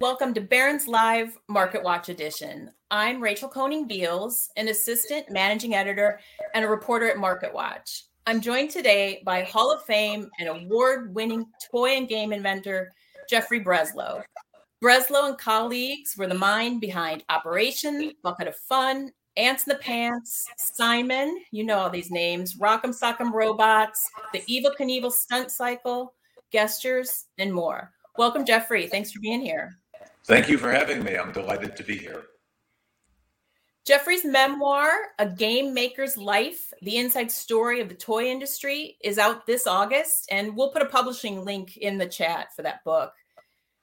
Welcome 0.00 0.32
to 0.34 0.40
Barron's 0.40 0.86
Live 0.86 1.36
Market 1.48 1.82
Watch 1.82 2.08
Edition. 2.08 2.70
I'm 2.88 3.20
Rachel 3.20 3.48
Koning 3.48 3.88
Beals, 3.88 4.48
an 4.56 4.68
assistant 4.68 5.28
managing 5.28 5.74
editor 5.74 6.20
and 6.54 6.64
a 6.64 6.68
reporter 6.68 7.10
at 7.10 7.18
Market 7.18 7.52
Watch. 7.52 8.04
I'm 8.24 8.40
joined 8.40 8.70
today 8.70 9.22
by 9.24 9.42
Hall 9.42 9.72
of 9.72 9.82
Fame 9.86 10.30
and 10.38 10.48
award 10.48 11.12
winning 11.16 11.46
toy 11.68 11.96
and 11.96 12.08
game 12.08 12.32
inventor, 12.32 12.92
Jeffrey 13.28 13.58
Breslow. 13.58 14.22
Breslow 14.80 15.30
and 15.30 15.36
colleagues 15.36 16.14
were 16.16 16.28
the 16.28 16.34
mind 16.34 16.80
behind 16.80 17.24
Operation, 17.28 18.12
Bucket 18.22 18.46
of 18.46 18.54
Fun, 18.54 19.10
Ants 19.36 19.66
in 19.66 19.72
the 19.72 19.80
Pants, 19.80 20.46
Simon, 20.58 21.40
you 21.50 21.64
know 21.64 21.76
all 21.76 21.90
these 21.90 22.12
names, 22.12 22.54
Rock'em 22.54 22.96
Sock'em 22.96 23.32
Robots, 23.32 24.08
the 24.32 24.42
Evel 24.42 24.76
Knievel 24.78 25.10
Stunt 25.10 25.50
Cycle, 25.50 26.14
Gestures, 26.52 27.24
and 27.38 27.52
more. 27.52 27.90
Welcome, 28.16 28.44
Jeffrey. 28.44 28.86
Thanks 28.86 29.10
for 29.10 29.18
being 29.20 29.40
here. 29.40 29.78
Thank 30.28 30.50
you 30.50 30.58
for 30.58 30.70
having 30.70 31.02
me. 31.02 31.16
I'm 31.16 31.32
delighted 31.32 31.74
to 31.76 31.82
be 31.82 31.96
here. 31.96 32.24
Jeffrey's 33.86 34.26
memoir, 34.26 34.90
A 35.18 35.26
Game 35.26 35.72
Maker's 35.72 36.18
Life 36.18 36.70
The 36.82 36.98
Inside 36.98 37.32
Story 37.32 37.80
of 37.80 37.88
the 37.88 37.94
Toy 37.94 38.26
Industry, 38.26 38.98
is 39.02 39.16
out 39.16 39.46
this 39.46 39.66
August, 39.66 40.28
and 40.30 40.54
we'll 40.54 40.70
put 40.70 40.82
a 40.82 40.86
publishing 40.86 41.46
link 41.46 41.78
in 41.78 41.96
the 41.96 42.06
chat 42.06 42.54
for 42.54 42.60
that 42.60 42.84
book. 42.84 43.10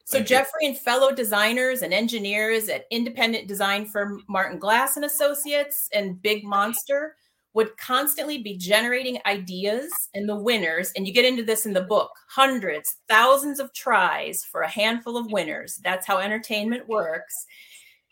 So, 0.04 0.20
Thank 0.20 0.28
Jeffrey 0.28 0.52
you. 0.62 0.68
and 0.70 0.78
fellow 0.78 1.12
designers 1.12 1.82
and 1.82 1.92
engineers 1.92 2.70
at 2.70 2.86
independent 2.92 3.48
design 3.48 3.88
firm 3.88 4.24
Marvin 4.30 4.60
Glass 4.60 4.98
and 4.98 5.06
Associates 5.06 5.90
and 5.94 6.22
Big 6.22 6.44
Monster 6.44 7.16
would 7.56 7.76
constantly 7.78 8.38
be 8.38 8.58
generating 8.58 9.18
ideas 9.26 10.10
and 10.14 10.28
the 10.28 10.36
winners 10.36 10.92
and 10.96 11.08
you 11.08 11.14
get 11.14 11.26
into 11.26 11.42
this 11.42 11.66
in 11.66 11.74
the 11.74 11.82
book 11.82 12.12
hundreds 12.28 12.98
thousands 13.08 13.60
of 13.60 13.74
tries 13.74 14.44
for 14.44 14.62
a 14.62 14.70
handful 14.70 15.18
of 15.18 15.32
winners. 15.32 15.80
That's 15.84 16.06
how 16.06 16.20
entertainment 16.20 16.88
works. 16.88 17.48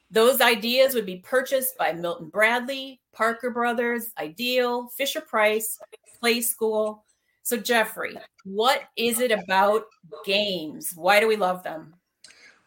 Those 0.10 0.42
ideas 0.42 0.96
would 0.96 1.06
be 1.06 1.18
purchased 1.18 1.78
by 1.78 1.92
milton 1.92 2.30
bradley 2.30 3.02
parker 3.14 3.52
brothers 3.52 4.12
ideal 4.18 4.88
fisher 4.98 5.22
price 5.22 5.78
Playskool. 6.24 7.02
so 7.44 7.58
jeffrey 7.58 8.16
what 8.46 8.84
is 8.96 9.20
it 9.20 9.32
about 9.32 9.84
games? 10.26 10.94
Why 10.96 11.20
do 11.20 11.28
we 11.28 11.36
love 11.36 11.64
them? 11.64 11.96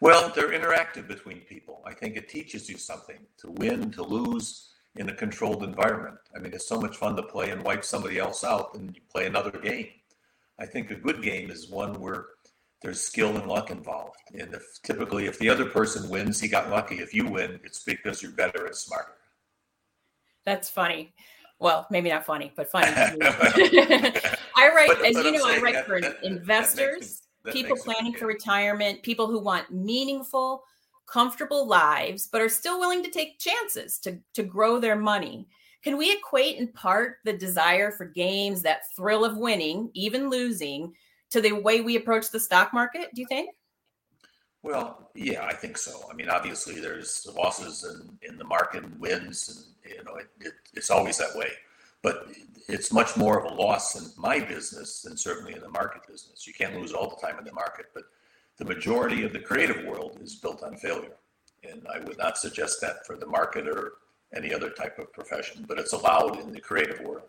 Well 0.01 0.31
they're 0.35 0.51
interactive 0.51 1.09
between 1.09 1.41
people. 1.41 1.83
I 1.87 1.95
think 1.95 2.17
it 2.17 2.29
teaches 2.29 2.69
you 2.69 2.77
something. 2.77 3.19
To 3.39 3.51
win 3.53 3.91
to 3.93 4.03
lose 4.03 4.75
in 4.99 5.09
a 5.09 5.15
controlled 5.15 5.63
environment. 5.63 6.17
I 6.35 6.39
mean, 6.39 6.53
it's 6.53 6.69
so 6.69 6.81
much 6.81 6.97
fun 6.97 7.17
to 7.17 7.23
play 7.23 7.51
and 7.51 7.63
wipe 7.63 7.85
somebody 7.85 8.19
else 8.19 8.45
out 8.45 8.75
and 8.75 8.95
you 8.95 9.03
play 9.11 9.27
another 9.27 9.51
game. 9.51 9.89
I 10.59 10.67
think 10.67 10.91
a 10.91 10.95
good 10.95 11.23
game 11.23 11.51
is 11.51 11.69
one 11.69 12.01
where 12.01 12.27
there's 12.83 13.01
skill 13.01 13.37
and 13.37 13.47
luck 13.47 13.71
involved. 13.71 14.17
And 14.39 14.55
if 14.55 14.63
typically 14.83 15.27
if 15.27 15.39
the 15.39 15.49
other 15.49 15.67
person 15.67 16.09
wins, 16.09 16.41
he 16.41 16.49
got 16.49 16.71
lucky. 16.71 16.97
If 16.97 17.15
you 17.15 17.27
win, 17.27 17.61
it's 17.65 17.83
because 17.83 18.23
you're 18.23 18.33
better 18.33 18.67
and 18.67 18.75
smarter. 18.75 19.17
That's 20.45 20.69
funny. 20.69 21.13
Well, 21.59 21.87
maybe 21.91 22.11
not 22.11 22.27
funny, 22.27 22.53
but 22.55 22.71
funny. 22.71 22.87
I 22.95 24.71
write, 24.75 24.89
but, 24.89 25.07
as 25.07 25.15
but 25.15 25.25
you 25.25 25.33
know, 25.33 25.47
I 25.47 25.59
write 25.59 25.75
that, 25.75 25.87
for 25.87 26.01
that, 26.01 26.23
investors, 26.23 27.23
that 27.45 27.55
people 27.55 27.77
planning 27.77 28.13
for 28.13 28.27
retirement, 28.27 29.03
people 29.03 29.27
who 29.27 29.41
want 29.41 29.71
meaningful, 29.73 30.65
comfortable 31.07 31.67
lives, 31.67 32.29
but 32.31 32.41
are 32.41 32.49
still 32.49 32.79
willing 32.79 33.03
to 33.03 33.11
take 33.11 33.39
chances 33.39 33.99
to, 34.01 34.19
to 34.35 34.43
grow 34.43 34.79
their 34.79 34.97
money. 34.97 35.47
Can 35.83 35.97
we 35.97 36.13
equate 36.13 36.57
in 36.57 36.69
part 36.69 37.19
the 37.25 37.33
desire 37.33 37.93
for 37.93 38.07
games, 38.07 38.63
that 38.63 38.93
thrill 38.97 39.25
of 39.25 39.37
winning, 39.37 39.91
even 39.95 40.31
losing, 40.31 40.93
to 41.31 41.41
the 41.41 41.53
way 41.53 41.81
we 41.81 41.97
approach 41.97 42.31
the 42.31 42.41
stock 42.41 42.73
market, 42.73 43.09
do 43.15 43.21
you 43.21 43.27
think? 43.29 43.51
Well, 44.63 45.11
yeah, 45.15 45.45
I 45.45 45.55
think 45.55 45.79
so. 45.79 46.09
I 46.11 46.15
mean, 46.15 46.29
obviously, 46.29 46.81
there's 46.81 47.27
losses 47.37 47.85
in, 47.85 48.19
in 48.29 48.37
the 48.37 48.45
market 48.45 48.83
and 48.83 48.99
wins, 48.99 49.49
and 49.85 49.95
you 49.95 50.03
know, 50.03 50.17
it, 50.17 50.27
it, 50.41 50.55
it's 50.75 50.91
always 50.91 51.19
that 51.19 51.37
way. 51.37 51.51
But 52.03 52.27
it's 52.69 52.93
much 52.93 53.17
more 53.17 53.39
of 53.39 53.51
a 53.51 53.55
loss 53.55 53.95
in 53.95 54.11
my 54.21 54.41
business 54.41 55.03
than 55.03 55.17
certainly 55.17 55.55
in 55.55 55.61
the 55.61 55.69
market 55.69 56.03
business. 56.09 56.47
You 56.47 56.53
can't 56.53 56.75
lose 56.75 56.93
all 56.93 57.09
the 57.09 57.25
time 57.25 57.39
in 57.39 57.45
the 57.45 57.53
market, 57.53 57.87
but 57.95 58.05
the 58.59 58.65
majority 58.65 59.25
of 59.25 59.33
the 59.33 59.39
creative 59.39 59.85
world 59.85 60.19
is 60.21 60.37
built 60.37 60.63
on 60.63 60.77
failure. 60.77 61.17
And 61.69 61.87
I 61.93 61.99
would 62.01 62.19
not 62.19 62.39
suggest 62.39 62.81
that 62.81 63.07
for 63.07 63.17
the 63.17 63.27
market 63.27 63.69
or 63.69 63.95
any 64.35 64.53
other 64.53 64.71
type 64.71 64.99
of 64.99 65.13
profession, 65.13 65.65
but 65.69 65.79
it's 65.79 65.93
allowed 65.93 66.41
in 66.41 66.53
the 66.53 66.61
creative 66.61 67.01
world. 67.01 67.29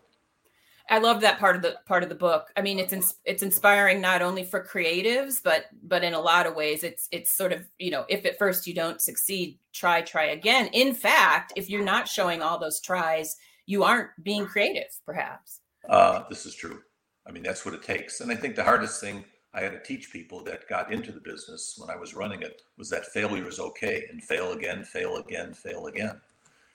I 0.90 0.98
love 0.98 1.20
that 1.20 1.38
part 1.38 1.54
of 1.54 1.60
the 1.60 1.76
part 1.86 2.02
of 2.02 2.08
the 2.08 2.14
book. 2.14 2.50
I 2.56 2.62
mean, 2.62 2.78
it's 2.78 2.94
ins- 2.94 3.16
it's 3.26 3.42
inspiring 3.42 4.00
not 4.00 4.22
only 4.22 4.42
for 4.42 4.64
creatives, 4.64 5.42
but 5.42 5.66
but 5.82 6.02
in 6.02 6.14
a 6.14 6.20
lot 6.20 6.46
of 6.46 6.54
ways, 6.54 6.82
it's 6.82 7.08
it's 7.12 7.30
sort 7.30 7.52
of 7.52 7.68
you 7.78 7.90
know, 7.90 8.06
if 8.08 8.24
at 8.24 8.38
first 8.38 8.66
you 8.66 8.72
don't 8.72 9.00
succeed, 9.00 9.58
try 9.74 10.00
try 10.00 10.26
again. 10.26 10.68
In 10.72 10.94
fact, 10.94 11.52
if 11.56 11.68
you're 11.68 11.84
not 11.84 12.08
showing 12.08 12.40
all 12.40 12.58
those 12.58 12.80
tries, 12.80 13.36
you 13.66 13.84
aren't 13.84 14.08
being 14.22 14.46
creative, 14.46 14.88
perhaps. 15.04 15.60
Uh, 15.86 16.24
this 16.30 16.46
is 16.46 16.54
true. 16.54 16.80
I 17.26 17.32
mean, 17.32 17.42
that's 17.42 17.66
what 17.66 17.74
it 17.74 17.82
takes. 17.82 18.20
And 18.20 18.32
I 18.32 18.34
think 18.34 18.56
the 18.56 18.64
hardest 18.64 18.98
thing 19.00 19.24
I 19.54 19.60
had 19.60 19.72
to 19.72 19.82
teach 19.82 20.12
people 20.12 20.42
that 20.44 20.68
got 20.68 20.92
into 20.92 21.10
the 21.10 21.20
business 21.20 21.74
when 21.78 21.90
I 21.90 21.98
was 21.98 22.14
running 22.14 22.42
it 22.42 22.62
was 22.76 22.90
that 22.90 23.06
failure 23.06 23.48
is 23.48 23.58
okay 23.58 24.04
and 24.10 24.22
fail 24.22 24.52
again, 24.52 24.84
fail 24.84 25.16
again, 25.16 25.54
fail 25.54 25.86
again. 25.86 26.20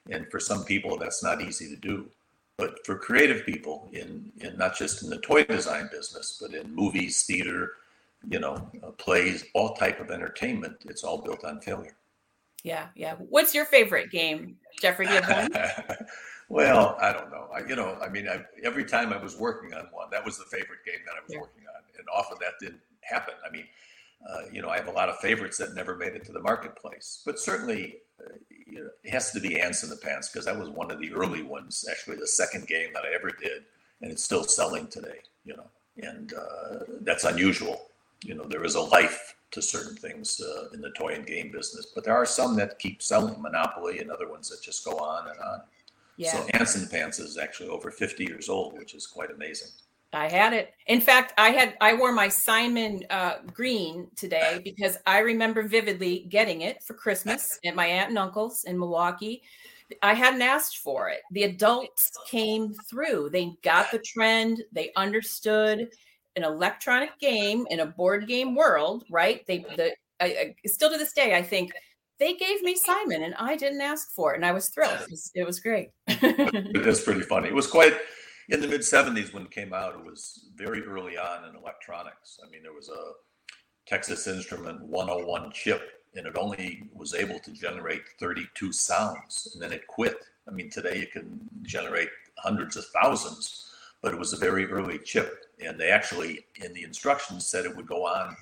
And 0.10 0.30
for 0.30 0.40
some 0.40 0.66
people, 0.66 0.98
that's 0.98 1.24
not 1.24 1.42
easy 1.42 1.70
to 1.70 1.76
do. 1.76 2.10
But 2.58 2.86
for 2.86 2.98
creative 2.98 3.46
people, 3.46 3.90
in, 3.94 4.32
in 4.42 4.58
not 4.58 4.78
just 4.78 5.04
in 5.04 5.10
the 5.10 5.20
toy 5.20 5.44
design 5.44 5.90
business, 5.92 6.38
but 6.42 6.54
in 6.54 6.74
movies, 6.74 7.24
theater, 7.24 7.74
you 8.30 8.40
know, 8.40 8.70
uh, 8.84 8.92
plays, 8.92 9.46
all 9.54 9.74
type 9.76 10.00
of 10.00 10.12
entertainment, 10.12 10.78
it's 10.86 11.04
all 11.04 11.22
built 11.22 11.44
on 11.46 11.62
failure. 11.62 11.96
Yeah, 12.64 12.88
yeah. 12.96 13.16
What's 13.16 13.54
your 13.54 13.66
favorite 13.66 14.12
game, 14.12 14.58
Jeffrey? 14.82 15.08
Do 15.08 15.14
you 15.14 15.22
have 15.22 15.50
one? 15.50 16.08
well, 16.50 16.98
I 17.02 17.12
don't 17.12 17.30
know. 17.30 17.48
I, 17.54 17.60
you 17.68 17.76
know, 17.76 17.98
I 18.02 18.08
mean, 18.08 18.30
I, 18.30 18.44
every 18.64 18.86
time 18.86 19.12
I 19.12 19.18
was 19.18 19.38
working 19.38 19.74
on 19.74 19.88
one, 19.92 20.10
that 20.12 20.24
was 20.24 20.38
the 20.38 20.46
favorite 20.46 20.86
game 20.86 21.02
that 21.06 21.14
I 21.14 21.24
was 21.24 21.34
yeah. 21.34 21.40
working 21.40 21.63
on 21.63 21.63
and 22.04 22.10
often 22.14 22.38
that 22.42 22.54
didn't 22.60 22.82
happen. 23.02 23.34
I 23.48 23.52
mean, 23.52 23.66
uh, 24.30 24.50
you 24.52 24.62
know, 24.62 24.70
I 24.70 24.78
have 24.78 24.88
a 24.88 24.92
lot 24.92 25.10
of 25.10 25.18
favorites 25.18 25.58
that 25.58 25.74
never 25.74 25.96
made 25.96 26.14
it 26.14 26.26
to 26.26 26.32
the 26.32 26.42
marketplace, 26.42 27.22
but 27.26 27.40
certainly 27.40 27.98
uh, 28.20 28.34
you 28.50 28.80
know, 28.80 28.90
it 29.04 29.12
has 29.12 29.32
to 29.32 29.40
be 29.40 29.60
Ants 29.60 29.84
in 29.84 29.90
the 29.90 29.98
Pants 29.98 30.30
because 30.30 30.46
that 30.46 30.58
was 30.58 30.70
one 30.70 30.92
of 30.92 31.00
the 31.00 31.14
early 31.14 31.44
ones, 31.44 31.86
actually 31.90 32.18
the 32.18 32.28
second 32.28 32.68
game 32.68 32.90
that 32.94 33.04
I 33.04 33.14
ever 33.14 33.32
did, 33.32 33.64
and 34.02 34.12
it's 34.12 34.24
still 34.24 34.44
selling 34.44 34.88
today. 34.88 35.20
You 35.46 35.58
know, 35.58 35.68
and 35.98 36.34
uh, 36.34 36.80
that's 37.02 37.24
unusual. 37.24 37.90
You 38.24 38.36
know, 38.36 38.46
there 38.46 38.64
is 38.64 38.76
a 38.76 38.82
life 38.82 39.36
to 39.52 39.62
certain 39.62 39.96
things 39.96 40.42
uh, 40.42 40.70
in 40.74 40.82
the 40.82 40.92
toy 40.92 41.14
and 41.14 41.26
game 41.26 41.52
business, 41.52 41.88
but 41.94 42.04
there 42.04 42.16
are 42.16 42.26
some 42.26 42.56
that 42.56 42.80
keep 42.80 43.02
selling, 43.02 43.40
Monopoly, 43.42 44.00
and 44.00 44.10
other 44.10 44.30
ones 44.30 44.50
that 44.50 44.62
just 44.62 44.84
go 44.84 44.98
on 44.98 45.30
and 45.30 45.40
on. 45.40 45.62
Yeah. 46.18 46.32
So 46.32 46.48
Ants 46.54 46.76
in 46.76 46.84
the 46.84 46.90
Pants 46.90 47.20
is 47.20 47.38
actually 47.38 47.70
over 47.70 47.92
50 47.92 48.24
years 48.24 48.50
old, 48.50 48.78
which 48.78 48.94
is 48.94 49.06
quite 49.06 49.32
amazing. 49.32 49.70
I 50.14 50.30
had 50.30 50.54
it. 50.54 50.74
In 50.88 51.02
fact, 51.02 51.34
I 51.38 51.50
had 51.50 51.76
I 51.82 51.94
wore 51.94 52.12
my 52.12 52.28
Simon 52.28 53.04
uh, 53.10 53.38
green 53.52 54.08
today 54.16 54.62
because 54.64 54.98
I 55.06 55.20
remember 55.20 55.64
vividly 55.64 56.28
getting 56.30 56.62
it 56.62 56.84
for 56.84 56.94
Christmas 56.94 57.60
at 57.66 57.76
my 57.76 57.86
aunt 57.86 58.10
and 58.10 58.18
uncle's 58.18 58.64
in 58.66 58.78
Milwaukee. 58.78 59.42
I 60.02 60.14
hadn't 60.14 60.42
asked 60.42 60.78
for 60.78 61.10
it. 61.10 61.22
The 61.32 61.44
adults 61.44 62.12
came 62.28 62.74
through. 62.90 63.30
They 63.32 63.54
got 63.64 63.92
the 63.92 64.00
trend. 64.00 64.64
They 64.72 64.92
understood 64.96 65.90
an 66.36 66.44
electronic 66.44 67.20
game 67.20 67.68
in 67.70 67.82
a 67.82 67.86
board 67.86 68.28
game 68.28 68.56
world, 68.56 69.04
right? 69.10 69.46
They 69.46 69.60
the 69.76 69.94
I, 70.20 70.26
I, 70.26 70.56
still 70.68 70.92
to 70.92 70.98
this 70.98 71.14
day 71.14 71.36
I 71.36 71.42
think 71.42 71.72
they 72.20 72.36
gave 72.36 72.62
me 72.62 72.76
Simon 72.76 73.24
and 73.24 73.36
I 73.36 73.56
didn't 73.56 73.82
ask 73.82 74.12
for 74.12 74.34
it, 74.34 74.38
and 74.38 74.46
I 74.46 74.52
was 74.52 74.70
thrilled. 74.70 75.02
It 75.02 75.12
was, 75.12 75.32
it 75.36 75.46
was 75.46 75.60
great. 75.60 75.90
it 76.08 76.88
is 76.88 77.02
pretty 77.02 77.22
funny. 77.22 77.50
It 77.50 77.56
was 77.56 77.68
quite 77.68 77.94
in 78.50 78.62
the 78.62 78.68
mid 78.68 78.82
70s 78.82 79.34
when 79.34 79.44
it 79.44 79.52
came 79.52 79.74
out 79.74 79.96
it 79.96 80.06
was 80.06 80.50
very 80.56 80.84
early 80.84 81.18
on 81.18 81.50
in 81.50 81.56
electronics. 81.56 82.40
I 82.46 82.50
mean 82.50 82.64
there 82.64 82.74
was 82.74 82.90
a 82.90 83.12
texas 83.86 84.28
instrument 84.28 84.82
101 84.82 85.52
chip 85.52 86.04
and 86.16 86.28
it 86.28 86.38
only 86.38 86.84
was 86.94 87.14
able 87.14 87.40
to 87.40 87.52
generate 87.52 88.04
32 88.20 88.72
sounds 88.72 89.50
and 89.54 89.62
then 89.62 89.74
it 89.74 89.88
quit. 89.88 90.18
I 90.48 90.52
mean 90.52 90.70
today 90.70 91.00
you 91.00 91.08
can 91.08 91.40
generate 91.64 92.10
hundreds 92.38 92.78
of 92.78 92.86
thousands 92.88 93.72
but 94.02 94.14
it 94.14 94.20
was 94.20 94.34
a 94.34 94.38
very 94.38 94.66
early 94.66 95.00
chip 95.00 95.46
and 95.64 95.80
they 95.80 95.90
actually 95.90 96.46
in 96.64 96.74
the 96.74 96.84
instructions 96.84 97.46
said 97.46 97.66
it 97.66 97.76
would 97.76 97.88
go 97.88 98.06
on 98.06 98.36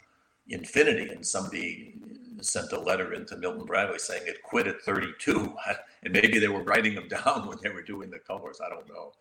infinity, 0.52 1.10
and 1.10 1.26
somebody 1.26 1.94
sent 2.42 2.72
a 2.72 2.80
letter 2.80 3.14
into 3.14 3.38
Milton 3.38 3.66
Bradley 3.66 4.00
saying 4.00 4.24
it 4.26 4.44
quit 4.44 4.68
at 4.68 4.82
32, 4.82 5.56
and 6.04 6.14
maybe 6.14 6.40
they 6.40 6.48
were 6.48 6.64
writing 6.64 6.96
them 6.96 7.08
down 7.26 7.48
when 7.48 7.58
they 7.62 7.70
were 7.70 7.84
doing 7.84 8.10
the 8.10 8.20
colors. 8.20 8.60
I 8.64 8.70
don't 8.70 8.88
know, 8.90 9.14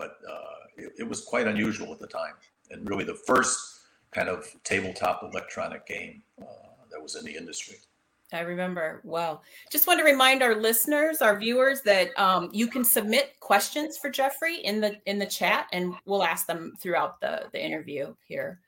but 0.00 0.18
uh, 0.28 0.66
it, 0.78 0.92
it 1.00 1.08
was 1.08 1.20
quite 1.20 1.46
unusual 1.46 1.92
at 1.92 1.98
the 1.98 2.06
time, 2.06 2.32
and 2.70 2.88
really 2.88 3.04
the 3.04 3.14
first 3.14 3.82
kind 4.10 4.28
of 4.28 4.46
tabletop 4.64 5.22
electronic 5.22 5.86
game 5.86 6.22
uh, 6.40 6.46
that 6.90 7.00
was 7.00 7.16
in 7.16 7.24
the 7.24 7.36
industry. 7.36 7.76
I 8.32 8.40
remember. 8.40 9.00
Well, 9.04 9.42
just 9.70 9.86
want 9.86 9.98
to 9.98 10.04
remind 10.04 10.42
our 10.42 10.54
listeners, 10.54 11.20
our 11.20 11.38
viewers, 11.38 11.82
that 11.82 12.18
um, 12.18 12.48
you 12.52 12.68
can 12.68 12.84
submit 12.84 13.38
questions 13.40 13.98
for 13.98 14.08
Jeffrey 14.08 14.56
in 14.64 14.80
the 14.80 14.96
in 15.04 15.18
the 15.18 15.26
chat, 15.26 15.66
and 15.72 15.94
we'll 16.06 16.22
ask 16.22 16.46
them 16.46 16.72
throughout 16.80 17.20
the 17.20 17.48
the 17.52 17.62
interview 17.62 18.14
here. 18.26 18.60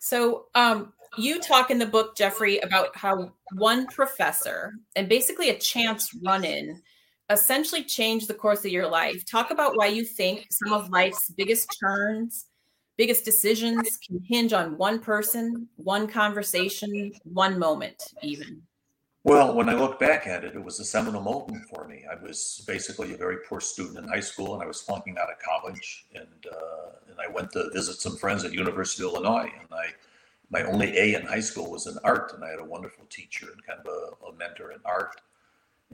So, 0.00 0.46
um, 0.54 0.92
you 1.16 1.40
talk 1.40 1.70
in 1.70 1.78
the 1.78 1.86
book, 1.86 2.16
Jeffrey, 2.16 2.58
about 2.58 2.94
how 2.94 3.32
one 3.52 3.86
professor 3.86 4.74
and 4.96 5.08
basically 5.08 5.48
a 5.48 5.58
chance 5.58 6.12
run 6.22 6.44
in 6.44 6.82
essentially 7.30 7.84
changed 7.84 8.28
the 8.28 8.34
course 8.34 8.64
of 8.64 8.70
your 8.70 8.88
life. 8.88 9.24
Talk 9.24 9.50
about 9.50 9.76
why 9.76 9.86
you 9.86 10.04
think 10.04 10.46
some 10.50 10.72
of 10.72 10.90
life's 10.90 11.30
biggest 11.30 11.68
turns 11.82 12.46
biggest 12.96 13.24
decisions 13.24 13.98
can 14.06 14.20
hinge 14.28 14.52
on 14.52 14.76
one 14.76 14.98
person, 14.98 15.68
one 15.76 16.06
conversation, 16.06 17.12
one 17.24 17.58
moment, 17.58 18.00
even. 18.22 18.62
Well, 19.24 19.54
when 19.54 19.68
I 19.68 19.74
look 19.74 20.00
back 20.00 20.26
at 20.26 20.44
it, 20.44 20.56
it 20.56 20.64
was 20.64 20.80
a 20.80 20.84
seminal 20.84 21.20
moment 21.20 21.64
for 21.68 21.86
me. 21.86 22.04
I 22.10 22.20
was 22.20 22.62
basically 22.66 23.14
a 23.14 23.16
very 23.16 23.38
poor 23.48 23.60
student 23.60 23.98
in 23.98 24.08
high 24.08 24.20
school, 24.20 24.54
and 24.54 24.62
I 24.62 24.66
was 24.66 24.80
flunking 24.82 25.16
out 25.16 25.30
of 25.30 25.38
college. 25.38 26.06
And 26.14 26.46
uh, 26.50 26.90
and 27.08 27.16
I 27.20 27.30
went 27.32 27.52
to 27.52 27.70
visit 27.72 28.00
some 28.00 28.16
friends 28.16 28.44
at 28.44 28.52
University 28.52 29.04
of 29.04 29.14
Illinois, 29.14 29.50
and 29.58 29.68
I 29.70 29.86
my 30.50 30.62
only 30.62 30.96
A 30.98 31.14
in 31.14 31.26
high 31.26 31.40
school 31.40 31.70
was 31.70 31.86
in 31.86 31.96
art, 32.02 32.32
and 32.34 32.44
I 32.44 32.50
had 32.50 32.58
a 32.58 32.64
wonderful 32.64 33.04
teacher 33.10 33.46
and 33.52 33.64
kind 33.64 33.80
of 33.80 33.86
a, 33.86 34.26
a 34.26 34.36
mentor 34.36 34.72
in 34.72 34.80
art. 34.84 35.20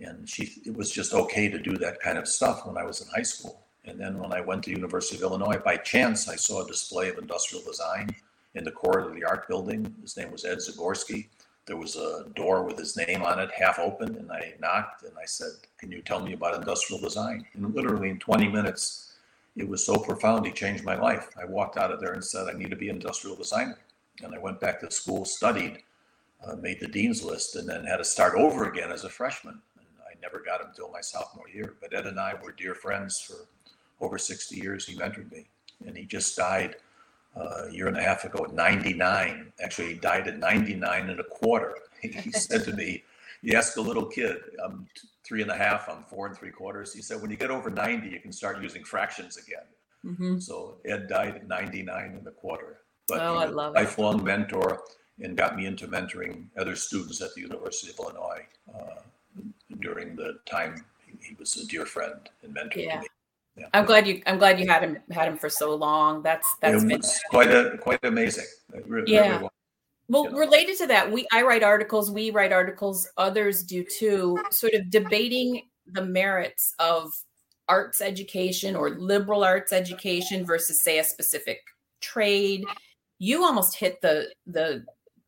And 0.02 0.28
she, 0.28 0.60
it 0.64 0.76
was 0.76 0.90
just 0.90 1.12
okay 1.12 1.48
to 1.48 1.58
do 1.58 1.76
that 1.78 2.00
kind 2.00 2.18
of 2.18 2.28
stuff 2.28 2.66
when 2.66 2.76
I 2.76 2.84
was 2.84 3.00
in 3.00 3.08
high 3.08 3.22
school. 3.22 3.60
And 3.84 3.98
then 3.98 4.18
when 4.18 4.32
I 4.32 4.40
went 4.40 4.64
to 4.64 4.70
University 4.70 5.16
of 5.16 5.22
Illinois, 5.22 5.58
by 5.64 5.76
chance, 5.76 6.28
I 6.28 6.36
saw 6.36 6.64
a 6.64 6.66
display 6.66 7.08
of 7.08 7.18
industrial 7.18 7.64
design 7.64 8.14
in 8.54 8.64
the 8.64 8.70
corridor 8.70 9.08
of 9.08 9.14
the 9.14 9.24
art 9.24 9.48
building. 9.48 9.94
His 10.02 10.16
name 10.16 10.30
was 10.30 10.44
Ed 10.44 10.58
Zagorski 10.58 11.28
there 11.68 11.76
was 11.76 11.96
a 11.96 12.24
door 12.34 12.64
with 12.64 12.78
his 12.78 12.96
name 12.96 13.22
on 13.22 13.38
it, 13.38 13.50
half 13.52 13.78
open, 13.78 14.16
and 14.16 14.32
I 14.32 14.54
knocked 14.58 15.02
and 15.02 15.12
I 15.20 15.26
said, 15.26 15.50
Can 15.76 15.92
you 15.92 16.00
tell 16.00 16.18
me 16.18 16.32
about 16.32 16.54
industrial 16.54 17.00
design? 17.00 17.46
And 17.52 17.74
literally 17.74 18.08
in 18.08 18.18
20 18.18 18.48
minutes, 18.48 19.12
it 19.54 19.68
was 19.68 19.84
so 19.84 19.96
profound, 19.96 20.46
he 20.46 20.52
changed 20.52 20.82
my 20.82 20.96
life. 20.98 21.28
I 21.40 21.44
walked 21.44 21.76
out 21.76 21.92
of 21.92 22.00
there 22.00 22.14
and 22.14 22.24
said, 22.24 22.48
I 22.48 22.56
need 22.56 22.70
to 22.70 22.76
be 22.76 22.88
an 22.88 22.96
industrial 22.96 23.36
designer. 23.36 23.78
And 24.22 24.34
I 24.34 24.38
went 24.38 24.60
back 24.60 24.80
to 24.80 24.90
school, 24.90 25.26
studied, 25.26 25.82
uh, 26.44 26.56
made 26.56 26.80
the 26.80 26.88
dean's 26.88 27.22
list, 27.22 27.54
and 27.54 27.68
then 27.68 27.84
had 27.84 27.98
to 27.98 28.04
start 28.04 28.34
over 28.34 28.64
again 28.64 28.90
as 28.90 29.04
a 29.04 29.10
freshman. 29.10 29.60
Never 30.22 30.40
got 30.40 30.60
him 30.60 30.68
until 30.68 30.90
my 30.90 31.00
sophomore 31.00 31.48
year. 31.48 31.74
But 31.80 31.94
Ed 31.94 32.06
and 32.06 32.18
I 32.18 32.34
were 32.42 32.52
dear 32.52 32.74
friends 32.74 33.20
for 33.20 33.46
over 34.00 34.18
60 34.18 34.56
years. 34.56 34.86
He 34.86 34.96
mentored 34.96 35.30
me, 35.30 35.46
and 35.86 35.96
he 35.96 36.04
just 36.04 36.36
died 36.36 36.76
uh, 37.36 37.66
a 37.68 37.72
year 37.72 37.88
and 37.88 37.96
a 37.96 38.02
half 38.02 38.24
ago 38.24 38.44
at 38.44 38.52
99. 38.52 39.52
Actually, 39.62 39.94
he 39.94 39.94
died 39.94 40.28
at 40.28 40.38
99 40.38 41.10
and 41.10 41.20
a 41.20 41.24
quarter. 41.24 41.74
He 42.00 42.30
said 42.30 42.62
to 42.64 42.72
me, 42.74 43.02
he 43.42 43.56
asked 43.56 43.76
a 43.76 43.80
little 43.80 44.06
kid, 44.06 44.36
I'm 44.64 44.86
three 45.24 45.42
and 45.42 45.50
a 45.50 45.56
half, 45.56 45.88
I'm 45.88 46.04
four 46.04 46.28
and 46.28 46.36
three 46.36 46.52
quarters. 46.52 46.94
He 46.94 47.02
said, 47.02 47.20
when 47.20 47.28
you 47.28 47.36
get 47.36 47.50
over 47.50 47.70
90, 47.70 48.08
you 48.08 48.20
can 48.20 48.30
start 48.30 48.62
using 48.62 48.84
fractions 48.84 49.36
again. 49.36 49.66
Mm-hmm. 50.04 50.38
So 50.38 50.76
Ed 50.84 51.08
died 51.08 51.34
at 51.34 51.48
99 51.48 52.14
and 52.18 52.26
a 52.26 52.30
quarter. 52.30 52.82
But 53.08 53.20
oh, 53.20 53.36
I 53.36 53.46
love 53.46 53.74
a 53.74 53.80
lifelong 53.80 54.22
mentor 54.22 54.82
and 55.20 55.36
got 55.36 55.56
me 55.56 55.66
into 55.66 55.88
mentoring 55.88 56.46
other 56.56 56.76
students 56.76 57.20
at 57.20 57.34
the 57.34 57.40
University 57.40 57.90
of 57.92 57.98
Illinois 57.98 58.46
uh, 58.72 59.00
during 59.80 60.16
the 60.16 60.38
time 60.46 60.84
he, 61.20 61.34
was 61.38 61.56
a 61.56 61.66
dear 61.66 61.86
friend 61.86 62.28
and 62.42 62.54
mentor 62.54 62.80
yeah. 62.80 62.94
to 62.96 63.00
me. 63.00 63.06
Yeah. 63.56 63.66
I'm 63.74 63.84
glad 63.86 64.06
you. 64.06 64.22
I'm 64.26 64.38
glad 64.38 64.60
you 64.60 64.68
had 64.68 64.84
him 64.84 64.98
had 65.10 65.28
him 65.28 65.36
for 65.36 65.48
so 65.48 65.74
long. 65.74 66.22
That's 66.22 66.48
that's 66.60 66.84
been 66.84 67.02
quite 67.30 67.50
a 67.50 67.76
quite 67.78 68.04
amazing. 68.04 68.46
Really, 68.86 69.12
yeah. 69.12 69.38
Really 69.38 69.48
well 70.08 70.24
you 70.24 70.30
know. 70.30 70.38
related 70.38 70.78
to 70.78 70.86
that, 70.86 71.10
we 71.10 71.26
I 71.32 71.42
write 71.42 71.62
articles. 71.62 72.10
We 72.10 72.30
write 72.30 72.52
articles. 72.52 73.08
Others 73.16 73.64
do 73.64 73.84
too. 73.84 74.38
Sort 74.50 74.74
of 74.74 74.90
debating 74.90 75.62
the 75.86 76.04
merits 76.04 76.74
of 76.78 77.12
arts 77.68 78.00
education 78.00 78.74
or 78.74 78.90
liberal 78.90 79.44
arts 79.44 79.72
education 79.72 80.44
versus, 80.44 80.82
say, 80.82 80.98
a 80.98 81.04
specific 81.04 81.60
trade. 82.00 82.64
You 83.18 83.44
almost 83.44 83.76
hit 83.76 84.00
the 84.00 84.32
the 84.46 84.84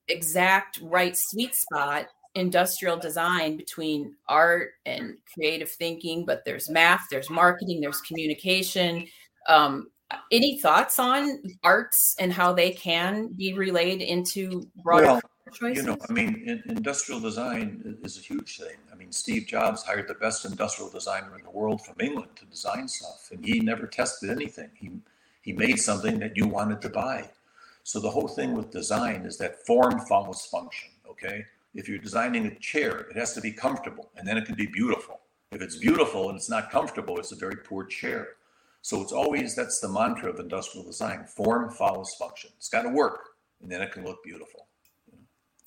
exact 0.09 0.81
right 0.83 1.17
sweet 1.17 1.55
spot 1.55 2.07
industrial 2.35 2.97
design 2.97 3.57
between 3.57 4.15
art 4.29 4.73
and 4.87 5.17
creative 5.35 5.71
thinking, 5.71 6.25
but 6.25 6.45
there's 6.45 6.71
math, 6.71 7.03
there's 7.11 7.31
marketing, 7.31 7.81
there's 7.81 8.01
communication. 8.01 9.07
Um, 9.49 9.91
any 10.33 10.59
thoughts 10.59 10.99
on 10.99 11.43
arts 11.63 12.17
and 12.19 12.33
how 12.33 12.53
they 12.53 12.71
can 12.71 13.29
be 13.29 13.53
relayed 13.55 14.03
into 14.03 14.69
broader 14.83 15.07
well, 15.07 15.21
choices? 15.53 15.85
You 15.85 15.91
know, 15.91 15.99
I 16.09 16.13
mean, 16.13 16.43
in, 16.47 16.63
industrial 16.69 17.21
design 17.21 17.99
is 18.03 18.19
a 18.19 18.21
huge 18.21 18.59
thing. 18.59 18.77
I 18.93 18.97
mean, 18.97 19.13
Steve 19.13 19.47
Jobs 19.47 19.83
hired 19.83 20.09
the 20.09 20.15
best 20.15 20.45
industrial 20.45 20.91
designer 20.91 21.37
in 21.39 21.45
the 21.45 21.51
world 21.51 21.85
from 21.85 21.97
England 22.01 22.31
to 22.37 22.45
design 22.47 22.89
stuff, 22.89 23.29
and 23.33 23.45
he 23.45 23.61
never 23.61 23.87
tested 23.87 24.31
anything. 24.31 24.71
He 24.75 24.91
he 25.43 25.53
made 25.53 25.79
something 25.79 26.19
that 26.19 26.37
you 26.37 26.47
wanted 26.47 26.83
to 26.83 26.91
buy. 26.91 27.31
So 27.83 27.99
the 27.99 28.11
whole 28.11 28.29
thing 28.29 28.55
with 28.55 28.71
design 28.71 29.25
is 29.25 29.39
that 29.39 29.65
form 29.67 30.01
follows 30.01 30.47
function. 30.47 30.91
Okay, 31.09 31.45
if 31.75 31.89
you're 31.89 31.99
designing 31.99 32.47
a 32.47 32.55
chair, 32.59 32.99
it 33.11 33.17
has 33.17 33.33
to 33.35 33.41
be 33.41 33.53
comfortable 33.53 34.11
and 34.17 34.27
then 34.27 34.37
it 34.37 34.45
can 34.45 34.55
be 34.55 34.67
beautiful. 34.67 35.21
If 35.53 35.63
it's 35.63 35.77
beautiful 35.77 36.29
and 36.29 36.37
it's 36.37 36.51
not 36.51 36.71
comfortable, 36.71 37.19
it's 37.19 37.33
a 37.33 37.37
very 37.37 37.57
poor 37.57 37.85
chair. 37.85 38.29
So 38.83 39.03
it's 39.03 39.13
always 39.13 39.55
that's 39.55 39.81
the 39.81 39.89
mantra 39.89 40.31
of 40.31 40.39
industrial 40.39 40.87
design 40.87 41.25
form 41.25 41.71
follows 41.71 42.15
function. 42.19 42.51
It's 42.57 42.69
got 42.69 42.83
to 42.83 42.89
work 42.89 43.31
and 43.61 43.71
then 43.71 43.83
it 43.83 43.93
can 43.93 44.05
look 44.05 44.23
beautiful. 44.25 44.67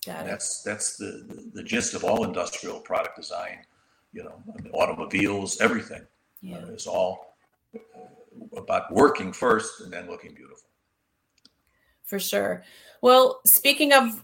Got 0.05 0.25
that's 0.25 0.61
that's 0.63 0.97
the, 0.97 1.25
the, 1.29 1.51
the 1.53 1.63
gist 1.63 1.93
of 1.93 2.03
all 2.03 2.25
industrial 2.25 2.79
product 2.81 3.15
design. 3.15 3.59
You 4.11 4.23
know, 4.23 4.43
I 4.53 4.61
mean, 4.61 4.71
automobiles, 4.73 5.61
everything 5.61 6.05
yeah. 6.41 6.57
uh, 6.57 6.67
is 6.67 6.85
all 6.85 7.35
about 8.57 8.91
working 8.93 9.31
first 9.31 9.81
and 9.81 9.91
then 9.91 10.09
looking 10.09 10.33
beautiful. 10.33 10.69
For 12.03 12.19
sure. 12.19 12.63
Well, 13.01 13.39
speaking 13.45 13.93
of 13.93 14.23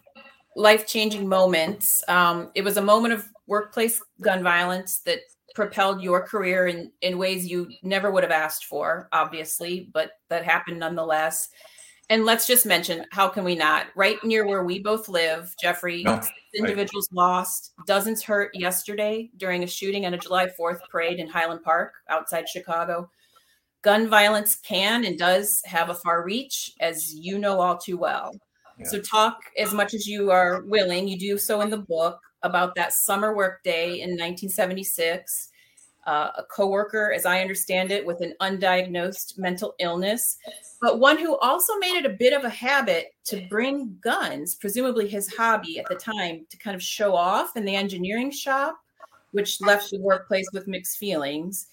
life 0.60 0.86
changing 0.86 1.28
moments. 1.28 2.04
Um, 2.10 2.52
it 2.54 2.64
was 2.64 2.76
a 2.76 2.82
moment 2.82 3.14
of 3.14 3.26
workplace 3.48 4.02
gun 4.22 4.44
violence 4.44 5.00
that 5.06 5.20
propelled 5.56 6.02
your 6.02 6.22
career 6.22 6.68
in, 6.68 6.92
in 7.02 7.18
ways 7.18 7.48
you 7.48 7.70
never 7.82 8.12
would 8.12 8.24
have 8.24 8.32
asked 8.32 8.66
for, 8.66 9.08
obviously, 9.14 9.90
but 9.94 10.12
that 10.30 10.44
happened 10.44 10.78
nonetheless. 10.78 11.48
And 12.10 12.26
let's 12.26 12.46
just 12.46 12.66
mention 12.66 13.06
how 13.12 13.30
can 13.30 13.46
we 13.46 13.56
not? 13.56 13.88
Right 13.96 14.22
near 14.24 14.46
where 14.46 14.66
we 14.66 14.80
both 14.80 15.08
live, 15.08 15.54
Jeffrey, 15.62 16.04
no, 16.04 16.20
individuals 16.54 17.08
right. 17.14 17.24
lost, 17.24 17.72
dozens 17.88 18.22
hurt 18.22 18.52
yesterday 18.54 19.30
during 19.38 19.64
a 19.64 19.68
shooting 19.68 20.04
at 20.04 20.14
a 20.14 20.18
July 20.18 20.50
4th 20.60 20.80
parade 20.92 21.20
in 21.20 21.28
Highland 21.28 21.64
Park 21.64 21.94
outside 22.10 22.50
Chicago. 22.50 23.10
Gun 23.82 24.10
violence 24.10 24.56
can 24.56 25.06
and 25.06 25.18
does 25.18 25.62
have 25.64 25.90
a 25.90 25.96
far 25.96 26.26
reach, 26.26 26.74
as 26.82 27.14
you 27.14 27.40
know 27.40 27.62
all 27.62 27.78
too 27.78 27.96
well. 27.96 28.34
So 28.84 29.00
talk 29.00 29.38
as 29.58 29.74
much 29.74 29.94
as 29.94 30.08
you 30.08 30.32
are 30.32 30.62
willing. 30.64 31.08
You 31.08 31.18
do 31.18 31.38
so 31.38 31.62
in 31.62 31.70
the 31.70 31.78
book 31.78 32.20
about 32.44 32.76
that 32.76 32.94
summer 32.94 33.36
work 33.36 33.64
day 33.64 34.02
in 34.02 34.12
1976. 34.12 35.50
Uh, 36.08 36.32
a 36.38 36.44
coworker, 36.44 37.12
as 37.14 37.26
I 37.26 37.42
understand 37.42 37.92
it, 37.92 38.04
with 38.04 38.22
an 38.22 38.34
undiagnosed 38.42 39.38
mental 39.38 39.76
illness, 39.80 40.38
but 40.82 41.00
one 41.00 41.20
who 41.20 41.38
also 41.38 41.78
made 41.78 41.98
it 41.98 42.06
a 42.06 42.16
bit 42.18 42.34
of 42.34 42.46
a 42.46 42.50
habit 42.50 43.14
to 43.26 43.46
bring 43.48 43.96
guns, 44.02 44.56
presumably 44.56 45.08
his 45.08 45.32
hobby 45.36 45.78
at 45.78 45.86
the 45.88 45.96
time, 45.96 46.48
to 46.50 46.58
kind 46.58 46.74
of 46.74 46.82
show 46.82 47.14
off 47.14 47.56
in 47.58 47.66
the 47.66 47.76
engineering 47.76 48.32
shop, 48.32 48.80
which 49.34 49.62
left 49.62 49.92
the 49.92 50.00
workplace 50.00 50.48
with 50.52 50.68
mixed 50.68 50.98
feelings 50.98 51.68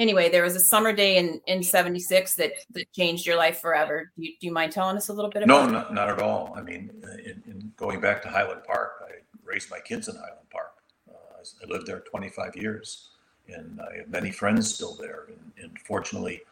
anyway, 0.00 0.30
there 0.30 0.42
was 0.42 0.56
a 0.56 0.60
summer 0.60 0.92
day 0.92 1.18
in 1.18 1.40
in 1.46 1.62
'76 1.62 2.34
that 2.36 2.52
that 2.72 2.90
changed 2.92 3.26
your 3.26 3.36
life 3.36 3.60
forever. 3.60 4.10
Do 4.16 4.24
you, 4.24 4.32
do 4.40 4.46
you 4.46 4.52
mind 4.52 4.72
telling 4.72 4.96
us 4.96 5.08
a 5.08 5.12
little 5.12 5.30
bit 5.30 5.44
about? 5.44 5.66
No, 5.66 5.70
not, 5.70 5.94
not 5.94 6.08
at 6.08 6.20
all. 6.20 6.52
I 6.56 6.62
mean, 6.62 6.90
in, 7.24 7.42
in, 7.46 7.72
going 7.76 8.00
back 8.00 8.22
to 8.22 8.28
Highland 8.28 8.62
Park, 8.66 9.04
I 9.06 9.20
raised 9.44 9.70
my 9.70 9.78
kids 9.78 10.08
in 10.08 10.16
Highland 10.16 10.50
Park. 10.50 10.72
Uh, 11.08 11.42
I 11.62 11.70
lived 11.70 11.86
there 11.86 12.00
25 12.00 12.56
years, 12.56 13.10
and 13.48 13.80
I 13.80 13.98
have 13.98 14.08
many 14.08 14.32
friends 14.32 14.74
still 14.74 14.94
there. 14.94 15.26
And, 15.28 15.52
and 15.62 15.78
fortunately, 15.80 16.42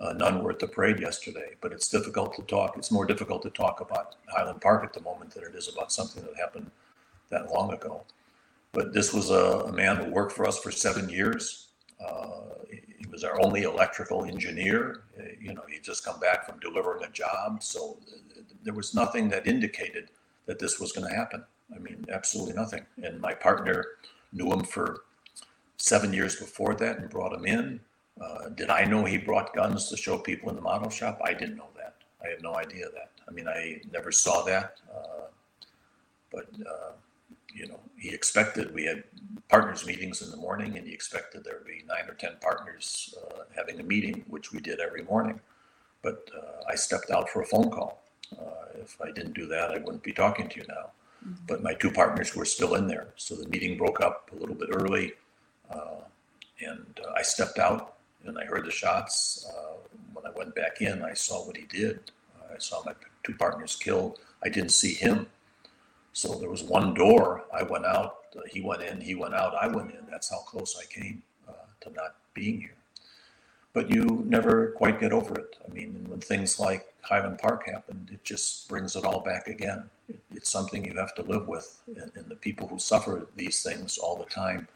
uh, 0.00 0.12
none 0.12 0.42
were 0.42 0.50
at 0.50 0.58
the 0.58 0.68
parade 0.68 0.98
yesterday. 1.00 1.54
But 1.60 1.72
it's 1.72 1.88
difficult 1.88 2.34
to 2.36 2.42
talk. 2.42 2.76
It's 2.76 2.90
more 2.90 3.06
difficult 3.06 3.42
to 3.42 3.50
talk 3.50 3.80
about 3.80 4.16
Highland 4.26 4.60
Park 4.60 4.84
at 4.84 4.92
the 4.92 5.00
moment 5.00 5.30
than 5.30 5.44
it 5.44 5.54
is 5.54 5.68
about 5.72 5.92
something 5.92 6.22
that 6.24 6.36
happened 6.36 6.70
that 7.30 7.50
long 7.50 7.72
ago. 7.72 8.04
But 8.72 8.92
this 8.92 9.14
was 9.14 9.30
a, 9.30 9.64
a 9.66 9.72
man 9.72 9.96
who 9.96 10.10
worked 10.10 10.32
for 10.32 10.46
us 10.46 10.58
for 10.58 10.70
seven 10.70 11.08
years. 11.08 11.68
Uh, 12.04 12.40
he 12.98 13.06
was 13.06 13.24
our 13.24 13.40
only 13.40 13.62
electrical 13.62 14.24
engineer. 14.24 15.02
Uh, 15.18 15.24
you 15.40 15.54
know, 15.54 15.62
he'd 15.70 15.84
just 15.84 16.04
come 16.04 16.18
back 16.18 16.44
from 16.44 16.58
delivering 16.58 17.04
a 17.04 17.10
job. 17.10 17.62
So 17.62 17.98
uh, 18.12 18.40
there 18.64 18.74
was 18.74 18.94
nothing 18.94 19.28
that 19.30 19.46
indicated 19.46 20.10
that 20.46 20.58
this 20.58 20.80
was 20.80 20.92
going 20.92 21.08
to 21.08 21.14
happen. 21.14 21.44
I 21.74 21.78
mean, 21.78 22.04
absolutely 22.10 22.54
nothing. 22.54 22.84
And 23.02 23.20
my 23.20 23.34
partner 23.34 23.84
knew 24.32 24.52
him 24.52 24.64
for 24.64 25.02
seven 25.76 26.12
years 26.12 26.36
before 26.36 26.74
that 26.74 26.98
and 26.98 27.08
brought 27.08 27.32
him 27.32 27.46
in. 27.46 27.80
Uh, 28.20 28.48
did 28.48 28.68
I 28.68 28.84
know 28.84 29.04
he 29.04 29.16
brought 29.16 29.54
guns 29.54 29.88
to 29.90 29.96
show 29.96 30.18
people 30.18 30.48
in 30.50 30.56
the 30.56 30.62
model 30.62 30.90
shop? 30.90 31.20
I 31.24 31.34
didn't 31.34 31.56
know 31.56 31.68
that. 31.76 31.94
I 32.24 32.30
had 32.30 32.42
no 32.42 32.56
idea 32.56 32.86
that. 32.94 33.10
I 33.28 33.30
mean, 33.30 33.46
I 33.46 33.80
never 33.92 34.10
saw 34.10 34.42
that. 34.42 34.74
Uh, 34.92 35.26
but, 36.32 36.48
uh, 36.68 36.92
you 37.54 37.66
know, 37.66 37.80
he 37.96 38.10
expected 38.10 38.74
we 38.74 38.84
had 38.84 39.04
partners 39.48 39.86
meetings 39.86 40.22
in 40.22 40.30
the 40.30 40.36
morning 40.36 40.76
and 40.76 40.86
he 40.86 40.92
expected 40.92 41.42
there 41.44 41.54
would 41.58 41.66
be 41.66 41.84
nine 41.88 42.08
or 42.08 42.14
10 42.14 42.32
partners 42.40 43.14
uh, 43.22 43.42
having 43.56 43.80
a 43.80 43.82
meeting, 43.82 44.24
which 44.28 44.52
we 44.52 44.60
did 44.60 44.80
every 44.80 45.02
morning. 45.02 45.40
But 46.02 46.28
uh, 46.36 46.62
I 46.70 46.74
stepped 46.74 47.10
out 47.10 47.28
for 47.28 47.42
a 47.42 47.46
phone 47.46 47.70
call. 47.70 48.02
Uh, 48.38 48.66
if 48.80 48.96
I 49.00 49.10
didn't 49.10 49.34
do 49.34 49.46
that, 49.46 49.70
I 49.70 49.78
wouldn't 49.78 50.02
be 50.02 50.12
talking 50.12 50.48
to 50.48 50.60
you 50.60 50.66
now. 50.68 50.90
Mm-hmm. 51.26 51.44
But 51.46 51.62
my 51.62 51.74
two 51.74 51.90
partners 51.90 52.36
were 52.36 52.44
still 52.44 52.74
in 52.74 52.86
there. 52.86 53.08
So 53.16 53.34
the 53.34 53.48
meeting 53.48 53.76
broke 53.76 54.00
up 54.00 54.30
a 54.32 54.38
little 54.38 54.54
bit 54.54 54.68
early. 54.72 55.14
and 56.60 57.00
I 57.16 57.22
stepped 57.22 57.58
out 57.58 57.94
and 58.24 58.38
I 58.38 58.44
heard 58.44 58.66
the 58.66 58.70
shots. 58.70 59.46
Uh, 59.48 59.76
when 60.12 60.26
I 60.26 60.36
went 60.36 60.54
back 60.54 60.80
in, 60.80 61.02
I 61.02 61.14
saw 61.14 61.46
what 61.46 61.56
he 61.56 61.64
did. 61.64 62.10
Uh, 62.38 62.54
I 62.54 62.58
saw 62.58 62.82
my 62.84 62.92
two 63.22 63.34
partners 63.34 63.76
killed. 63.76 64.18
I 64.44 64.48
didn't 64.48 64.72
see 64.72 64.94
him. 64.94 65.26
So 66.18 66.34
there 66.34 66.50
was 66.50 66.64
one 66.64 66.94
door. 66.94 67.44
I 67.56 67.62
went 67.62 67.86
out. 67.86 68.16
Uh, 68.36 68.40
he 68.50 68.60
went 68.60 68.82
in. 68.82 69.00
He 69.00 69.14
went 69.14 69.34
out. 69.34 69.54
I 69.54 69.68
went 69.68 69.92
in. 69.92 70.00
That's 70.10 70.28
how 70.28 70.38
close 70.38 70.76
I 70.76 70.84
came 70.92 71.22
uh, 71.48 71.52
to 71.82 71.92
not 71.92 72.16
being 72.34 72.60
here. 72.60 72.74
But 73.72 73.88
you 73.88 74.24
never 74.26 74.72
quite 74.72 74.98
get 74.98 75.12
over 75.12 75.38
it. 75.38 75.56
I 75.64 75.72
mean, 75.72 76.04
when 76.08 76.18
things 76.18 76.58
like 76.58 76.92
Highland 77.02 77.38
Park 77.38 77.68
happened, 77.68 78.10
it 78.12 78.24
just 78.24 78.68
brings 78.68 78.96
it 78.96 79.04
all 79.04 79.20
back 79.20 79.46
again. 79.46 79.84
It, 80.08 80.18
it's 80.34 80.50
something 80.50 80.84
you 80.84 80.98
have 80.98 81.14
to 81.14 81.22
live 81.22 81.46
with. 81.46 81.80
And, 81.86 82.10
and 82.16 82.26
the 82.26 82.34
people 82.34 82.66
who 82.66 82.80
suffer 82.80 83.28
these 83.36 83.62
things 83.62 83.96
all 83.96 84.16
the 84.16 84.24
time, 84.24 84.66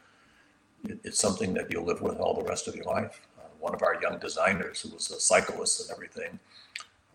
it, 0.87 0.99
it's 1.03 1.19
something 1.19 1.53
that 1.55 1.69
you'll 1.69 1.83
live 1.83 2.01
with 2.01 2.19
all 2.19 2.33
the 2.35 2.47
rest 2.47 2.69
of 2.69 2.75
your 2.77 2.85
life 2.85 3.19
one 3.63 3.73
of 3.73 3.81
our 3.81 3.97
young 4.01 4.19
designers 4.19 4.81
who 4.81 4.89
was 4.89 5.09
a 5.09 5.19
cyclist 5.21 5.79
and 5.81 5.89
everything. 5.89 6.37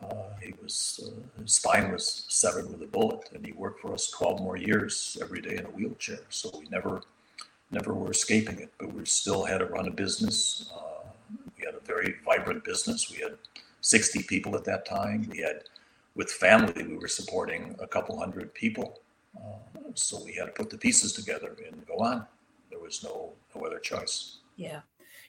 Uh, 0.02 0.14
he 0.42 0.54
was 0.62 1.00
uh, 1.04 1.42
his 1.42 1.54
spine 1.54 1.90
was 1.92 2.24
severed 2.28 2.70
with 2.70 2.82
a 2.82 2.86
bullet, 2.86 3.28
and 3.34 3.44
he 3.44 3.52
worked 3.52 3.80
for 3.80 3.92
us 3.92 4.10
12 4.10 4.40
more 4.40 4.56
years 4.56 5.16
every 5.20 5.40
day 5.40 5.56
in 5.56 5.66
a 5.66 5.70
wheelchair. 5.70 6.20
So 6.28 6.50
we 6.58 6.66
never, 6.70 7.02
never 7.70 7.94
were 7.94 8.10
escaping 8.10 8.60
it. 8.60 8.72
But 8.78 8.92
we 8.92 9.04
still 9.04 9.44
had 9.44 9.58
to 9.58 9.66
run 9.66 9.88
a 9.88 9.90
business. 9.90 10.70
Uh, 10.74 11.08
we 11.56 11.64
had 11.64 11.74
a 11.74 11.84
very 11.84 12.16
vibrant 12.24 12.64
business. 12.64 13.10
We 13.10 13.18
had 13.18 13.36
60 13.80 14.22
people 14.24 14.54
at 14.54 14.64
that 14.64 14.86
time. 14.86 15.28
We 15.30 15.38
had, 15.38 15.64
with 16.14 16.30
family, 16.30 16.84
we 16.84 16.96
were 16.96 17.08
supporting 17.08 17.74
a 17.80 17.86
couple 17.86 18.18
hundred 18.18 18.54
people. 18.54 19.00
Uh, 19.36 19.80
so 19.94 20.24
we 20.24 20.34
had 20.34 20.46
to 20.46 20.52
put 20.52 20.70
the 20.70 20.78
pieces 20.78 21.12
together 21.12 21.56
and 21.66 21.86
go 21.86 21.96
on. 21.98 22.24
There 22.70 22.80
was 22.80 23.02
no 23.02 23.32
no 23.54 23.64
other 23.64 23.78
choice. 23.78 24.38
Yeah 24.56 24.80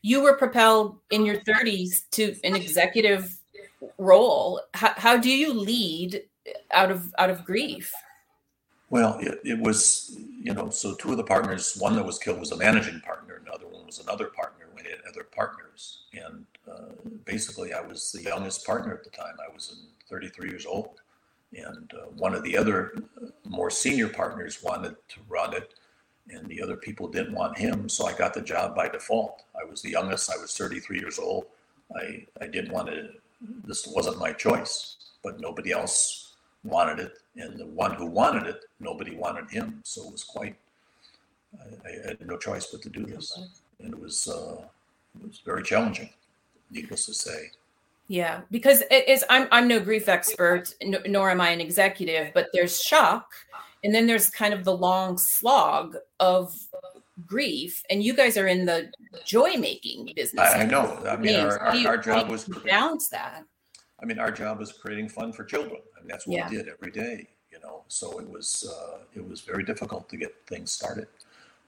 you 0.01 0.21
were 0.21 0.37
propelled 0.37 0.97
in 1.09 1.25
your 1.25 1.37
30s 1.37 2.09
to 2.11 2.35
an 2.43 2.55
executive 2.55 3.38
role 3.97 4.61
how, 4.73 4.93
how 4.97 5.17
do 5.17 5.29
you 5.29 5.53
lead 5.53 6.23
out 6.71 6.91
of 6.91 7.13
out 7.17 7.29
of 7.29 7.45
grief 7.45 7.91
well 8.89 9.17
it, 9.19 9.39
it 9.43 9.59
was 9.59 10.17
you 10.41 10.53
know 10.53 10.69
so 10.69 10.95
two 10.95 11.11
of 11.11 11.17
the 11.17 11.23
partners 11.23 11.77
one 11.79 11.95
that 11.95 12.05
was 12.05 12.17
killed 12.17 12.39
was 12.39 12.51
a 12.51 12.57
managing 12.57 12.99
partner 13.01 13.41
another 13.45 13.67
one 13.67 13.85
was 13.85 13.99
another 13.99 14.27
partner 14.27 14.67
we 14.75 14.83
had 14.83 14.99
other 15.07 15.23
partners 15.23 16.03
and 16.13 16.45
uh, 16.69 16.93
basically 17.25 17.73
i 17.73 17.81
was 17.81 18.11
the 18.11 18.23
youngest 18.23 18.65
partner 18.65 18.93
at 18.93 19.03
the 19.03 19.09
time 19.09 19.35
i 19.47 19.53
was 19.53 19.83
33 20.09 20.49
years 20.49 20.65
old 20.65 21.01
and 21.55 21.91
uh, 21.95 22.05
one 22.17 22.35
of 22.35 22.43
the 22.43 22.57
other 22.57 22.93
uh, 23.21 23.27
more 23.45 23.69
senior 23.69 24.07
partners 24.07 24.61
wanted 24.61 24.95
to 25.07 25.19
run 25.27 25.53
it 25.53 25.73
and 26.31 26.47
the 26.47 26.61
other 26.61 26.75
people 26.75 27.07
didn't 27.07 27.33
want 27.33 27.57
him. 27.57 27.89
So 27.89 28.05
I 28.05 28.13
got 28.13 28.33
the 28.33 28.41
job 28.41 28.75
by 28.75 28.87
default. 28.87 29.43
I 29.59 29.63
was 29.65 29.81
the 29.81 29.89
youngest. 29.89 30.31
I 30.31 30.37
was 30.37 30.55
33 30.55 30.99
years 30.99 31.19
old. 31.19 31.45
I, 31.95 32.25
I 32.41 32.47
didn't 32.47 32.71
want 32.71 32.87
to, 32.89 33.09
this 33.41 33.87
wasn't 33.87 34.19
my 34.19 34.33
choice, 34.33 34.97
but 35.23 35.39
nobody 35.39 35.71
else 35.71 36.35
wanted 36.63 36.99
it. 36.99 37.19
And 37.35 37.57
the 37.59 37.67
one 37.67 37.93
who 37.93 38.05
wanted 38.05 38.47
it, 38.47 38.65
nobody 38.79 39.15
wanted 39.15 39.49
him. 39.49 39.81
So 39.83 40.05
it 40.05 40.11
was 40.11 40.23
quite, 40.23 40.55
I, 41.59 41.89
I 41.89 42.07
had 42.07 42.27
no 42.27 42.37
choice 42.37 42.67
but 42.67 42.81
to 42.81 42.89
do 42.89 43.05
this. 43.05 43.37
And 43.79 43.93
it 43.93 43.99
was, 43.99 44.27
uh, 44.27 44.65
it 45.21 45.27
was 45.27 45.41
very 45.45 45.63
challenging, 45.63 46.09
needless 46.69 47.05
to 47.05 47.13
say. 47.13 47.51
Yeah, 48.09 48.41
because 48.49 48.81
it 48.89 49.07
is. 49.07 49.23
I'm 49.29 49.47
I'm 49.51 49.67
no 49.67 49.79
grief 49.79 50.09
expert, 50.09 50.73
nor 51.05 51.29
am 51.29 51.39
I 51.39 51.51
an 51.51 51.61
executive, 51.61 52.33
but 52.33 52.47
there's 52.53 52.81
shock, 52.81 53.31
and 53.83 53.93
then 53.93 54.07
there's 54.07 54.31
kind 54.31 54.51
of 54.51 54.63
the 54.63 54.75
long 54.75 55.15
slog 55.19 55.95
of 56.19 56.55
grief 57.25 57.83
and 57.89 58.03
you 58.03 58.13
guys 58.13 58.37
are 58.37 58.47
in 58.47 58.65
the 58.65 58.91
joy 59.25 59.55
making 59.57 60.11
business. 60.15 60.51
I, 60.53 60.61
I 60.61 60.65
know. 60.65 61.01
I 61.07 61.15
mean 61.17 61.35
our, 61.39 61.59
our, 61.59 61.87
our, 61.87 61.97
job 61.97 62.29
was 62.29 62.45
balance 62.45 63.09
that. 63.09 63.43
I 64.01 64.05
mean 64.05 64.19
our 64.19 64.31
job 64.31 64.59
was 64.59 64.71
creating 64.71 65.09
fun 65.09 65.33
for 65.33 65.43
children. 65.43 65.81
I 65.97 66.01
mean, 66.01 66.07
that's 66.07 66.27
what 66.27 66.37
yeah. 66.37 66.49
we 66.49 66.57
did 66.57 66.67
every 66.69 66.91
day 66.91 67.27
you 67.51 67.59
know? 67.67 67.83
So 67.87 68.19
it 68.19 68.29
was 68.29 68.71
uh, 68.71 68.99
it 69.13 69.27
was 69.27 69.41
very 69.41 69.63
difficult 69.63 70.09
to 70.09 70.17
get 70.17 70.33
things 70.47 70.71
started. 70.71 71.07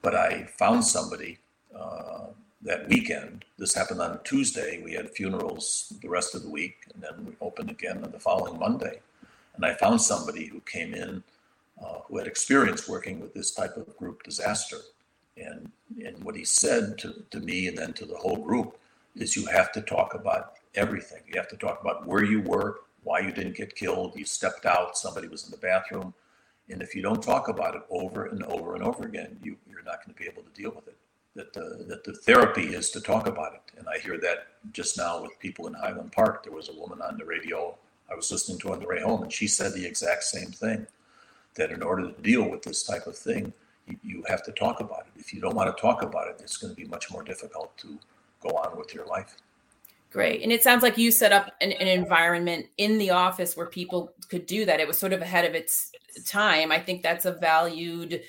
But 0.00 0.14
i 0.14 0.44
found 0.44 0.84
somebody 0.84 1.38
uh, 1.78 2.26
that 2.62 2.88
weekend 2.88 3.44
this 3.58 3.74
happened 3.74 4.00
on 4.00 4.20
tuesday 4.24 4.80
we 4.84 4.92
had 4.92 5.10
funerals 5.10 5.92
the 6.02 6.08
rest 6.08 6.34
of 6.34 6.42
the 6.42 6.50
week 6.50 6.76
and 6.92 7.02
then 7.02 7.26
we 7.26 7.32
opened 7.40 7.70
again 7.70 8.04
on 8.04 8.10
the 8.10 8.18
following 8.18 8.58
monday. 8.58 9.00
And 9.54 9.64
i 9.64 9.74
found 9.74 10.00
somebody 10.00 10.46
who 10.46 10.60
came 10.60 10.94
in 10.94 11.22
uh, 11.82 12.00
who 12.06 12.18
had 12.18 12.26
experience 12.26 12.88
working 12.88 13.20
with 13.20 13.32
this 13.34 13.52
type 13.52 13.76
of 13.76 13.96
group 13.96 14.22
disaster. 14.22 14.78
And, 15.36 15.70
and 16.04 16.22
what 16.22 16.36
he 16.36 16.44
said 16.44 16.98
to, 16.98 17.24
to 17.30 17.40
me 17.40 17.68
and 17.68 17.76
then 17.76 17.92
to 17.94 18.04
the 18.04 18.16
whole 18.16 18.36
group 18.36 18.78
is 19.16 19.36
you 19.36 19.46
have 19.46 19.72
to 19.72 19.80
talk 19.80 20.14
about 20.14 20.54
everything. 20.74 21.20
You 21.26 21.34
have 21.36 21.48
to 21.48 21.56
talk 21.56 21.80
about 21.80 22.06
where 22.06 22.24
you 22.24 22.40
were, 22.42 22.80
why 23.04 23.20
you 23.20 23.32
didn't 23.32 23.56
get 23.56 23.74
killed, 23.74 24.16
you 24.16 24.24
stepped 24.24 24.66
out, 24.66 24.96
somebody 24.96 25.28
was 25.28 25.44
in 25.44 25.50
the 25.50 25.56
bathroom. 25.56 26.14
And 26.68 26.80
if 26.82 26.94
you 26.94 27.02
don't 27.02 27.22
talk 27.22 27.48
about 27.48 27.74
it 27.74 27.82
over 27.90 28.26
and 28.26 28.42
over 28.44 28.74
and 28.74 28.84
over 28.84 29.04
again, 29.04 29.38
you, 29.42 29.56
you're 29.68 29.82
not 29.82 30.04
going 30.04 30.14
to 30.14 30.22
be 30.22 30.28
able 30.28 30.42
to 30.42 30.60
deal 30.62 30.70
with 30.70 30.88
it. 30.88 30.96
That 31.34 31.52
the, 31.54 31.84
that 31.88 32.04
the 32.04 32.12
therapy 32.12 32.74
is 32.74 32.90
to 32.90 33.00
talk 33.00 33.26
about 33.26 33.54
it. 33.54 33.62
And 33.78 33.86
I 33.88 33.98
hear 33.98 34.18
that 34.18 34.48
just 34.72 34.98
now 34.98 35.22
with 35.22 35.38
people 35.40 35.66
in 35.66 35.74
Highland 35.74 36.12
Park. 36.12 36.44
There 36.44 36.52
was 36.52 36.68
a 36.68 36.78
woman 36.78 37.00
on 37.00 37.16
the 37.16 37.24
radio 37.24 37.76
I 38.10 38.14
was 38.14 38.30
listening 38.30 38.58
to 38.58 38.72
on 38.72 38.80
the 38.80 38.86
way 38.86 39.00
home, 39.00 39.22
and 39.22 39.32
she 39.32 39.46
said 39.46 39.72
the 39.72 39.86
exact 39.86 40.24
same 40.24 40.50
thing 40.50 40.86
that 41.54 41.70
in 41.70 41.82
order 41.82 42.10
to 42.10 42.22
deal 42.22 42.48
with 42.48 42.62
this 42.62 42.82
type 42.82 43.06
of 43.06 43.16
thing, 43.16 43.52
you, 44.02 44.22
have 44.28 44.42
to 44.44 44.52
talk 44.52 44.80
about 44.80 45.00
it. 45.00 45.20
If 45.20 45.34
you 45.34 45.40
don't 45.40 45.54
want 45.54 45.74
to 45.74 45.80
talk 45.80 46.02
about 46.02 46.28
it, 46.28 46.40
it's 46.40 46.56
going 46.56 46.74
to 46.74 46.80
be 46.80 46.88
much 46.88 47.10
more 47.10 47.22
difficult 47.22 47.76
to 47.78 47.98
go 48.40 48.50
on 48.50 48.78
with 48.78 48.94
your 48.94 49.06
life. 49.06 49.36
Great. 50.10 50.42
And 50.42 50.52
it 50.52 50.62
sounds 50.62 50.82
like 50.82 50.98
you 50.98 51.10
set 51.10 51.32
up 51.32 51.50
an, 51.60 51.72
an, 51.72 51.88
environment 51.88 52.66
in 52.76 52.98
the 52.98 53.10
office 53.10 53.56
where 53.56 53.66
people 53.66 54.12
could 54.28 54.44
do 54.44 54.66
that. 54.66 54.78
It 54.78 54.86
was 54.86 54.98
sort 54.98 55.14
of 55.14 55.22
ahead 55.22 55.46
of 55.46 55.54
its 55.54 55.90
time. 56.26 56.70
I 56.70 56.78
think 56.78 57.02
that's 57.02 57.24
a 57.24 57.32
valued 57.32 58.22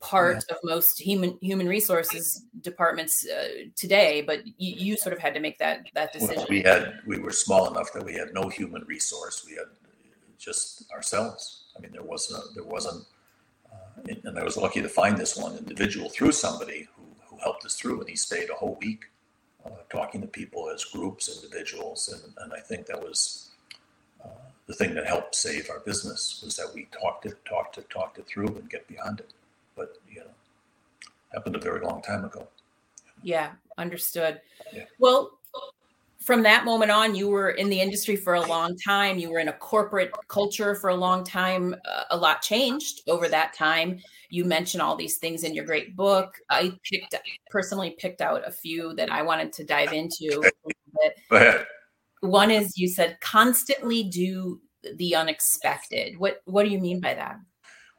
part 0.00 0.44
yeah. 0.48 0.54
of 0.54 0.60
most 0.64 1.00
human 1.00 1.38
human 1.40 1.66
resources 1.66 2.44
departments 2.62 3.26
uh, 3.26 3.48
today. 3.76 4.22
But 4.22 4.46
you, 4.46 4.52
you, 4.58 4.96
sort 4.96 5.12
of 5.12 5.18
had 5.18 5.34
to 5.34 5.40
make 5.40 5.58
that 5.58 5.86
that 5.94 6.12
decision. 6.12 6.36
Well, 6.36 6.46
we 6.48 6.62
had 6.62 7.00
we 7.06 7.18
were 7.18 7.32
small 7.32 7.70
enough 7.70 7.92
that 7.92 8.04
we 8.04 8.14
had 8.14 8.32
no 8.32 8.48
human 8.48 8.84
resource. 8.86 9.44
We 9.46 9.56
had 9.56 9.66
just 10.38 10.90
ourselves. 10.92 11.64
I 11.76 11.80
mean, 11.80 11.92
there 11.92 12.02
wasn't 12.02 12.42
there 12.54 12.64
wasn't, 12.64 13.04
and 14.24 14.38
I 14.38 14.44
was 14.44 14.56
lucky 14.56 14.82
to 14.82 14.88
find 14.88 15.16
this 15.16 15.36
one 15.36 15.56
individual 15.56 16.08
through 16.08 16.32
somebody 16.32 16.88
who, 16.96 17.02
who 17.26 17.42
helped 17.42 17.64
us 17.64 17.76
through, 17.76 18.00
and 18.00 18.08
he 18.08 18.16
stayed 18.16 18.50
a 18.50 18.54
whole 18.54 18.78
week 18.80 19.06
uh, 19.64 19.70
talking 19.90 20.20
to 20.20 20.26
people 20.26 20.70
as 20.70 20.84
groups, 20.84 21.28
individuals, 21.42 22.08
and, 22.08 22.32
and 22.38 22.52
I 22.52 22.60
think 22.60 22.86
that 22.86 23.02
was 23.02 23.50
uh, 24.24 24.28
the 24.66 24.74
thing 24.74 24.94
that 24.94 25.06
helped 25.06 25.34
save 25.34 25.70
our 25.70 25.80
business 25.80 26.40
was 26.44 26.56
that 26.56 26.72
we 26.74 26.88
talked 26.92 27.26
it, 27.26 27.44
talked 27.44 27.78
it, 27.78 27.88
talked 27.90 28.18
it 28.18 28.26
through, 28.26 28.48
and 28.48 28.70
get 28.70 28.86
beyond 28.88 29.20
it. 29.20 29.32
But 29.76 29.96
you 30.10 30.20
know, 30.20 30.30
happened 31.32 31.56
a 31.56 31.60
very 31.60 31.80
long 31.80 32.02
time 32.02 32.24
ago. 32.24 32.48
Yeah, 33.22 33.50
understood. 33.76 34.40
Yeah. 34.72 34.84
Well, 34.98 35.37
from 36.28 36.42
that 36.42 36.66
moment 36.66 36.90
on, 36.90 37.14
you 37.14 37.26
were 37.26 37.52
in 37.52 37.70
the 37.70 37.80
industry 37.80 38.14
for 38.14 38.34
a 38.34 38.42
long 38.42 38.76
time. 38.76 39.18
You 39.18 39.30
were 39.30 39.38
in 39.38 39.48
a 39.48 39.52
corporate 39.54 40.12
culture 40.28 40.74
for 40.74 40.90
a 40.90 40.94
long 40.94 41.24
time. 41.24 41.74
Uh, 41.90 42.04
a 42.10 42.16
lot 42.18 42.42
changed 42.42 43.00
over 43.08 43.28
that 43.28 43.54
time. 43.54 43.98
You 44.28 44.44
mentioned 44.44 44.82
all 44.82 44.94
these 44.94 45.16
things 45.16 45.42
in 45.42 45.54
your 45.54 45.64
great 45.64 45.96
book. 45.96 46.36
I 46.50 46.74
picked 46.84 47.14
personally 47.48 47.96
picked 47.98 48.20
out 48.20 48.46
a 48.46 48.50
few 48.50 48.92
that 48.96 49.10
I 49.10 49.22
wanted 49.22 49.54
to 49.54 49.64
dive 49.64 49.94
into. 49.94 50.42
Go 51.30 51.36
ahead. 51.38 51.66
One 52.20 52.50
is 52.50 52.76
you 52.76 52.88
said 52.88 53.16
constantly 53.22 54.02
do 54.02 54.60
the 54.96 55.14
unexpected. 55.14 56.18
What 56.18 56.42
what 56.44 56.64
do 56.64 56.70
you 56.70 56.78
mean 56.78 57.00
by 57.00 57.14
that? 57.14 57.38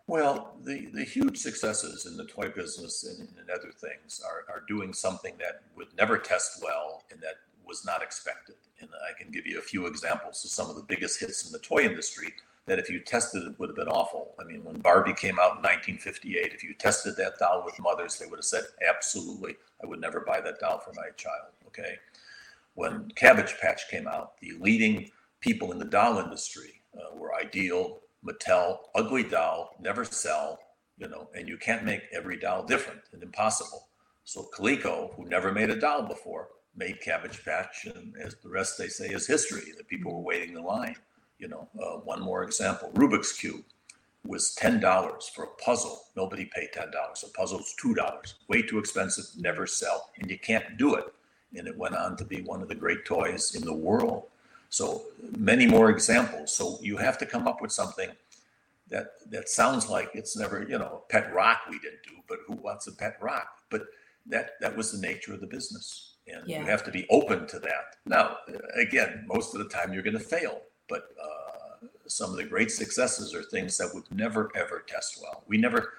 Well, 0.06 0.56
the, 0.64 0.88
the 0.94 1.04
huge 1.04 1.38
successes 1.38 2.06
in 2.06 2.16
the 2.16 2.26
toy 2.26 2.50
business 2.50 3.04
and, 3.06 3.28
and 3.40 3.50
other 3.50 3.72
things 3.72 4.22
are, 4.24 4.52
are 4.54 4.64
doing 4.68 4.92
something 4.92 5.36
that 5.38 5.62
would 5.76 5.96
never 5.98 6.18
test 6.18 6.64
well 6.64 7.04
and 7.12 7.22
that 7.22 7.36
was 7.70 7.86
not 7.86 8.02
expected. 8.02 8.56
And 8.82 8.90
I 9.08 9.18
can 9.18 9.32
give 9.32 9.48
you 9.48 9.60
a 9.60 9.62
few 9.62 9.86
examples 9.86 10.44
of 10.44 10.52
some 10.52 10.70
of 10.70 10.76
the 10.76 10.84
biggest 10.84 11.20
hits 11.20 11.46
in 11.46 11.54
the 11.54 11.60
toy 11.60 11.84
industry 11.84 12.34
that 12.66 12.80
if 12.80 12.90
you 12.90 13.00
tested 13.00 13.44
it 13.44 13.60
would 13.60 13.70
have 13.70 13.76
been 13.76 13.88
awful. 13.88 14.34
I 14.40 14.44
mean, 14.44 14.64
when 14.64 14.80
Barbie 14.80 15.14
came 15.14 15.40
out 15.40 15.58
in 15.58 15.64
1958, 15.64 16.54
if 16.54 16.64
you 16.64 16.74
tested 16.74 17.16
that 17.18 17.40
doll 17.40 17.64
with 17.66 17.80
mothers, 17.80 18.18
they 18.18 18.26
would 18.26 18.40
have 18.40 18.46
said, 18.46 18.64
absolutely, 18.88 19.56
I 19.84 19.88
would 19.88 20.02
never 20.02 20.22
buy 20.22 20.42
that 20.42 20.60
doll 20.60 20.80
for 20.80 20.94
my 20.94 21.10
child. 21.16 21.54
Okay. 21.68 21.96
When 22.76 23.12
Cabbage 23.16 23.56
Patch 23.62 23.90
came 23.90 24.08
out, 24.08 24.40
the 24.42 24.54
leading 24.60 25.10
people 25.42 25.72
in 25.72 25.80
the 25.80 25.86
doll 25.86 26.20
industry 26.20 26.82
uh, 26.96 27.16
were 27.16 27.36
Ideal, 27.36 28.00
Mattel, 28.26 28.78
ugly 28.96 29.24
doll, 29.24 29.76
never 29.80 30.04
sell, 30.04 30.60
you 30.98 31.08
know, 31.08 31.30
and 31.36 31.48
you 31.48 31.58
can't 31.58 31.86
make 31.86 32.02
every 32.14 32.38
doll 32.38 32.64
different 32.64 33.02
and 33.14 33.24
impossible. 33.24 33.88
So 34.26 34.48
Coleco, 34.56 35.16
who 35.16 35.26
never 35.26 35.52
made 35.52 35.70
a 35.70 35.80
doll 35.80 36.04
before, 36.04 36.50
made 36.80 37.02
Cabbage 37.02 37.44
Patch, 37.46 37.86
and 37.86 38.16
as 38.20 38.36
the 38.42 38.50
rest 38.50 38.78
they 38.78 38.88
say 38.88 39.10
is 39.10 39.28
history. 39.28 39.74
That 39.78 39.88
people 39.88 40.14
were 40.14 40.24
waiting 40.24 40.56
in 40.56 40.64
line. 40.64 40.96
You 41.38 41.50
know, 41.50 41.68
uh, 41.80 41.98
one 41.98 42.22
more 42.22 42.44
example: 42.44 42.90
Rubik's 42.96 43.34
cube 43.34 43.64
was 44.26 44.56
ten 44.56 44.80
dollars 44.80 45.30
for 45.34 45.44
a 45.44 45.64
puzzle. 45.64 46.06
Nobody 46.16 46.46
paid 46.46 46.70
ten 46.74 46.90
dollars. 46.92 47.24
A 47.24 47.38
puzzle 47.38 47.60
puzzle's 47.60 47.76
two 47.80 47.94
dollars. 47.94 48.36
Way 48.48 48.64
too 48.64 48.80
expensive. 48.80 49.26
Never 49.38 49.68
sell, 49.68 50.10
and 50.18 50.32
you 50.32 50.40
can't 50.40 50.78
do 50.78 50.96
it. 50.96 51.14
And 51.56 51.68
it 51.68 51.78
went 51.78 51.96
on 51.96 52.16
to 52.18 52.26
be 52.26 52.42
one 52.42 52.62
of 52.62 52.70
the 52.70 52.76
great 52.76 53.06
toys 53.06 53.56
in 53.56 53.66
the 53.66 53.74
world. 53.74 54.24
So 54.70 55.04
many 55.38 55.66
more 55.66 55.90
examples. 55.90 56.54
So 56.54 56.78
you 56.82 56.98
have 56.98 57.18
to 57.20 57.26
come 57.26 57.48
up 57.48 57.62
with 57.62 57.72
something 57.72 58.10
that 58.90 59.14
that 59.32 59.50
sounds 59.50 59.90
like 59.90 60.12
it's 60.14 60.36
never, 60.38 60.64
you 60.64 60.78
know, 60.78 61.04
pet 61.10 61.34
rock 61.34 61.62
we 61.70 61.80
didn't 61.80 62.04
do, 62.08 62.16
but 62.28 62.40
who 62.48 62.54
wants 62.56 62.88
a 62.88 62.92
pet 62.92 63.18
rock? 63.22 63.48
But 63.70 63.84
that 64.28 64.52
that 64.62 64.76
was 64.76 64.92
the 64.92 65.08
nature 65.08 65.34
of 65.34 65.42
the 65.42 65.48
business, 65.48 66.14
and 66.34 66.48
yeah. 66.48 66.60
you 66.60 66.66
have 66.66 66.84
to 66.86 66.92
be 66.92 67.06
open 67.10 67.48
to 67.48 67.60
that. 67.60 67.96
Now, 68.06 68.38
again, 68.76 69.26
most 69.28 69.54
of 69.54 69.60
the 69.60 69.70
time 69.70 69.94
you're 69.94 70.04
going 70.04 70.18
to 70.18 70.24
fail, 70.24 70.62
but 70.88 71.10
uh, 71.22 71.88
some 72.08 72.32
of 72.32 72.38
the 72.38 72.44
great 72.44 72.72
successes 72.72 73.34
are 73.34 73.44
things 73.44 73.78
that 73.78 73.94
would 73.94 74.04
never 74.12 74.52
ever 74.56 74.84
test 74.88 75.20
well. 75.22 75.44
We 75.48 75.58
never. 75.58 75.94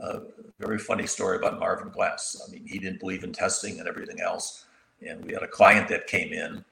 Uh, 0.00 0.20
very 0.60 0.78
funny 0.78 1.08
story 1.08 1.38
about 1.38 1.58
Marvin 1.58 1.88
Glass. 1.88 2.40
I 2.46 2.52
mean, 2.52 2.64
he 2.64 2.78
didn't 2.78 3.00
believe 3.00 3.24
in 3.24 3.32
testing 3.32 3.80
and 3.80 3.88
everything 3.88 4.20
else, 4.20 4.66
and 5.04 5.24
we 5.24 5.32
had 5.32 5.42
a 5.42 5.48
client 5.48 5.88
that 5.88 6.06
came 6.06 6.32
in 6.32 6.64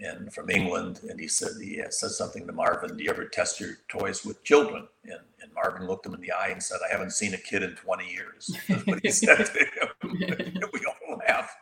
and 0.00 0.32
from 0.32 0.50
England, 0.50 1.00
and 1.08 1.20
he 1.20 1.28
said 1.28 1.50
he 1.60 1.82
said 1.90 2.10
something 2.10 2.46
to 2.46 2.52
Marvin. 2.52 2.96
Do 2.96 3.04
you 3.04 3.10
ever 3.10 3.26
test 3.26 3.60
your 3.60 3.78
toys 3.88 4.24
with 4.24 4.42
children? 4.42 4.88
And, 5.04 5.20
and 5.42 5.52
Marvin 5.54 5.86
looked 5.86 6.06
him 6.06 6.14
in 6.14 6.20
the 6.20 6.32
eye 6.32 6.48
and 6.48 6.62
said, 6.62 6.78
"I 6.86 6.90
haven't 6.90 7.12
seen 7.12 7.34
a 7.34 7.38
kid 7.38 7.62
in 7.62 7.74
20 7.74 8.10
years." 8.10 8.56
That's 8.68 8.86
what 8.86 9.00
he 9.02 9.10
said 9.10 9.46
to 9.46 9.52
him. 9.52 10.58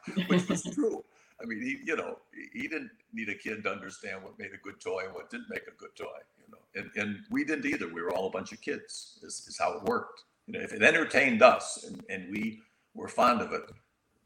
which 0.29 0.49
was 0.49 0.63
true. 0.75 1.05
I 1.43 1.47
mean, 1.47 1.63
he 1.63 1.79
you 1.85 1.97
know 1.97 2.19
he 2.53 2.69
didn't 2.69 2.91
need 3.13 3.29
a 3.29 3.35
kid 3.35 3.65
to 3.65 3.71
understand 3.71 4.23
what 4.23 4.39
made 4.39 4.53
a 4.53 4.59
good 4.59 4.81
toy 4.81 5.05
and 5.07 5.15
what 5.15 5.31
didn't 5.31 5.49
make 5.51 5.67
a 5.67 5.77
good 5.79 5.95
toy. 5.97 6.19
You 6.39 6.53
know, 6.53 6.59
and 6.75 6.91
and 6.97 7.21
we 7.31 7.45
didn't 7.45 7.67
either. 7.67 7.89
We 7.89 8.03
were 8.03 8.13
all 8.13 8.27
a 8.27 8.31
bunch 8.31 8.53
of 8.53 8.61
kids. 8.61 9.19
Is 9.23 9.47
is 9.49 9.59
how 9.59 9.77
it 9.79 9.85
worked. 9.85 10.23
You 10.47 10.55
know, 10.55 10.65
if 10.65 10.73
it 10.73 10.83
entertained 10.83 11.43
us 11.43 11.85
and, 11.85 12.03
and 12.09 12.31
we 12.31 12.61
were 12.95 13.09
fond 13.09 13.41
of 13.41 13.53
it, 13.53 13.63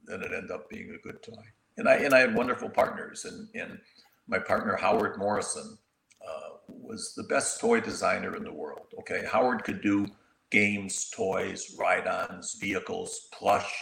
then 0.06 0.22
it 0.22 0.32
ended 0.32 0.50
up 0.50 0.68
being 0.70 0.90
a 0.90 0.98
good 1.06 1.22
toy. 1.22 1.42
And 1.76 1.88
I 1.88 1.96
and 1.96 2.14
I 2.14 2.20
had 2.20 2.34
wonderful 2.34 2.68
partners 2.68 3.24
and 3.24 3.48
and 3.54 3.78
my 4.26 4.38
partner 4.38 4.76
Howard 4.76 5.18
Morrison 5.18 5.78
uh, 6.26 6.56
was 6.68 7.14
the 7.14 7.24
best 7.24 7.60
toy 7.60 7.80
designer 7.80 8.36
in 8.36 8.44
the 8.44 8.52
world. 8.52 8.86
Okay, 9.00 9.24
Howard 9.30 9.64
could 9.64 9.82
do 9.82 10.06
games, 10.50 11.10
toys, 11.10 11.74
ride-ons, 11.78 12.56
vehicles, 12.60 13.28
plush. 13.32 13.72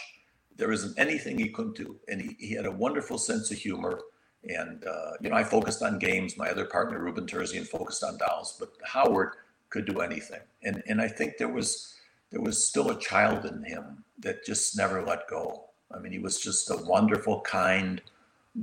There 0.57 0.71
isn't 0.71 0.97
anything 0.97 1.37
he 1.37 1.49
couldn't 1.49 1.75
do, 1.75 1.95
and 2.07 2.21
he, 2.21 2.35
he 2.39 2.53
had 2.53 2.65
a 2.65 2.71
wonderful 2.71 3.17
sense 3.17 3.51
of 3.51 3.57
humor. 3.57 3.99
And 4.43 4.85
uh, 4.85 5.11
you 5.21 5.29
know, 5.29 5.35
I 5.35 5.43
focused 5.43 5.81
on 5.81 5.99
games. 5.99 6.37
My 6.37 6.49
other 6.49 6.65
partner, 6.65 6.99
Rouben 6.99 7.27
Terzian, 7.27 7.65
focused 7.65 8.03
on 8.03 8.17
dolls. 8.17 8.55
But 8.59 8.73
Howard 8.83 9.31
could 9.69 9.85
do 9.85 10.01
anything, 10.01 10.41
and 10.63 10.83
and 10.87 11.01
I 11.01 11.07
think 11.07 11.37
there 11.37 11.49
was 11.49 11.95
there 12.29 12.41
was 12.41 12.65
still 12.65 12.91
a 12.91 12.99
child 12.99 13.45
in 13.45 13.63
him 13.63 14.03
that 14.19 14.45
just 14.45 14.77
never 14.77 15.03
let 15.05 15.27
go. 15.27 15.65
I 15.95 15.99
mean, 15.99 16.11
he 16.11 16.19
was 16.19 16.39
just 16.39 16.69
a 16.71 16.77
wonderful, 16.77 17.41
kind, 17.41 18.01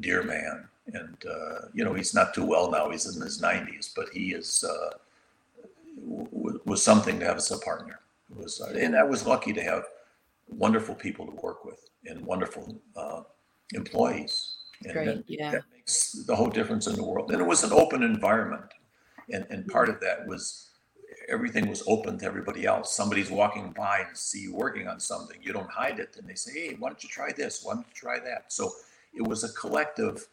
dear 0.01 0.23
man 0.23 0.69
and 0.95 1.17
uh, 1.29 1.67
you 1.73 1.85
know 1.85 1.95
he's 1.95 2.15
not 2.15 2.35
too 2.35 2.45
well 2.45 2.71
now. 2.71 2.91
He's 2.91 3.07
in 3.15 3.21
his 3.21 3.41
90s, 3.41 3.93
but 3.95 4.09
he 4.11 4.33
is 4.33 4.65
uh, 4.65 4.97
w- 5.97 6.61
was 6.65 6.83
something 6.83 7.19
to 7.21 7.27
have 7.27 7.37
as 7.37 7.51
a 7.51 7.59
partner. 7.59 8.01
It 8.31 8.37
was, 8.37 8.61
uh, 8.61 8.75
and 8.79 8.97
I 8.97 9.03
was 9.03 9.27
lucky 9.27 9.53
to 9.53 9.63
have 9.63 9.85
wonderful 10.51 10.95
people 10.95 11.27
to 11.27 11.33
work 11.43 11.65
with 11.65 11.89
and 12.07 12.25
wonderful 12.25 12.81
uh, 12.97 13.23
employees. 13.75 14.57
And 14.85 14.93
Great, 14.93 15.07
that, 15.07 15.25
yeah. 15.27 15.51
that 15.51 15.65
makes 15.73 16.13
the 16.27 16.35
whole 16.35 16.49
difference 16.49 16.87
in 16.87 16.97
the 16.97 17.05
world. 17.05 17.31
And 17.31 17.41
it 17.41 17.47
was 17.47 17.65
an 17.65 17.73
open 17.73 18.03
environment, 18.03 18.73
and 19.31 19.47
and 19.51 19.67
part 19.67 19.89
of 19.89 20.01
that 20.01 20.27
was 20.27 20.71
everything 21.29 21.69
was 21.69 21.83
open 21.87 22.19
to 22.19 22.25
everybody 22.25 22.65
else. 22.65 22.97
Somebody's 22.97 23.31
walking 23.31 23.73
by 23.73 24.05
and 24.09 24.17
see 24.17 24.41
you 24.41 24.55
working 24.55 24.89
on 24.89 24.99
something, 24.99 25.37
you 25.43 25.53
don't 25.53 25.71
hide 25.71 25.99
it, 25.99 26.17
and 26.19 26.27
they 26.27 26.35
say, 26.35 26.53
"Hey, 26.53 26.77
why 26.79 26.89
don't 26.89 27.03
you 27.03 27.11
try 27.11 27.31
this? 27.33 27.63
Why 27.63 27.75
don't 27.75 27.87
you 27.87 27.95
try 27.95 28.19
that?" 28.21 28.53
So 28.53 28.73
it 29.13 29.23
was 29.23 29.45
a 29.45 29.53
collective 29.53 30.27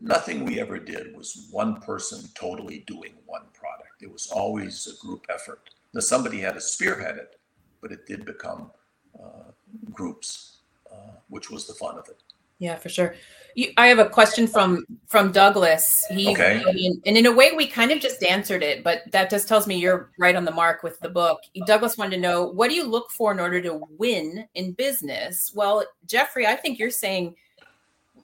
nothing 0.00 0.44
we 0.44 0.60
ever 0.60 0.78
did 0.78 1.16
was 1.16 1.48
one 1.50 1.80
person 1.80 2.28
totally 2.34 2.84
doing 2.86 3.14
one 3.26 3.44
product. 3.52 4.02
It 4.02 4.12
was 4.12 4.30
always 4.30 4.86
a 4.86 5.06
group 5.06 5.26
effort. 5.32 5.70
Now, 5.92 6.00
somebody 6.00 6.40
had 6.40 6.54
to 6.54 6.60
spearhead 6.60 7.16
it, 7.16 7.38
but 7.80 7.92
it 7.92 8.06
did 8.06 8.24
become 8.24 8.70
uh, 9.18 9.49
groups, 9.90 10.58
uh, 10.90 11.12
which 11.28 11.50
was 11.50 11.66
the 11.66 11.74
fun 11.74 11.98
of 11.98 12.08
it. 12.08 12.22
Yeah, 12.58 12.76
for 12.76 12.90
sure. 12.90 13.14
You, 13.54 13.72
I 13.78 13.86
have 13.86 13.98
a 13.98 14.08
question 14.08 14.46
from 14.46 14.84
from 15.06 15.32
Douglas. 15.32 16.04
He, 16.10 16.30
okay. 16.30 16.62
And 17.06 17.16
in 17.16 17.26
a 17.26 17.32
way, 17.32 17.52
we 17.52 17.66
kind 17.66 17.90
of 17.90 18.00
just 18.00 18.22
answered 18.22 18.62
it, 18.62 18.84
but 18.84 19.02
that 19.12 19.30
just 19.30 19.48
tells 19.48 19.66
me 19.66 19.76
you're 19.76 20.10
right 20.18 20.36
on 20.36 20.44
the 20.44 20.52
mark 20.52 20.82
with 20.82 21.00
the 21.00 21.08
book. 21.08 21.40
Douglas 21.66 21.96
wanted 21.96 22.16
to 22.16 22.20
know 22.20 22.44
what 22.44 22.68
do 22.68 22.76
you 22.76 22.86
look 22.86 23.10
for 23.10 23.32
in 23.32 23.40
order 23.40 23.60
to 23.62 23.80
win 23.98 24.46
in 24.54 24.72
business? 24.72 25.52
Well, 25.54 25.84
Jeffrey, 26.06 26.46
I 26.46 26.54
think 26.54 26.78
you're 26.78 26.90
saying 26.90 27.34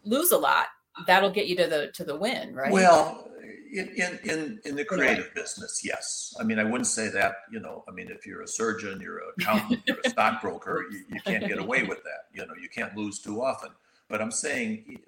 lose 0.05 0.33
a 0.33 0.39
lot 0.39 0.67
that'll 1.07 1.31
get 1.31 1.47
you 1.47 1.57
to 1.57 1.67
the 1.67 1.91
to 1.93 2.05
the 2.05 2.17
win, 2.17 2.55
right? 2.55 2.73
Well, 2.73 3.29
in 3.73 3.89
in 3.89 4.19
in, 4.25 4.61
in 4.65 4.77
the 4.77 4.85
creative 4.85 5.35
business, 5.35 5.83
yes. 5.85 6.35
I 6.39 6.45
mean, 6.45 6.59
I 6.59 6.65
wouldn't 6.65 6.87
say 6.87 7.09
that. 7.09 7.37
You 7.51 7.61
know, 7.61 7.85
I 7.89 7.93
mean, 7.93 8.09
if 8.11 8.27
you're 8.27 8.43
a 8.43 8.49
surgeon, 8.49 9.01
you're 9.01 9.19
an 9.19 9.33
accountant, 9.39 9.83
you're 9.87 9.99
a 10.05 10.11
stockbroker, 10.11 10.85
you, 10.91 11.05
you 11.09 11.21
can't 11.21 11.47
get 11.47 11.59
away 11.59 11.83
with 11.83 12.03
that. 12.05 12.27
You 12.33 12.47
know, 12.47 12.55
you 12.61 12.69
can't 12.69 12.97
lose 12.97 13.19
too 13.19 13.43
often. 13.43 13.71
But 14.09 14.21
I'm 14.21 14.31
saying 14.31 14.99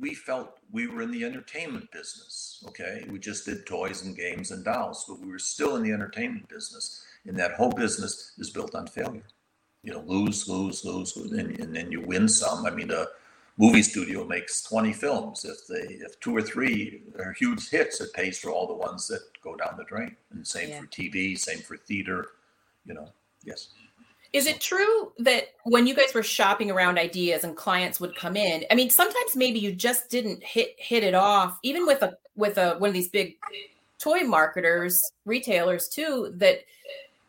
we 0.00 0.14
felt 0.14 0.58
we 0.70 0.86
were 0.86 1.02
in 1.02 1.10
the 1.10 1.24
entertainment 1.24 1.90
business. 1.90 2.62
Okay, 2.68 3.04
we 3.10 3.18
just 3.18 3.46
did 3.46 3.66
toys 3.66 4.04
and 4.04 4.16
games 4.16 4.50
and 4.50 4.64
dolls, 4.64 5.04
but 5.08 5.20
we 5.20 5.30
were 5.30 5.38
still 5.38 5.76
in 5.76 5.82
the 5.82 5.92
entertainment 5.92 6.48
business, 6.48 7.04
and 7.26 7.38
that 7.38 7.52
whole 7.52 7.72
business 7.72 8.32
is 8.38 8.50
built 8.50 8.74
on 8.74 8.86
failure. 8.86 9.26
You 9.82 9.92
know, 9.92 10.04
lose, 10.06 10.48
lose, 10.48 10.84
lose, 10.84 11.16
and, 11.16 11.58
and 11.60 11.76
then 11.76 11.92
you 11.92 12.00
win 12.00 12.28
some. 12.28 12.64
I 12.66 12.70
mean, 12.70 12.90
uh, 12.90 13.04
movie 13.56 13.82
studio 13.82 14.24
makes 14.24 14.62
20 14.62 14.92
films. 14.92 15.44
If 15.44 15.66
they 15.66 15.94
if 15.94 16.18
two 16.20 16.36
or 16.36 16.42
three 16.42 17.02
are 17.18 17.32
huge 17.32 17.70
hits, 17.70 18.00
it 18.00 18.12
pays 18.12 18.38
for 18.38 18.50
all 18.50 18.66
the 18.66 18.74
ones 18.74 19.06
that 19.08 19.20
go 19.42 19.54
down 19.54 19.76
the 19.76 19.84
drain. 19.84 20.16
And 20.32 20.46
same 20.46 20.70
yeah. 20.70 20.80
for 20.80 20.86
TV, 20.86 21.38
same 21.38 21.60
for 21.60 21.76
theater, 21.76 22.28
you 22.84 22.94
know. 22.94 23.08
Yes. 23.44 23.68
Is 24.32 24.46
it 24.46 24.60
true 24.60 25.12
that 25.18 25.44
when 25.62 25.86
you 25.86 25.94
guys 25.94 26.12
were 26.12 26.24
shopping 26.24 26.68
around 26.68 26.98
ideas 26.98 27.44
and 27.44 27.56
clients 27.56 28.00
would 28.00 28.16
come 28.16 28.36
in, 28.36 28.64
I 28.68 28.74
mean, 28.74 28.90
sometimes 28.90 29.36
maybe 29.36 29.60
you 29.60 29.72
just 29.72 30.10
didn't 30.10 30.42
hit 30.42 30.74
hit 30.76 31.04
it 31.04 31.14
off, 31.14 31.58
even 31.62 31.86
with 31.86 32.02
a 32.02 32.16
with 32.34 32.58
a 32.58 32.74
one 32.78 32.88
of 32.88 32.94
these 32.94 33.08
big 33.08 33.36
toy 34.00 34.20
marketers, 34.20 35.12
retailers 35.24 35.88
too, 35.88 36.32
that 36.36 36.58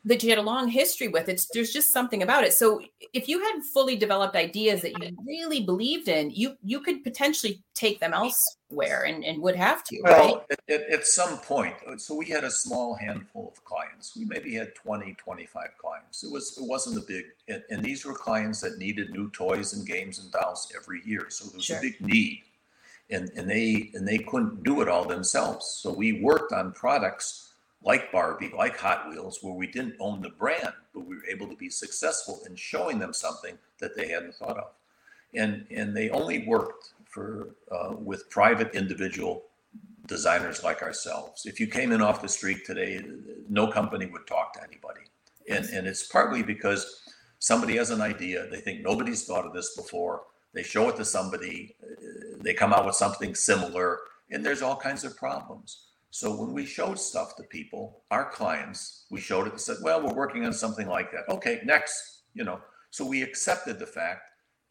that 0.06 0.22
you 0.22 0.30
had 0.30 0.38
a 0.38 0.44
long 0.44 0.68
history 0.68 1.08
with. 1.08 1.28
It's 1.28 1.48
there's 1.54 1.74
just 1.74 1.92
something 1.92 2.22
about 2.22 2.44
it. 2.44 2.54
So 2.54 2.82
if 3.14 3.28
you 3.28 3.42
had 3.42 3.64
fully 3.74 3.96
developed 3.96 4.36
ideas 4.36 4.82
that 4.84 4.92
you 5.02 5.18
really 5.26 5.64
believed 5.64 6.08
in, 6.08 6.30
you 6.30 6.56
you 6.64 6.80
could 6.80 7.04
potentially 7.04 7.64
take 7.74 8.00
them 8.00 8.14
elsewhere 8.14 9.06
and, 9.06 9.26
and 9.26 9.42
would 9.42 9.56
have 9.56 9.84
to. 9.86 10.00
Well, 10.04 10.46
right? 10.50 10.60
at, 10.70 10.82
at 10.90 11.08
some 11.08 11.40
point, 11.40 11.76
uh, 11.88 11.98
so 11.98 12.16
we 12.16 12.28
had 12.28 12.44
a 12.44 12.52
small 12.52 12.94
handful 12.94 13.52
of 13.52 13.64
clients. 13.66 14.16
We 14.16 14.26
maybe 14.26 14.54
had 14.54 14.76
20, 14.76 15.16
25 15.16 15.70
clients. 15.80 16.24
It 16.24 16.32
was 16.32 16.58
it 16.58 16.68
wasn't 16.68 17.04
a 17.04 17.06
big, 17.06 17.26
and, 17.48 17.64
and 17.72 17.84
these 17.84 18.06
were 18.06 18.14
clients 18.14 18.62
that 18.62 18.78
needed 18.78 19.10
new 19.10 19.32
toys 19.32 19.74
and 19.74 19.88
games 19.88 20.20
and 20.20 20.32
dolls 20.32 20.72
every 20.76 21.02
year. 21.04 21.28
So 21.30 21.46
there 21.46 21.58
was 21.58 21.66
sure. 21.66 21.80
a 21.80 21.82
big 21.82 22.00
need, 22.00 22.44
and 23.10 23.32
and 23.36 23.50
they 23.50 23.90
and 23.96 24.08
they 24.08 24.20
couldn't 24.20 24.64
do 24.64 24.82
it 24.82 24.88
all 24.88 25.06
themselves. 25.06 25.66
So 25.82 25.92
we 25.92 26.22
worked 26.22 26.54
on 26.54 26.74
products 26.74 27.45
like 27.86 28.12
Barbie, 28.12 28.52
like 28.56 28.78
Hot 28.80 29.08
Wheels, 29.08 29.40
where 29.42 29.54
we 29.54 29.68
didn't 29.68 29.96
own 30.00 30.22
the 30.22 30.30
brand, 30.30 30.74
but 30.94 31.06
we 31.06 31.16
were 31.16 31.26
able 31.30 31.48
to 31.48 31.56
be 31.56 31.70
successful 31.70 32.42
in 32.50 32.56
showing 32.56 32.98
them 32.98 33.14
something 33.14 33.58
that 33.80 33.96
they 33.96 34.10
hadn't 34.10 34.34
thought 34.34 34.58
of. 34.58 34.72
And, 35.36 35.68
and 35.70 35.96
they 35.96 36.10
only 36.10 36.48
worked 36.48 36.94
for 37.06 37.56
uh, 37.72 37.94
with 37.96 38.30
private 38.30 38.74
individual 38.74 39.44
designers 40.08 40.64
like 40.64 40.82
ourselves. 40.82 41.46
If 41.46 41.60
you 41.60 41.68
came 41.68 41.92
in 41.92 42.02
off 42.02 42.22
the 42.22 42.28
street 42.28 42.66
today, 42.66 43.04
no 43.50 43.68
company 43.68 44.08
would 44.08 44.26
talk 44.26 44.54
to 44.54 44.64
anybody. 44.64 45.02
And, 45.48 45.66
and 45.66 45.86
it's 45.86 46.08
partly 46.08 46.42
because 46.42 47.04
somebody 47.38 47.78
has 47.78 47.92
an 47.92 48.02
idea, 48.02 48.48
they 48.50 48.62
think 48.62 48.82
nobody's 48.82 49.26
thought 49.26 49.46
of 49.46 49.54
this 49.54 49.76
before, 49.76 50.24
they 50.54 50.64
show 50.64 50.90
it 50.90 50.96
to 50.96 51.06
somebody, 51.06 51.76
they 52.40 52.54
come 52.54 52.74
out 52.74 52.86
with 52.86 52.96
something 52.96 53.36
similar, 53.36 54.00
and 54.32 54.44
there's 54.44 54.64
all 54.64 54.76
kinds 54.76 55.04
of 55.04 55.16
problems. 55.18 55.82
So 56.16 56.34
when 56.34 56.54
we 56.54 56.66
showed 56.66 56.98
stuff 56.98 57.36
to 57.36 57.44
people, 57.44 58.04
our 58.10 58.30
clients, 58.32 59.06
we 59.12 59.20
showed 59.20 59.48
it 59.48 59.52
and 59.52 59.60
said, 59.60 59.80
well, 59.82 60.02
we're 60.02 60.14
working 60.14 60.46
on 60.46 60.54
something 60.54 60.88
like 60.88 61.12
that. 61.12 61.28
Okay, 61.28 61.60
next, 61.66 62.22
you 62.34 62.46
know. 62.46 62.62
So 62.90 63.06
we 63.06 63.22
accepted 63.22 63.80
the 63.80 63.86
fact 63.86 64.22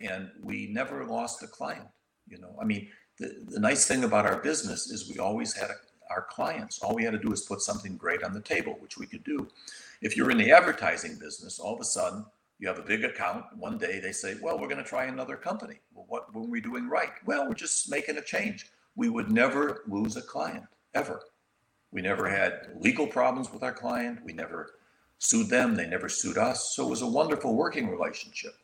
and 0.00 0.30
we 0.42 0.68
never 0.72 1.04
lost 1.04 1.42
a 1.42 1.46
client. 1.46 1.86
You 2.26 2.38
know, 2.38 2.56
I 2.58 2.64
mean, 2.64 2.88
the, 3.18 3.44
the 3.46 3.60
nice 3.60 3.86
thing 3.86 4.04
about 4.04 4.24
our 4.24 4.40
business 4.40 4.90
is 4.90 5.12
we 5.12 5.18
always 5.18 5.52
had 5.52 5.68
a, 5.68 5.74
our 6.08 6.26
clients. 6.30 6.78
All 6.78 6.94
we 6.94 7.04
had 7.04 7.12
to 7.12 7.18
do 7.18 7.30
is 7.30 7.42
put 7.42 7.60
something 7.60 7.98
great 7.98 8.22
on 8.22 8.32
the 8.32 8.40
table, 8.40 8.78
which 8.80 8.96
we 8.96 9.04
could 9.04 9.22
do. 9.24 9.46
If 10.00 10.16
you're 10.16 10.30
in 10.30 10.38
the 10.38 10.50
advertising 10.50 11.18
business, 11.18 11.58
all 11.58 11.74
of 11.74 11.80
a 11.82 11.84
sudden 11.84 12.24
you 12.58 12.68
have 12.68 12.78
a 12.78 12.82
big 12.82 13.04
account. 13.04 13.44
One 13.54 13.76
day 13.76 14.00
they 14.00 14.12
say, 14.12 14.36
well, 14.40 14.58
we're 14.58 14.68
going 14.68 14.82
to 14.82 14.88
try 14.88 15.04
another 15.04 15.36
company. 15.36 15.80
Well, 15.92 16.06
what 16.08 16.34
were 16.34 16.40
we 16.40 16.62
doing 16.62 16.88
right? 16.88 17.12
Well, 17.26 17.46
we're 17.46 17.54
just 17.54 17.90
making 17.90 18.16
a 18.16 18.22
change. 18.22 18.68
We 18.96 19.10
would 19.10 19.30
never 19.30 19.82
lose 19.86 20.16
a 20.16 20.22
client, 20.22 20.64
ever. 20.94 21.20
We 21.94 22.02
never 22.02 22.28
had 22.28 22.70
legal 22.80 23.06
problems 23.06 23.52
with 23.52 23.62
our 23.62 23.72
client. 23.72 24.18
We 24.24 24.32
never 24.32 24.72
sued 25.20 25.48
them. 25.48 25.76
They 25.76 25.86
never 25.86 26.08
sued 26.08 26.36
us. 26.36 26.74
So 26.74 26.84
it 26.84 26.90
was 26.90 27.02
a 27.02 27.06
wonderful 27.06 27.54
working 27.54 27.88
relationship. 27.88 28.56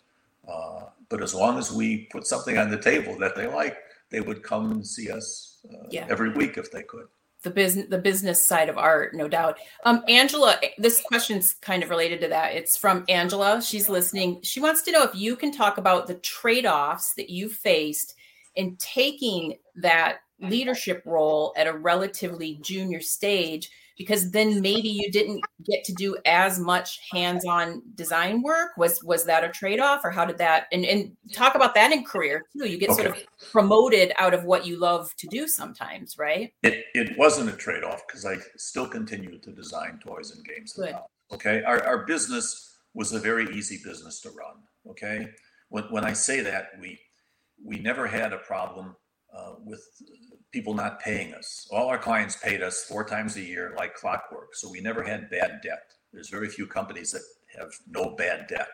Uh, 0.47 0.87
but 1.09 1.23
as 1.23 1.33
long 1.33 1.57
as 1.57 1.73
we 1.73 2.09
put 2.11 2.27
something 2.27 2.59
on 2.59 2.71
the 2.71 2.83
table 2.83 3.17
that 3.19 3.37
they 3.37 3.47
like, 3.47 3.79
they 4.11 4.21
would 4.21 4.43
come 4.43 4.73
and 4.73 4.85
see 4.85 5.13
us 5.13 5.59
uh, 5.73 5.87
yeah. 5.91 6.07
every 6.11 6.33
week 6.33 6.59
if 6.59 6.73
they 6.73 6.83
could. 6.83 7.07
The 7.43 7.51
business, 7.51 7.87
the 7.89 7.99
business 7.99 8.47
side 8.47 8.69
of 8.69 8.77
art, 8.77 9.15
no 9.15 9.29
doubt. 9.29 9.59
Um, 9.85 10.03
Angela, 10.09 10.61
this 10.77 11.01
question's 11.01 11.55
kind 11.55 11.85
of 11.85 11.89
related 11.89 12.21
to 12.23 12.29
that. 12.29 12.55
It's 12.55 12.77
from 12.77 13.05
Angela. 13.09 13.63
She's 13.63 13.89
listening. 13.89 14.41
She 14.43 14.61
wants 14.61 14.83
to 14.83 14.93
know 14.93 15.05
if 15.05 15.15
you 15.15 15.37
can 15.37 15.53
talk 15.53 15.79
about 15.79 16.09
the 16.09 16.17
trade-offs 16.17 17.15
that 17.15 17.31
you 17.31 17.49
faced 17.49 18.17
in 18.57 18.77
taking 18.77 19.55
that 19.77 20.19
leadership 20.41 21.03
role 21.05 21.53
at 21.57 21.67
a 21.67 21.73
relatively 21.73 22.59
junior 22.63 23.01
stage 23.01 23.71
because 24.01 24.31
then 24.31 24.63
maybe 24.63 24.89
you 24.89 25.11
didn't 25.11 25.43
get 25.67 25.85
to 25.85 25.93
do 25.93 26.17
as 26.25 26.59
much 26.59 27.01
hands-on 27.13 27.83
design 27.97 28.41
work. 28.41 28.71
Was 28.79 29.05
was 29.05 29.27
that 29.27 29.45
a 29.45 29.51
trade-off 29.51 30.01
or 30.05 30.11
how 30.11 30.25
did 30.25 30.39
that 30.39 30.69
and, 30.73 30.87
and 30.87 31.15
talk 31.35 31.55
about 31.55 31.75
that 31.75 31.93
in 31.93 32.03
career 32.03 32.47
too. 32.51 32.67
You 32.67 32.79
get 32.79 32.89
okay. 32.89 33.03
sort 33.03 33.15
of 33.15 33.23
promoted 33.53 34.13
out 34.17 34.33
of 34.33 34.45
what 34.45 34.65
you 34.65 34.79
love 34.79 35.15
to 35.17 35.27
do 35.27 35.47
sometimes 35.47 36.17
right? 36.17 36.51
It, 36.63 36.87
it 36.95 37.19
wasn't 37.19 37.51
a 37.51 37.53
trade-off 37.53 38.07
because 38.07 38.25
i 38.25 38.37
still 38.57 38.89
continued 38.89 39.43
to 39.43 39.53
design 39.53 40.01
toys 40.03 40.35
and 40.35 40.43
games 40.47 40.73
Good. 40.73 40.95
okay? 41.31 41.63
Our, 41.65 41.85
our 41.85 42.07
business 42.07 42.79
was 42.95 43.13
a 43.13 43.19
very 43.19 43.55
easy 43.55 43.81
business 43.85 44.21
to 44.23 44.31
run 44.31 44.57
okay? 44.89 45.29
When, 45.69 45.85
when 45.85 46.05
i 46.05 46.15
say 46.15 46.41
that 46.41 46.71
we 46.81 46.99
we 47.63 47.79
never 47.79 48.07
had 48.07 48.33
a 48.33 48.39
problem 48.39 48.97
uh, 49.37 49.53
with 49.63 49.85
people 50.53 50.75
not 50.75 51.01
paying 51.01 51.33
us. 51.35 51.69
All 51.71 51.89
our 51.89 51.99
clients 51.99 52.37
paid 52.37 52.63
us 52.63 52.85
four 52.85 53.05
times 53.05 53.37
a 53.37 53.43
year, 53.43 53.75
like 53.77 53.95
clockwork. 53.95 54.55
So 54.55 54.69
we 54.69 54.81
never 54.81 55.03
had 55.03 55.31
bad 55.31 55.61
debt. 55.63 55.93
There's 56.13 56.29
very 56.29 56.49
few 56.49 56.67
companies 56.67 57.13
that 57.13 57.23
have 57.59 57.73
no 57.89 58.15
bad 58.17 58.47
debt. 58.49 58.69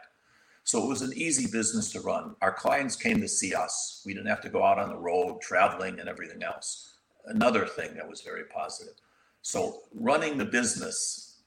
So 0.65 0.83
it 0.83 0.89
was 0.89 1.03
an 1.03 1.13
easy 1.15 1.47
business 1.51 1.93
to 1.93 2.01
run. 2.01 2.35
Our 2.43 2.53
clients 2.53 2.97
came 2.97 3.21
to 3.21 3.29
see 3.29 3.55
us. 3.55 4.03
We 4.05 4.15
didn't 4.15 4.29
have 4.29 4.41
to 4.43 4.49
go 4.49 4.65
out 4.65 4.79
on 4.79 4.89
the 4.89 4.97
road 4.97 5.41
traveling 5.41 6.01
and 6.01 6.09
everything 6.09 6.43
else. 6.43 6.95
Another 7.27 7.67
thing 7.67 7.95
that 7.95 8.09
was 8.09 8.23
very 8.23 8.45
positive. 8.45 8.95
So 9.43 9.83
running 9.95 10.39
the 10.39 10.45
business 10.45 11.43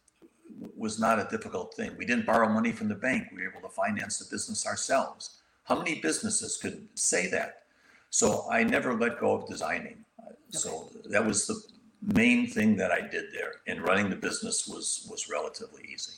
was 0.75 0.99
not 0.99 1.19
a 1.19 1.27
difficult 1.29 1.73
thing. 1.73 1.95
We 1.97 2.05
didn't 2.05 2.25
borrow 2.25 2.47
money 2.47 2.71
from 2.71 2.87
the 2.87 2.95
bank. 2.95 3.27
We 3.33 3.41
were 3.41 3.49
able 3.49 3.67
to 3.67 3.75
finance 3.75 4.19
the 4.19 4.33
business 4.33 4.65
ourselves. 4.65 5.41
How 5.65 5.77
many 5.77 5.99
businesses 5.99 6.57
could 6.57 6.87
say 6.95 7.29
that? 7.31 7.63
So 8.09 8.47
I 8.49 8.63
never 8.63 8.97
let 8.97 9.19
go 9.19 9.35
of 9.35 9.47
designing. 9.47 10.05
So 10.49 10.89
that 11.09 11.25
was 11.25 11.47
the 11.47 11.61
main 12.01 12.47
thing 12.47 12.75
that 12.77 12.91
I 12.91 13.01
did 13.01 13.25
there. 13.33 13.53
And 13.67 13.81
running 13.81 14.09
the 14.09 14.15
business 14.15 14.67
was 14.67 15.07
was 15.09 15.29
relatively 15.29 15.83
easy. 15.91 16.13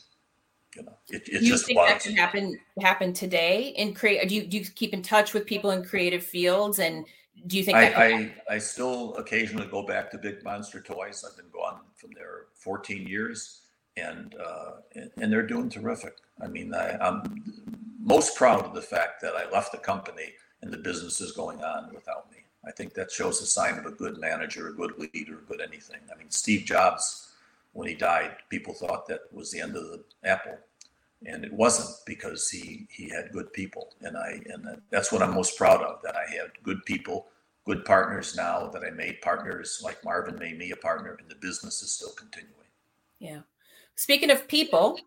You 0.75 0.83
know, 0.83 0.97
it, 1.09 1.27
it 1.27 1.41
you 1.41 1.49
just 1.49 1.65
think 1.65 1.79
was. 1.79 1.89
that 1.89 2.01
can 2.01 2.15
happen 2.15 2.59
happen 2.79 3.13
today 3.13 3.73
in 3.77 3.93
create? 3.93 4.27
Do 4.29 4.35
you 4.35 4.47
do 4.47 4.57
you 4.57 4.65
keep 4.65 4.93
in 4.93 5.01
touch 5.01 5.33
with 5.33 5.45
people 5.45 5.71
in 5.71 5.83
creative 5.83 6.23
fields 6.23 6.79
and 6.79 7.05
do 7.47 7.57
you 7.57 7.63
think 7.63 7.77
I, 7.77 7.87
I, 7.87 8.33
I, 8.51 8.57
still 8.59 9.15
occasionally 9.15 9.65
go 9.65 9.83
back 9.83 10.11
to 10.11 10.17
Big 10.17 10.43
Monster 10.43 10.79
Toys. 10.79 11.25
I've 11.27 11.35
been 11.35 11.49
gone 11.51 11.79
from 11.95 12.11
there 12.13 12.47
14 12.53 13.07
years, 13.07 13.61
and 13.97 14.35
uh, 14.35 14.73
and 15.17 15.31
they're 15.31 15.47
doing 15.47 15.69
terrific. 15.69 16.13
I 16.41 16.47
mean, 16.47 16.73
I, 16.73 16.97
I'm 16.99 17.23
most 17.99 18.35
proud 18.35 18.63
of 18.65 18.73
the 18.73 18.81
fact 18.81 19.21
that 19.21 19.33
I 19.35 19.49
left 19.49 19.71
the 19.71 19.77
company 19.79 20.33
and 20.61 20.71
the 20.71 20.77
business 20.77 21.21
is 21.21 21.31
going 21.31 21.63
on 21.63 21.93
without 21.93 22.29
me. 22.31 22.37
I 22.65 22.71
think 22.71 22.93
that 22.93 23.11
shows 23.11 23.41
a 23.41 23.45
sign 23.45 23.77
of 23.77 23.85
a 23.85 23.91
good 23.91 24.19
manager, 24.19 24.67
a 24.67 24.73
good 24.73 24.93
leader, 24.97 25.39
a 25.39 25.49
good 25.49 25.61
anything. 25.61 25.99
I 26.13 26.17
mean, 26.17 26.29
Steve 26.29 26.65
Jobs, 26.65 27.31
when 27.73 27.87
he 27.87 27.95
died, 27.95 28.35
people 28.49 28.73
thought 28.73 29.07
that 29.07 29.21
was 29.31 29.51
the 29.51 29.61
end 29.61 29.75
of 29.75 29.83
the 29.83 30.03
apple, 30.23 30.57
and 31.25 31.43
it 31.43 31.53
wasn't 31.53 31.89
because 32.05 32.49
he 32.49 32.87
he 32.91 33.09
had 33.09 33.31
good 33.31 33.51
people, 33.53 33.93
and 34.01 34.15
I 34.15 34.41
and 34.45 34.81
that's 34.89 35.11
what 35.11 35.21
I'm 35.23 35.33
most 35.33 35.57
proud 35.57 35.81
of. 35.81 36.01
That 36.03 36.15
I 36.15 36.29
had 36.31 36.51
good 36.63 36.85
people, 36.85 37.27
good 37.65 37.83
partners 37.85 38.35
now. 38.35 38.67
That 38.67 38.83
I 38.83 38.91
made 38.91 39.21
partners 39.21 39.81
like 39.83 40.03
Marvin 40.03 40.37
made 40.37 40.57
me 40.57 40.71
a 40.71 40.75
partner, 40.75 41.17
and 41.19 41.29
the 41.29 41.35
business 41.35 41.81
is 41.81 41.91
still 41.91 42.13
continuing. 42.15 42.55
Yeah. 43.19 43.41
Speaking 43.95 44.31
of 44.31 44.47
people, 44.47 44.99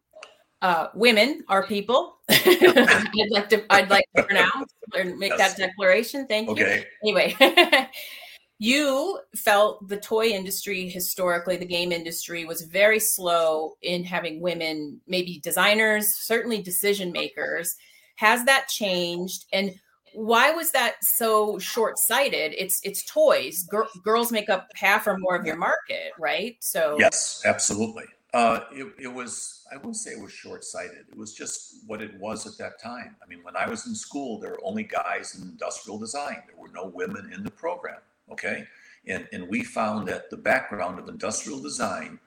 uh, 0.64 0.88
women 0.94 1.44
are 1.50 1.66
people. 1.66 2.16
I'd 2.30 3.28
like 3.30 3.50
to 3.50 3.62
I'd 3.68 3.90
like 3.90 4.06
to 4.16 4.22
pronounce 4.22 4.72
and 4.94 5.18
make 5.18 5.32
yes. 5.36 5.54
that 5.54 5.68
declaration. 5.68 6.26
Thank 6.26 6.48
okay. 6.48 6.86
you. 7.02 7.12
Anyway, 7.12 7.90
you 8.58 9.20
felt 9.36 9.86
the 9.88 9.98
toy 9.98 10.28
industry 10.28 10.88
historically, 10.88 11.58
the 11.58 11.66
game 11.66 11.92
industry 11.92 12.46
was 12.46 12.62
very 12.62 12.98
slow 12.98 13.74
in 13.82 14.04
having 14.04 14.40
women, 14.40 15.02
maybe 15.06 15.38
designers, 15.40 16.06
certainly 16.16 16.62
decision 16.62 17.12
makers. 17.12 17.74
Has 18.16 18.46
that 18.46 18.68
changed? 18.68 19.44
And 19.52 19.74
why 20.14 20.50
was 20.52 20.70
that 20.70 20.94
so 21.02 21.58
short-sighted? 21.58 22.54
It's 22.56 22.80
it's 22.84 23.04
toys. 23.04 23.66
Gir- 23.70 23.88
girls 24.02 24.32
make 24.32 24.48
up 24.48 24.68
half 24.76 25.06
or 25.06 25.18
more 25.18 25.36
of 25.36 25.44
your 25.44 25.56
market, 25.56 26.12
right? 26.18 26.56
So 26.60 26.96
yes, 26.98 27.42
absolutely. 27.44 28.04
Uh, 28.34 28.64
it, 28.72 28.92
it 28.98 29.06
was, 29.06 29.64
I 29.72 29.76
wouldn't 29.76 29.96
say 29.96 30.10
it 30.10 30.20
was 30.20 30.32
short 30.32 30.64
sighted. 30.64 31.06
It 31.08 31.16
was 31.16 31.32
just 31.32 31.76
what 31.86 32.02
it 32.02 32.18
was 32.18 32.48
at 32.48 32.58
that 32.58 32.82
time. 32.82 33.14
I 33.22 33.28
mean, 33.28 33.44
when 33.44 33.54
I 33.56 33.68
was 33.68 33.86
in 33.86 33.94
school, 33.94 34.40
there 34.40 34.50
were 34.50 34.64
only 34.64 34.82
guys 34.82 35.36
in 35.36 35.48
industrial 35.48 36.00
design, 36.00 36.42
there 36.48 36.56
were 36.56 36.72
no 36.74 36.90
women 36.92 37.32
in 37.32 37.44
the 37.44 37.50
program. 37.52 38.00
Okay. 38.32 38.66
And, 39.06 39.28
and 39.32 39.48
we 39.48 39.62
found 39.62 40.08
that 40.08 40.30
the 40.30 40.36
background 40.36 40.98
of 40.98 41.08
industrial 41.08 41.60
design 41.60 42.18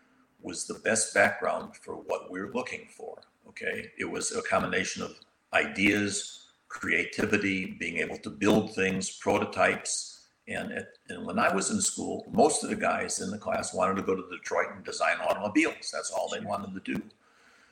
was 0.42 0.66
the 0.66 0.76
best 0.76 1.14
background 1.14 1.76
for 1.76 1.96
what 1.96 2.32
we 2.32 2.40
we're 2.40 2.54
looking 2.54 2.88
for. 2.96 3.20
Okay. 3.50 3.92
It 4.00 4.10
was 4.10 4.32
a 4.32 4.42
combination 4.42 5.04
of 5.04 5.20
ideas, 5.54 6.46
creativity, 6.70 7.76
being 7.78 7.98
able 7.98 8.18
to 8.20 8.30
build 8.30 8.74
things, 8.74 9.10
prototypes, 9.18 10.17
and, 10.48 10.72
it, 10.72 10.88
and 11.10 11.26
when 11.26 11.40
I 11.40 11.54
was 11.54 11.72
in 11.72 11.82
school, 11.82 12.26
most 12.32 12.64
of 12.64 12.70
the 12.70 12.76
guys 12.76 13.20
in 13.20 13.32
the 13.32 13.38
class 13.38 13.74
wanted 13.74 13.96
to 13.98 14.02
go 14.02 14.16
to 14.16 14.24
Detroit 14.30 14.68
and 14.74 14.84
design 14.84 15.18
automobiles. 15.28 15.92
That's 15.92 16.12
all 16.12 16.30
they 16.30 16.40
wanted 16.40 16.74
to 16.74 16.94
do. 16.94 17.02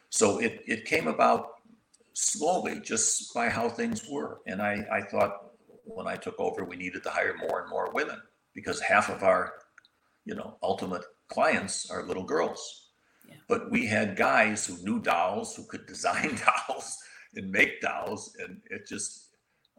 So 0.10 0.40
it, 0.40 0.64
it 0.68 0.86
came 0.86 1.08
about 1.08 1.56
slowly 2.14 2.80
just 2.82 3.34
by 3.34 3.50
how 3.50 3.70
things 3.70 4.08
were. 4.10 4.40
And 4.48 4.62
I, 4.62 4.86
I 4.92 5.02
thought 5.02 5.52
when 5.86 6.08
I 6.08 6.16
took 6.16 6.40
over, 6.40 6.66
we 6.66 6.76
needed 6.76 7.04
to 7.04 7.10
hire 7.10 7.36
more 7.38 7.62
and 7.62 7.70
more 7.70 7.92
women 7.94 8.22
because 8.54 8.80
half 8.82 9.10
of 9.10 9.24
our, 9.24 9.54
you 10.26 10.36
know, 10.36 10.58
ultimate 10.62 11.04
clients 11.30 11.90
are 11.90 12.04
little 12.04 12.24
girls. 12.24 12.90
Yeah. 13.28 13.36
But 13.48 13.72
we 13.72 13.86
had 13.86 14.16
guys 14.16 14.66
who 14.66 14.78
knew 14.84 15.00
dolls, 15.00 15.56
who 15.56 15.64
could 15.64 15.86
design 15.88 16.40
dolls 16.68 16.98
and 17.36 17.52
make 17.52 17.82
dolls. 17.82 18.36
And 18.40 18.62
it 18.70 18.88
just, 18.88 19.25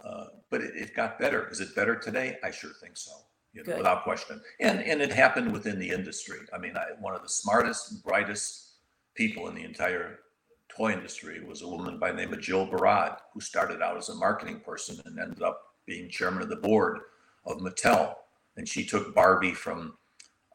uh, 0.04 0.26
but 0.50 0.60
it, 0.60 0.74
it, 0.76 0.94
got 0.94 1.18
better. 1.18 1.48
Is 1.50 1.60
it 1.60 1.74
better 1.74 1.96
today? 1.96 2.38
I 2.44 2.50
sure 2.50 2.70
think 2.80 2.96
so, 2.96 3.12
you 3.52 3.64
know, 3.64 3.76
without 3.76 4.04
question. 4.04 4.40
And 4.60 4.80
and 4.80 5.00
it 5.00 5.12
happened 5.12 5.52
within 5.52 5.78
the 5.78 5.90
industry. 5.90 6.38
I 6.52 6.58
mean, 6.58 6.76
I, 6.76 7.00
one 7.00 7.14
of 7.14 7.22
the 7.22 7.28
smartest, 7.28 8.04
brightest 8.04 8.74
people 9.14 9.48
in 9.48 9.54
the 9.54 9.64
entire 9.64 10.20
toy 10.68 10.92
industry 10.92 11.42
was 11.44 11.62
a 11.62 11.68
woman 11.68 11.98
by 11.98 12.10
the 12.10 12.18
name 12.18 12.32
of 12.32 12.40
Jill 12.40 12.66
Barad, 12.66 13.16
who 13.32 13.40
started 13.40 13.82
out 13.82 13.96
as 13.96 14.08
a 14.08 14.14
marketing 14.14 14.60
person 14.60 15.00
and 15.04 15.18
ended 15.18 15.42
up 15.42 15.74
being 15.86 16.10
chairman 16.10 16.42
of 16.42 16.48
the 16.48 16.56
board 16.56 16.98
of 17.44 17.58
Mattel. 17.58 18.14
And 18.56 18.68
she 18.68 18.84
took 18.84 19.14
Barbie 19.14 19.54
from 19.54 19.94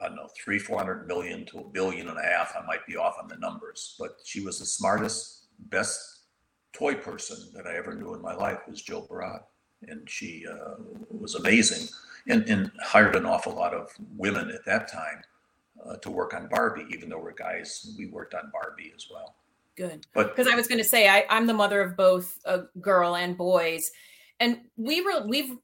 I 0.01 0.07
don't 0.07 0.15
know 0.15 0.29
three, 0.43 0.59
four 0.59 0.77
hundred 0.77 1.07
million 1.07 1.45
to 1.47 1.59
a 1.59 1.69
billion 1.69 2.09
and 2.09 2.17
a 2.17 2.23
half. 2.23 2.53
I 2.57 2.65
might 2.65 2.85
be 2.87 2.97
off 2.97 3.17
on 3.21 3.27
the 3.27 3.37
numbers, 3.37 3.95
but 3.99 4.17
she 4.23 4.41
was 4.41 4.59
the 4.59 4.65
smartest, 4.65 5.47
best 5.69 6.20
toy 6.73 6.95
person 6.95 7.37
that 7.53 7.67
I 7.67 7.75
ever 7.75 7.95
knew 7.95 8.13
in 8.13 8.21
my 8.21 8.33
life 8.33 8.59
was 8.67 8.81
Jill 8.81 9.07
Barad. 9.07 9.41
And 9.87 10.07
she 10.09 10.45
uh, 10.47 10.75
was 11.09 11.35
amazing 11.35 11.87
and, 12.27 12.47
and, 12.47 12.71
hired 12.83 13.15
an 13.15 13.25
awful 13.25 13.55
lot 13.55 13.73
of 13.73 13.91
women 14.15 14.51
at 14.51 14.63
that 14.65 14.87
time 14.87 15.23
uh, 15.83 15.95
to 15.97 16.11
work 16.11 16.35
on 16.35 16.47
Barbie, 16.49 16.85
even 16.91 17.09
though 17.09 17.17
we're 17.17 17.33
guys, 17.33 17.91
we 17.97 18.05
worked 18.05 18.35
on 18.35 18.51
Barbie 18.51 18.93
as 18.95 19.07
well. 19.11 19.35
Good. 19.75 20.05
But 20.13 20.35
because 20.35 20.51
I 20.51 20.55
was 20.55 20.67
going 20.67 20.77
to 20.77 20.87
say, 20.87 21.09
I, 21.09 21.25
I'm 21.29 21.47
the 21.47 21.53
mother 21.53 21.81
of 21.81 21.97
both 21.97 22.39
a 22.45 22.63
girl 22.79 23.15
and 23.15 23.35
boys. 23.35 23.89
And 24.39 24.59
we 24.77 25.01
were, 25.01 25.25
we've 25.25 25.57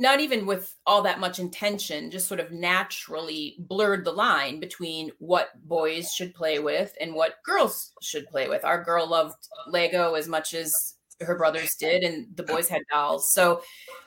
not 0.00 0.20
even 0.20 0.46
with 0.46 0.74
all 0.86 1.02
that 1.02 1.20
much 1.20 1.38
intention, 1.38 2.10
just 2.10 2.26
sort 2.26 2.40
of 2.40 2.50
naturally 2.50 3.56
blurred 3.58 4.04
the 4.04 4.12
line 4.12 4.58
between 4.58 5.12
what 5.18 5.50
boys 5.68 6.12
should 6.12 6.34
play 6.34 6.58
with 6.58 6.96
and 6.98 7.14
what 7.14 7.34
girls 7.44 7.92
should 8.00 8.26
play 8.26 8.48
with. 8.48 8.64
Our 8.64 8.82
girl 8.82 9.06
loved 9.06 9.36
Lego 9.68 10.14
as 10.14 10.26
much 10.26 10.54
as 10.54 10.94
her 11.20 11.36
brothers 11.36 11.74
did, 11.74 12.02
and 12.02 12.34
the 12.34 12.42
boys 12.42 12.66
had 12.66 12.80
dolls. 12.90 13.30
So 13.34 13.62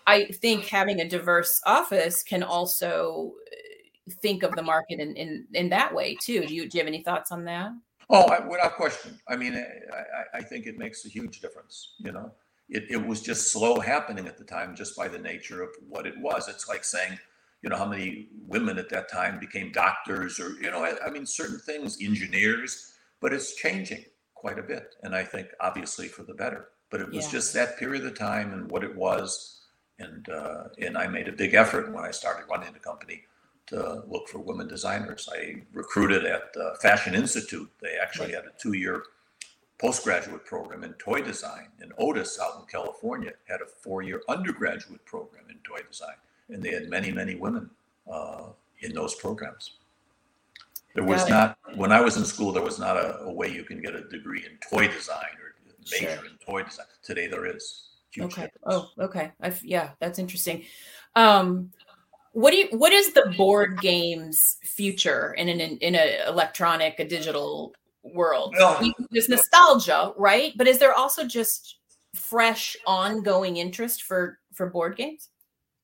I 0.07 0.25
think 0.25 0.65
having 0.65 0.99
a 0.99 1.07
diverse 1.07 1.61
office 1.63 2.23
can 2.23 2.41
also 2.41 3.33
uh, 3.51 4.11
think 4.23 4.41
of 4.41 4.55
the 4.55 4.63
market 4.63 4.99
in 4.99 5.15
in, 5.15 5.45
in 5.53 5.69
that 5.69 5.93
way 5.93 6.17
too. 6.19 6.45
Do 6.47 6.55
you, 6.55 6.67
do 6.67 6.77
you 6.77 6.81
have 6.81 6.87
any 6.87 7.03
thoughts 7.03 7.31
on 7.31 7.45
that? 7.45 7.69
Oh, 8.09 8.27
without 8.49 8.75
question. 8.75 9.19
I 9.27 9.35
mean, 9.35 9.53
I, 9.53 10.39
I 10.39 10.41
think 10.41 10.65
it 10.65 10.79
makes 10.79 11.05
a 11.05 11.09
huge 11.09 11.39
difference. 11.39 11.93
You 11.99 12.13
know, 12.13 12.31
it, 12.69 12.85
it 12.89 13.05
was 13.05 13.21
just 13.21 13.51
slow 13.51 13.79
happening 13.79 14.27
at 14.27 14.37
the 14.37 14.43
time, 14.43 14.75
just 14.75 14.95
by 14.95 15.07
the 15.07 15.19
nature 15.19 15.61
of 15.61 15.69
what 15.87 16.07
it 16.07 16.17
was. 16.19 16.47
It's 16.47 16.67
like 16.67 16.83
saying, 16.83 17.19
you 17.61 17.69
know, 17.69 17.77
how 17.77 17.87
many 17.87 18.29
women 18.47 18.77
at 18.77 18.89
that 18.89 19.11
time 19.11 19.39
became 19.39 19.71
doctors, 19.71 20.39
or 20.39 20.51
you 20.61 20.71
know, 20.71 20.83
I, 20.83 20.93
I 21.05 21.09
mean, 21.09 21.25
certain 21.25 21.59
things, 21.59 21.97
engineers. 22.01 22.93
But 23.21 23.33
it's 23.33 23.55
changing 23.55 24.03
quite 24.35 24.59
a 24.59 24.63
bit, 24.63 24.95
and 25.03 25.15
I 25.15 25.23
think 25.23 25.47
obviously 25.61 26.07
for 26.09 26.23
the 26.23 26.33
better. 26.33 26.69
But 26.89 27.01
it 27.01 27.09
was 27.09 27.25
yeah. 27.25 27.31
just 27.31 27.53
that 27.53 27.77
period 27.77 28.05
of 28.05 28.17
time 28.17 28.53
and 28.53 28.69
what 28.69 28.83
it 28.83 28.95
was, 28.95 29.61
and 29.99 30.27
uh, 30.29 30.65
and 30.79 30.97
I 30.97 31.07
made 31.07 31.27
a 31.27 31.31
big 31.31 31.53
effort 31.53 31.93
when 31.93 32.03
I 32.03 32.11
started 32.11 32.45
running 32.49 32.73
the 32.73 32.79
company 32.79 33.23
to 33.67 34.03
look 34.07 34.27
for 34.27 34.39
women 34.39 34.67
designers. 34.67 35.29
I 35.31 35.63
recruited 35.71 36.25
at 36.25 36.53
the 36.53 36.75
Fashion 36.81 37.15
Institute. 37.15 37.69
They 37.81 37.95
actually 38.01 38.33
had 38.33 38.43
a 38.43 38.51
two-year 38.61 39.03
postgraduate 39.79 40.45
program 40.45 40.83
in 40.83 40.93
toy 40.93 41.21
design. 41.21 41.67
And 41.81 41.93
Otis 41.97 42.39
out 42.41 42.59
in 42.59 42.65
California 42.65 43.31
had 43.47 43.61
a 43.61 43.65
four-year 43.65 44.21
undergraduate 44.29 45.03
program 45.05 45.43
in 45.49 45.57
toy 45.63 45.81
design, 45.89 46.15
and 46.49 46.61
they 46.61 46.71
had 46.71 46.89
many, 46.89 47.11
many 47.11 47.35
women 47.35 47.69
uh, 48.11 48.45
in 48.81 48.93
those 48.93 49.15
programs. 49.15 49.77
There 50.95 51.03
was 51.03 51.27
not 51.27 51.57
when 51.75 51.91
I 51.91 52.01
was 52.01 52.17
in 52.17 52.25
school. 52.25 52.51
There 52.51 52.63
was 52.63 52.77
not 52.77 52.97
a, 52.97 53.21
a, 53.21 53.33
way 53.33 53.47
you 53.47 53.63
can 53.63 53.81
get 53.81 53.95
a 53.95 54.03
degree 54.03 54.45
in 54.45 54.57
toy 54.57 54.87
design 54.87 55.33
or 55.41 55.55
major 55.91 56.15
sure. 56.15 56.25
in 56.25 56.37
toy 56.45 56.61
design. 56.61 56.85
Today 57.01 57.27
there 57.27 57.47
is. 57.47 57.89
okay. 58.19 58.43
Difference. 58.43 58.53
Oh, 58.67 58.89
okay. 58.99 59.31
I've, 59.41 59.63
yeah, 59.63 59.89
that's 59.99 60.19
interesting. 60.19 60.65
Um, 61.15 61.71
what 62.33 62.51
do 62.51 62.57
you 62.57 62.67
what 62.71 62.91
is 62.91 63.13
the 63.13 63.33
board 63.37 63.79
games 63.79 64.57
future 64.63 65.33
in 65.33 65.49
an 65.49 65.59
in 65.59 65.95
a 65.95 66.27
electronic 66.27 66.99
a 66.99 67.07
digital 67.07 67.73
world. 68.03 68.55
Well, 68.57 68.93
there's 69.11 69.29
nostalgia 69.29 70.13
right? 70.17 70.53
But 70.55 70.67
is 70.67 70.79
there 70.79 70.93
also 70.93 71.25
just 71.25 71.77
fresh 72.13 72.75
ongoing 72.85 73.57
interest 73.57 74.03
for 74.03 74.39
for 74.53 74.69
board 74.69 74.95
games? 74.95 75.29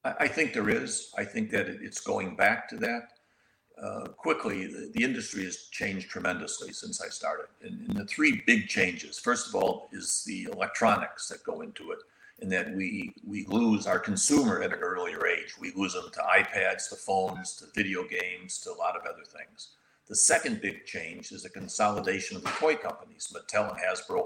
I 0.04 0.28
think 0.28 0.54
there 0.54 0.70
is. 0.70 1.12
I 1.18 1.26
think 1.26 1.52
that 1.52 1.68
it's 1.68 2.00
going 2.00 2.36
back 2.38 2.70
to 2.70 2.78
that 2.78 3.10
uh, 3.82 4.08
quickly. 4.10 4.68
The, 4.68 4.92
the, 4.94 5.04
industry 5.04 5.44
has 5.44 5.68
changed 5.72 6.10
tremendously 6.10 6.72
since 6.72 7.02
i 7.02 7.10
started. 7.10 7.48
And, 7.62 7.90
and 7.90 7.98
the 7.98 8.06
three 8.06 8.42
big 8.48 8.70
changes 8.70 9.20
first 9.20 9.48
of 9.48 9.56
all 9.56 9.90
is 9.92 10.24
the 10.26 10.48
electronics 10.54 11.28
that 11.28 11.44
go 11.44 11.62
into 11.62 11.92
it 11.92 12.00
and 12.42 12.52
that 12.52 12.74
we 12.74 13.14
we 13.26 13.46
lose 13.48 13.88
our 13.88 14.00
consumer 14.00 14.62
at 14.62 14.74
an 14.74 14.80
earlier 14.80 15.26
age. 15.28 15.56
We 15.60 15.72
lose 15.76 15.94
them 15.94 16.10
to 16.14 16.20
iPads, 16.20 16.90
to 16.90 16.96
phones, 16.96 17.56
to 17.58 17.66
video 17.76 18.04
games, 18.08 18.60
to 18.62 18.72
a 18.72 18.78
lot 18.78 18.96
of 18.96 19.04
other 19.04 19.24
things. 19.26 19.70
The 20.10 20.16
second 20.16 20.60
big 20.60 20.86
change 20.86 21.32
is 21.32 21.44
the 21.44 21.50
consolidation 21.50 22.36
of 22.36 22.44
the 22.44 22.50
toy 22.50 22.76
companies. 22.76 23.32
Mattel 23.34 23.70
and 23.70 23.80
Hasbro 23.80 24.26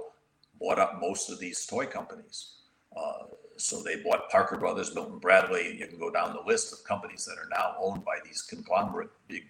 bought 0.60 0.80
up 0.80 1.00
most 1.02 1.30
of 1.30 1.40
these 1.40 1.66
toy 1.66 1.86
companies. 1.86 2.54
Uh, 2.96 3.26
so 3.58 3.84
they 3.84 3.98
bought 3.98 4.30
Parker 4.30 4.58
Brothers, 4.58 4.96
Milton 4.96 5.20
Bradley. 5.20 5.78
You 5.78 5.86
can 5.88 6.00
go 6.00 6.10
down 6.10 6.34
the 6.34 6.50
list 6.50 6.72
of 6.72 6.86
companies 6.86 7.26
that 7.26 7.38
are 7.38 7.50
now 7.50 7.76
owned 7.82 8.06
by 8.06 8.18
these 8.24 8.42
conglomerate 8.42 9.10
big. 9.28 9.44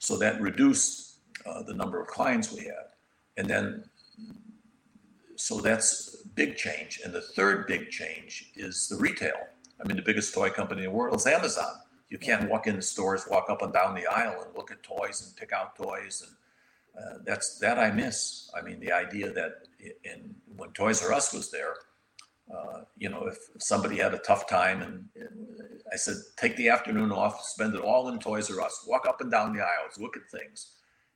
So 0.00 0.16
that 0.18 0.40
reduced 0.40 1.18
uh, 1.46 1.62
the 1.62 1.74
number 1.74 2.00
of 2.00 2.08
clients 2.08 2.52
we 2.52 2.64
had, 2.64 2.88
and 3.36 3.48
then 3.48 3.84
so 5.36 5.60
that's 5.60 6.16
big 6.34 6.56
change. 6.56 7.00
And 7.04 7.12
the 7.12 7.20
third 7.20 7.66
big 7.68 7.90
change 7.90 8.50
is 8.56 8.88
the 8.88 8.96
retail. 8.96 9.36
I 9.80 9.86
mean, 9.86 9.96
the 9.96 10.02
biggest 10.02 10.34
toy 10.34 10.50
company 10.50 10.82
in 10.82 10.90
the 10.90 10.96
world 10.96 11.16
is 11.16 11.26
Amazon. 11.26 11.74
You 12.10 12.18
can't 12.18 12.48
walk 12.48 12.66
into 12.66 12.82
stores, 12.82 13.26
walk 13.30 13.50
up 13.50 13.62
and 13.62 13.72
down 13.72 13.94
the 13.94 14.06
aisle 14.06 14.42
and 14.44 14.56
look 14.56 14.70
at 14.70 14.82
toys 14.82 15.26
and 15.26 15.36
pick 15.36 15.52
out 15.52 15.76
toys. 15.76 16.26
And 16.26 16.36
uh, 17.04 17.18
that's 17.24 17.58
that 17.58 17.78
I 17.78 17.90
miss. 17.90 18.50
I 18.56 18.62
mean, 18.62 18.80
the 18.80 18.92
idea 18.92 19.30
that 19.32 19.68
in 20.04 20.34
when 20.56 20.70
Toys 20.70 21.04
R 21.04 21.12
Us 21.12 21.32
was 21.32 21.50
there, 21.50 21.74
uh, 22.54 22.80
you 22.96 23.08
know, 23.08 23.26
if 23.26 23.36
somebody 23.58 23.98
had 23.98 24.14
a 24.14 24.18
tough 24.18 24.46
time 24.46 24.82
and, 24.82 25.04
and, 25.16 25.46
I 25.90 25.96
said, 25.96 26.16
take 26.36 26.54
the 26.56 26.68
afternoon 26.68 27.10
off, 27.10 27.42
spend 27.42 27.74
it 27.74 27.80
all 27.80 28.08
in 28.08 28.18
Toys 28.18 28.50
R 28.50 28.60
Us, 28.60 28.84
walk 28.86 29.06
up 29.06 29.20
and 29.20 29.30
down 29.30 29.54
the 29.54 29.62
aisles, 29.62 29.98
look 29.98 30.16
at 30.16 30.30
things. 30.30 30.72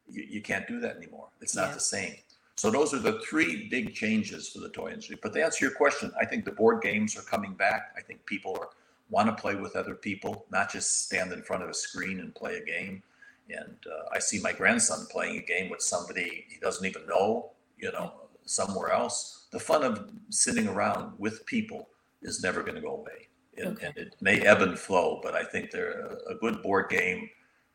You, 0.09 0.25
you 0.29 0.41
can't 0.41 0.67
do 0.67 0.81
that 0.81 0.97
anymore. 0.97 1.29
It's 1.41 1.55
not 1.55 1.69
yeah. 1.69 1.75
the 1.75 1.81
same. 1.81 2.15
So 2.57 2.71
those 2.71 2.95
are 2.95 2.99
the 2.99 3.21
three 3.29 3.69
big 3.69 3.95
changes 3.95 4.49
for 4.49 4.61
the 4.61 4.69
toy 4.69 4.91
industry. 4.91 5.19
But 5.23 5.33
to 5.35 5.45
answer 5.45 5.65
your 5.65 5.75
question, 5.75 6.13
I 6.21 6.25
think 6.25 6.45
the 6.45 6.53
board 6.53 6.83
games 6.83 7.17
are 7.17 7.23
coming 7.23 7.55
back. 7.55 7.93
I 7.97 8.03
think 8.03 8.25
people 8.27 8.57
are, 8.61 8.69
want 9.13 9.29
to 9.29 9.41
play 9.41 9.55
with 9.55 9.77
other 9.77 9.95
people, 9.95 10.47
not 10.51 10.73
just 10.73 11.05
stand 11.05 11.33
in 11.33 11.43
front 11.43 11.63
of 11.63 11.69
a 11.69 11.75
screen 11.75 12.19
and 12.21 12.35
play 12.35 12.57
a 12.57 12.65
game. 12.65 13.03
And 13.51 13.77
uh, 13.87 14.09
I 14.11 14.19
see 14.19 14.41
my 14.41 14.53
grandson 14.53 15.07
playing 15.11 15.39
a 15.39 15.43
game 15.43 15.69
with 15.71 15.83
somebody 15.83 16.47
he 16.49 16.59
doesn't 16.59 16.87
even 16.87 17.07
know, 17.07 17.51
you 17.77 17.93
know, 17.93 18.15
somewhere 18.47 18.91
else. 18.91 19.47
The 19.53 19.61
fun 19.61 19.85
of 19.85 20.11
sitting 20.31 20.67
around 20.67 21.13
with 21.19 21.45
people 21.45 21.91
is 22.23 22.43
never 22.43 22.63
going 22.63 22.77
to 22.77 22.81
go 22.81 22.97
away. 22.97 23.29
And, 23.59 23.77
okay. 23.77 23.87
and, 23.87 23.97
it 23.99 24.17
may 24.23 24.41
ebb 24.41 24.63
and 24.63 24.79
flow, 24.79 25.21
but 25.23 25.35
I 25.35 25.45
think 25.45 25.71
they're 25.71 26.17
a 26.29 26.35
good 26.37 26.63
board 26.63 26.89
game 26.89 27.29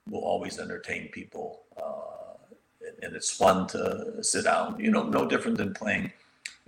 will 0.09 0.23
always 0.23 0.57
entertain 0.57 1.09
people. 1.09 1.65
Uh, 1.77 2.55
and 3.03 3.15
it's 3.15 3.29
fun 3.29 3.67
to 3.67 4.23
sit 4.23 4.45
down. 4.45 4.79
You 4.79 4.89
know, 4.89 5.03
no 5.03 5.27
different 5.27 5.57
than 5.57 5.75
playing 5.75 6.11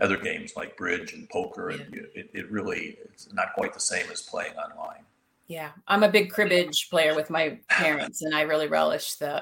other 0.01 0.17
games 0.17 0.53
like 0.55 0.77
bridge 0.77 1.13
and 1.13 1.29
poker. 1.29 1.69
And 1.69 1.93
you, 1.93 2.07
it, 2.15 2.29
it 2.33 2.51
really 2.51 2.97
it's 3.05 3.31
not 3.33 3.53
quite 3.53 3.73
the 3.73 3.79
same 3.79 4.09
as 4.11 4.21
playing 4.21 4.53
online. 4.53 5.03
Yeah, 5.49 5.71
I'm 5.87 6.03
a 6.03 6.09
big 6.09 6.29
cribbage 6.29 6.91
player 6.91 7.15
with 7.15 7.31
my 7.31 7.57
parents, 7.69 8.21
and 8.21 8.35
I 8.35 8.41
really 8.41 8.67
relish 8.67 9.15
the 9.15 9.41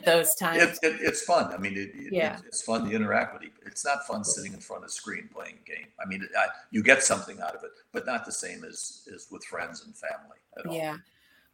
those 0.04 0.34
times. 0.38 0.62
It, 0.62 0.78
it, 0.82 1.00
it's 1.00 1.22
fun. 1.22 1.50
I 1.54 1.56
mean, 1.56 1.72
it, 1.74 2.12
yeah. 2.12 2.38
it's 2.46 2.60
fun 2.60 2.84
to 2.84 2.94
interact 2.94 3.32
with 3.32 3.42
people. 3.42 3.62
It's 3.64 3.82
not 3.82 4.06
fun 4.06 4.24
sitting 4.24 4.52
in 4.52 4.60
front 4.60 4.84
of 4.84 4.88
a 4.88 4.92
screen 4.92 5.30
playing 5.34 5.56
a 5.64 5.70
game. 5.70 5.86
I 5.98 6.06
mean, 6.06 6.28
I, 6.38 6.48
you 6.70 6.82
get 6.82 7.02
something 7.02 7.40
out 7.40 7.54
of 7.54 7.64
it, 7.64 7.70
but 7.94 8.04
not 8.04 8.26
the 8.26 8.32
same 8.32 8.62
as 8.62 9.08
as 9.14 9.28
with 9.30 9.42
friends 9.44 9.82
and 9.86 9.96
family 9.96 10.36
at 10.58 10.66
all. 10.66 10.76
Yeah, 10.76 10.98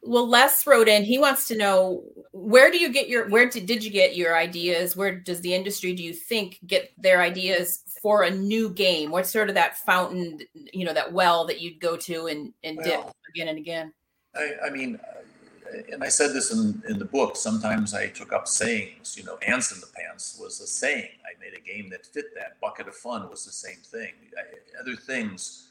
well 0.01 0.27
les 0.27 0.65
wrote 0.65 0.87
in 0.87 1.03
he 1.03 1.17
wants 1.17 1.47
to 1.47 1.57
know 1.57 2.03
where 2.31 2.71
do 2.71 2.77
you 2.77 2.89
get 2.89 3.09
your 3.09 3.27
where 3.29 3.49
did, 3.49 3.65
did 3.65 3.83
you 3.83 3.91
get 3.91 4.15
your 4.15 4.37
ideas? 4.37 4.95
Where 4.95 5.15
does 5.15 5.41
the 5.41 5.53
industry 5.53 5.93
do 5.93 6.03
you 6.03 6.13
think 6.13 6.59
get 6.65 6.91
their 6.97 7.21
ideas 7.21 7.83
for 8.01 8.23
a 8.23 8.31
new 8.31 8.69
game? 8.69 9.11
What's 9.11 9.29
sort 9.29 9.49
of 9.49 9.55
that 9.55 9.77
fountain 9.77 10.39
you 10.73 10.85
know 10.85 10.93
that 10.93 11.11
well 11.11 11.45
that 11.47 11.61
you'd 11.61 11.79
go 11.79 11.97
to 11.97 12.27
and 12.27 12.53
and 12.63 12.77
well, 12.77 12.85
dip 12.85 13.13
again 13.33 13.47
and 13.49 13.57
again? 13.57 13.93
I, 14.35 14.53
I 14.65 14.69
mean 14.69 14.99
uh, 15.05 15.81
and 15.91 16.03
i 16.03 16.07
said 16.07 16.33
this 16.33 16.51
in, 16.51 16.81
in 16.87 16.97
the 16.97 17.05
book 17.05 17.35
sometimes 17.35 17.93
i 17.93 18.07
took 18.07 18.33
up 18.33 18.47
sayings 18.47 19.15
you 19.15 19.23
know 19.23 19.37
ants 19.45 19.71
in 19.71 19.79
the 19.79 19.87
pants 19.95 20.37
was 20.39 20.59
a 20.61 20.67
saying. 20.67 21.09
I 21.25 21.39
made 21.39 21.57
a 21.57 21.61
game 21.61 21.89
that 21.91 22.05
fit 22.05 22.33
that. 22.35 22.59
Bucket 22.61 22.87
of 22.87 22.95
fun 22.95 23.29
was 23.29 23.45
the 23.45 23.51
same 23.51 23.77
thing. 23.83 24.13
I, 24.37 24.81
other 24.81 24.95
things 24.95 25.68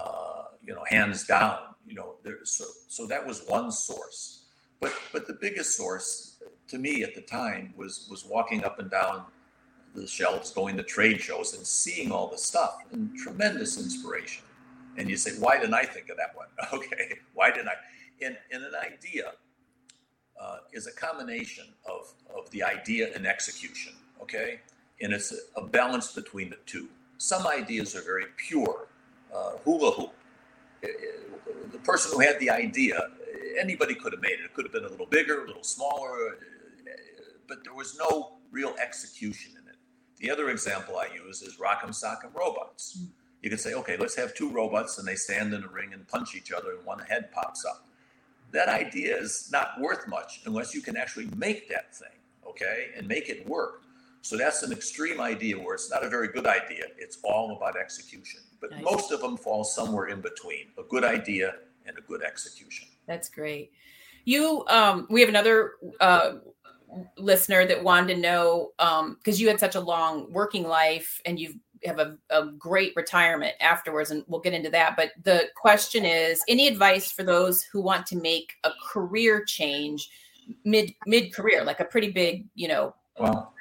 uh, 0.00 0.44
you 0.64 0.74
know 0.74 0.84
hands 0.88 1.26
down 1.26 1.58
you 1.90 1.96
know, 1.96 2.14
there, 2.22 2.38
so 2.44 2.64
so 2.86 3.06
that 3.06 3.26
was 3.26 3.42
one 3.48 3.72
source. 3.72 4.44
But 4.80 4.92
but 5.12 5.26
the 5.26 5.36
biggest 5.40 5.76
source 5.76 6.36
to 6.68 6.78
me 6.78 7.02
at 7.02 7.14
the 7.16 7.20
time 7.20 7.74
was 7.76 8.06
was 8.08 8.24
walking 8.24 8.64
up 8.64 8.78
and 8.78 8.90
down 8.90 9.24
the 9.94 10.06
shelves, 10.06 10.52
going 10.52 10.76
to 10.76 10.84
trade 10.84 11.20
shows 11.20 11.54
and 11.56 11.66
seeing 11.66 12.12
all 12.12 12.28
the 12.28 12.38
stuff 12.38 12.76
and 12.92 13.10
tremendous 13.16 13.76
inspiration. 13.76 14.44
And 14.96 15.10
you 15.10 15.16
say, 15.16 15.32
why 15.40 15.58
didn't 15.58 15.74
I 15.74 15.82
think 15.82 16.10
of 16.10 16.16
that 16.16 16.36
one? 16.36 16.46
Okay, 16.72 17.14
why 17.34 17.50
didn't 17.50 17.68
I? 17.68 18.24
And, 18.24 18.36
and 18.52 18.62
an 18.62 18.74
idea 18.76 19.32
uh, 20.40 20.58
is 20.72 20.86
a 20.86 20.92
combination 20.92 21.64
of, 21.88 22.12
of 22.36 22.48
the 22.50 22.62
idea 22.62 23.12
and 23.16 23.26
execution, 23.26 23.94
okay? 24.22 24.60
And 25.00 25.12
it's 25.12 25.32
a, 25.32 25.60
a 25.60 25.66
balance 25.66 26.12
between 26.12 26.50
the 26.50 26.58
two. 26.66 26.88
Some 27.18 27.48
ideas 27.48 27.96
are 27.96 28.02
very 28.02 28.26
pure, 28.36 28.89
hula 29.64 29.92
hoop, 29.92 30.12
the 30.82 31.78
person 31.78 32.12
who 32.12 32.20
had 32.20 32.38
the 32.40 32.50
idea, 32.50 33.08
anybody 33.58 33.94
could 33.94 34.12
have 34.12 34.22
made 34.22 34.32
it. 34.32 34.44
It 34.44 34.54
could 34.54 34.64
have 34.64 34.72
been 34.72 34.84
a 34.84 34.88
little 34.88 35.06
bigger, 35.06 35.44
a 35.44 35.46
little 35.46 35.64
smaller, 35.64 36.38
but 37.46 37.64
there 37.64 37.74
was 37.74 37.96
no 37.98 38.38
real 38.50 38.74
execution 38.82 39.52
in 39.52 39.68
it. 39.68 39.76
The 40.18 40.30
other 40.30 40.50
example 40.50 40.96
I 40.96 41.08
use 41.14 41.42
is 41.42 41.56
Rock'em 41.56 41.90
Sock'em 41.90 42.34
Robots. 42.34 42.98
You 43.42 43.48
can 43.48 43.58
say, 43.58 43.74
okay, 43.74 43.96
let's 43.96 44.14
have 44.16 44.34
two 44.34 44.50
robots 44.50 44.98
and 44.98 45.08
they 45.08 45.14
stand 45.14 45.54
in 45.54 45.64
a 45.64 45.68
ring 45.68 45.92
and 45.94 46.06
punch 46.06 46.34
each 46.34 46.52
other 46.52 46.72
and 46.76 46.84
one 46.84 46.98
head 46.98 47.32
pops 47.32 47.64
up. 47.64 47.86
That 48.52 48.68
idea 48.68 49.16
is 49.16 49.48
not 49.50 49.80
worth 49.80 50.06
much 50.08 50.42
unless 50.44 50.74
you 50.74 50.82
can 50.82 50.96
actually 50.96 51.28
make 51.36 51.68
that 51.70 51.94
thing, 51.94 52.18
okay, 52.46 52.88
and 52.96 53.06
make 53.08 53.28
it 53.28 53.46
work. 53.48 53.82
So 54.22 54.36
that's 54.36 54.62
an 54.62 54.72
extreme 54.72 55.20
idea 55.20 55.58
where 55.58 55.74
it's 55.74 55.90
not 55.90 56.04
a 56.04 56.08
very 56.10 56.28
good 56.28 56.46
idea. 56.46 56.84
It's 56.98 57.18
all 57.24 57.56
about 57.56 57.76
execution. 57.78 58.40
But 58.60 58.72
nice. 58.72 58.84
most 58.84 59.12
of 59.12 59.20
them 59.20 59.36
fall 59.36 59.64
somewhere 59.64 60.06
in 60.06 60.20
between 60.20 60.66
a 60.78 60.82
good 60.82 61.04
idea 61.04 61.54
and 61.86 61.96
a 61.96 62.02
good 62.02 62.22
execution. 62.22 62.88
That's 63.06 63.28
great. 63.28 63.72
You, 64.24 64.64
um, 64.68 65.06
we 65.10 65.20
have 65.20 65.28
another 65.30 65.72
uh, 66.00 66.32
listener 67.16 67.66
that 67.66 67.82
wanted 67.82 68.14
to 68.14 68.20
know 68.20 68.70
because 68.78 69.36
um, 69.36 69.40
you 69.40 69.48
had 69.48 69.58
such 69.58 69.74
a 69.74 69.80
long 69.80 70.30
working 70.32 70.66
life 70.66 71.20
and 71.24 71.38
you 71.38 71.54
have 71.84 71.98
a, 71.98 72.18
a 72.28 72.46
great 72.58 72.94
retirement 72.94 73.54
afterwards, 73.60 74.10
and 74.10 74.24
we'll 74.26 74.40
get 74.40 74.52
into 74.52 74.70
that. 74.70 74.96
But 74.96 75.12
the 75.22 75.48
question 75.56 76.04
is, 76.04 76.42
any 76.48 76.68
advice 76.68 77.10
for 77.10 77.22
those 77.22 77.62
who 77.62 77.80
want 77.80 78.06
to 78.08 78.16
make 78.16 78.54
a 78.64 78.70
career 78.86 79.44
change 79.44 80.10
mid 80.64 80.92
mid 81.06 81.32
career, 81.32 81.64
like 81.64 81.80
a 81.80 81.84
pretty 81.84 82.10
big, 82.10 82.46
you 82.54 82.68
know, 82.68 82.94
well, 83.18 83.54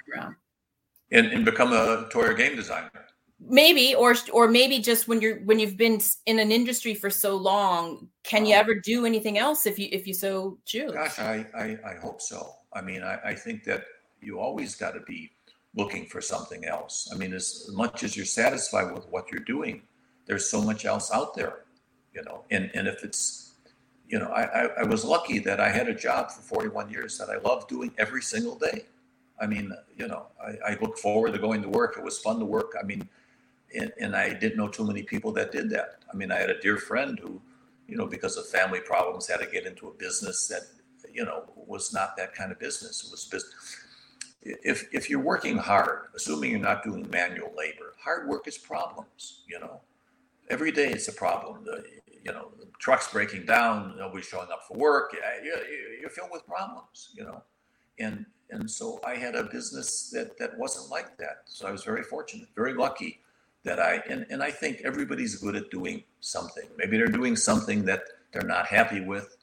and, 1.11 1.27
and 1.27 1.45
become 1.45 1.73
a 1.73 2.07
toy 2.11 2.27
or 2.27 2.33
game 2.33 2.55
designer 2.55 2.91
maybe 3.39 3.95
or 3.95 4.15
or 4.33 4.47
maybe 4.47 4.79
just 4.79 5.07
when 5.07 5.21
you're 5.21 5.39
when 5.39 5.59
you've 5.59 5.77
been 5.77 5.99
in 6.25 6.39
an 6.39 6.51
industry 6.51 6.93
for 6.93 7.09
so 7.09 7.35
long 7.35 8.07
can 8.23 8.45
you 8.45 8.53
uh-huh. 8.53 8.61
ever 8.61 8.75
do 8.75 9.05
anything 9.05 9.37
else 9.37 9.65
if 9.65 9.79
you 9.79 9.87
if 9.91 10.05
you 10.05 10.13
so 10.13 10.57
choose? 10.65 10.91
Gosh 10.91 11.19
i 11.19 11.45
i, 11.55 11.77
I 11.85 11.95
hope 11.95 12.21
so. 12.21 12.53
I 12.73 12.81
mean 12.81 13.03
I, 13.03 13.19
I 13.23 13.33
think 13.33 13.63
that 13.63 13.85
you 14.21 14.39
always 14.39 14.75
got 14.75 14.93
to 14.93 15.01
be 15.01 15.31
looking 15.75 16.05
for 16.05 16.19
something 16.19 16.65
else. 16.65 17.09
I 17.13 17.17
mean 17.17 17.33
as 17.33 17.69
much 17.73 18.03
as 18.03 18.17
you're 18.17 18.25
satisfied 18.25 18.91
with 18.93 19.07
what 19.09 19.31
you're 19.31 19.45
doing 19.45 19.83
there's 20.25 20.49
so 20.49 20.61
much 20.61 20.85
else 20.85 21.11
out 21.11 21.33
there 21.35 21.65
you 22.13 22.23
know? 22.23 22.43
And 22.51 22.71
and 22.73 22.87
if 22.87 23.03
it's 23.03 23.53
you 24.07 24.19
know 24.19 24.29
i 24.29 24.43
i, 24.43 24.69
I 24.79 24.83
was 24.83 25.05
lucky 25.05 25.39
that 25.39 25.59
i 25.59 25.69
had 25.69 25.87
a 25.87 25.93
job 25.93 26.31
for 26.31 26.41
41 26.41 26.89
years 26.89 27.17
that 27.19 27.29
i 27.29 27.37
love 27.37 27.67
doing 27.67 27.93
every 27.97 28.21
single 28.21 28.55
day. 28.55 28.85
I 29.41 29.47
mean, 29.47 29.71
you 29.95 30.07
know, 30.07 30.25
I, 30.43 30.71
I 30.71 30.77
look 30.81 30.97
forward 30.97 31.31
to 31.31 31.39
going 31.39 31.61
to 31.61 31.69
work. 31.69 31.95
It 31.97 32.03
was 32.03 32.19
fun 32.19 32.39
to 32.39 32.45
work. 32.45 32.73
I 32.77 32.85
mean, 32.85 33.07
and, 33.75 33.91
and 33.99 34.15
I 34.15 34.33
didn't 34.33 34.57
know 34.57 34.67
too 34.67 34.85
many 34.85 35.03
people 35.03 35.31
that 35.33 35.51
did 35.51 35.69
that. 35.71 35.99
I 36.11 36.15
mean, 36.15 36.31
I 36.31 36.37
had 36.37 36.49
a 36.49 36.59
dear 36.59 36.77
friend 36.77 37.19
who, 37.19 37.41
you 37.87 37.97
know, 37.97 38.05
because 38.05 38.37
of 38.37 38.47
family 38.47 38.79
problems, 38.79 39.27
had 39.27 39.39
to 39.39 39.47
get 39.47 39.65
into 39.65 39.87
a 39.87 39.93
business 39.93 40.47
that, 40.47 40.61
you 41.13 41.25
know, 41.25 41.43
was 41.55 41.93
not 41.93 42.17
that 42.17 42.33
kind 42.33 42.51
of 42.51 42.59
business. 42.59 43.03
It 43.03 43.11
was 43.11 43.25
business. 43.25 43.53
If 44.41 44.87
if 44.93 45.09
you're 45.09 45.19
working 45.19 45.57
hard, 45.57 46.07
assuming 46.15 46.51
you're 46.51 46.59
not 46.59 46.83
doing 46.83 47.07
manual 47.09 47.51
labor, 47.57 47.93
hard 48.01 48.27
work 48.29 48.47
is 48.47 48.57
problems. 48.57 49.41
You 49.47 49.59
know, 49.59 49.81
every 50.49 50.71
day 50.71 50.89
it's 50.91 51.07
a 51.09 51.13
problem. 51.13 51.65
The, 51.65 51.83
you 52.23 52.31
know, 52.31 52.51
truck's 52.79 53.11
breaking 53.11 53.45
down, 53.45 53.95
nobody's 53.97 54.25
showing 54.25 54.49
up 54.51 54.63
for 54.67 54.77
work. 54.77 55.15
You, 55.43 55.55
you're 55.99 56.09
filled 56.09 56.29
with 56.31 56.45
problems. 56.45 57.09
You 57.13 57.25
know, 57.25 57.43
and 57.99 58.25
and 58.49 58.69
so 58.69 59.01
I 59.05 59.15
had 59.15 59.35
a 59.35 59.43
business 59.43 60.09
that 60.11 60.37
that 60.39 60.57
wasn't 60.57 60.89
like 60.89 61.17
that. 61.17 61.41
So 61.45 61.67
I 61.67 61.71
was 61.71 61.83
very 61.83 62.03
fortunate, 62.03 62.47
very 62.55 62.73
lucky 62.73 63.19
that 63.63 63.79
I 63.79 64.01
and, 64.09 64.25
and 64.29 64.41
I 64.41 64.51
think 64.51 64.81
everybody's 64.83 65.35
good 65.35 65.55
at 65.55 65.69
doing 65.69 66.03
something. 66.21 66.67
Maybe 66.77 66.97
they're 66.97 67.07
doing 67.07 67.35
something 67.35 67.85
that 67.85 68.03
they're 68.31 68.47
not 68.47 68.67
happy 68.67 69.01
with. 69.01 69.37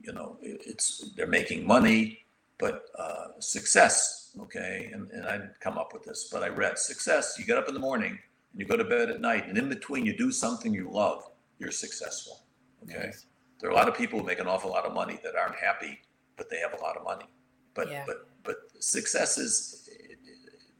You 0.00 0.12
know, 0.12 0.36
it's 0.42 1.12
they're 1.16 1.26
making 1.26 1.66
money, 1.66 2.26
but 2.58 2.86
uh, 2.98 3.28
success. 3.38 4.32
Okay, 4.40 4.90
and, 4.92 5.10
and 5.10 5.26
I 5.26 5.38
didn't 5.38 5.60
come 5.60 5.78
up 5.78 5.92
with 5.92 6.04
this, 6.04 6.28
but 6.30 6.42
I 6.42 6.48
read 6.48 6.78
success. 6.78 7.36
You 7.38 7.44
get 7.44 7.56
up 7.56 7.68
in 7.68 7.74
the 7.74 7.80
morning 7.80 8.18
and 8.52 8.60
you 8.60 8.66
go 8.66 8.76
to 8.76 8.84
bed 8.84 9.10
at 9.10 9.20
night, 9.20 9.48
and 9.48 9.56
in 9.56 9.68
between 9.68 10.04
you 10.04 10.16
do 10.16 10.30
something 10.30 10.74
you 10.74 10.90
love. 10.90 11.22
You're 11.58 11.70
successful. 11.70 12.42
Okay, 12.82 13.06
nice. 13.06 13.26
there 13.60 13.70
are 13.70 13.72
a 13.72 13.76
lot 13.76 13.88
of 13.88 13.96
people 13.96 14.18
who 14.18 14.26
make 14.26 14.40
an 14.40 14.46
awful 14.46 14.70
lot 14.70 14.84
of 14.84 14.92
money 14.92 15.18
that 15.24 15.36
aren't 15.36 15.56
happy, 15.56 16.00
but 16.36 16.50
they 16.50 16.58
have 16.58 16.74
a 16.78 16.82
lot 16.82 16.96
of 16.96 17.04
money. 17.04 17.26
But 17.74 17.90
yeah. 17.90 18.04
but 18.06 18.28
but 18.42 18.56
success 18.80 19.38
is 19.38 19.88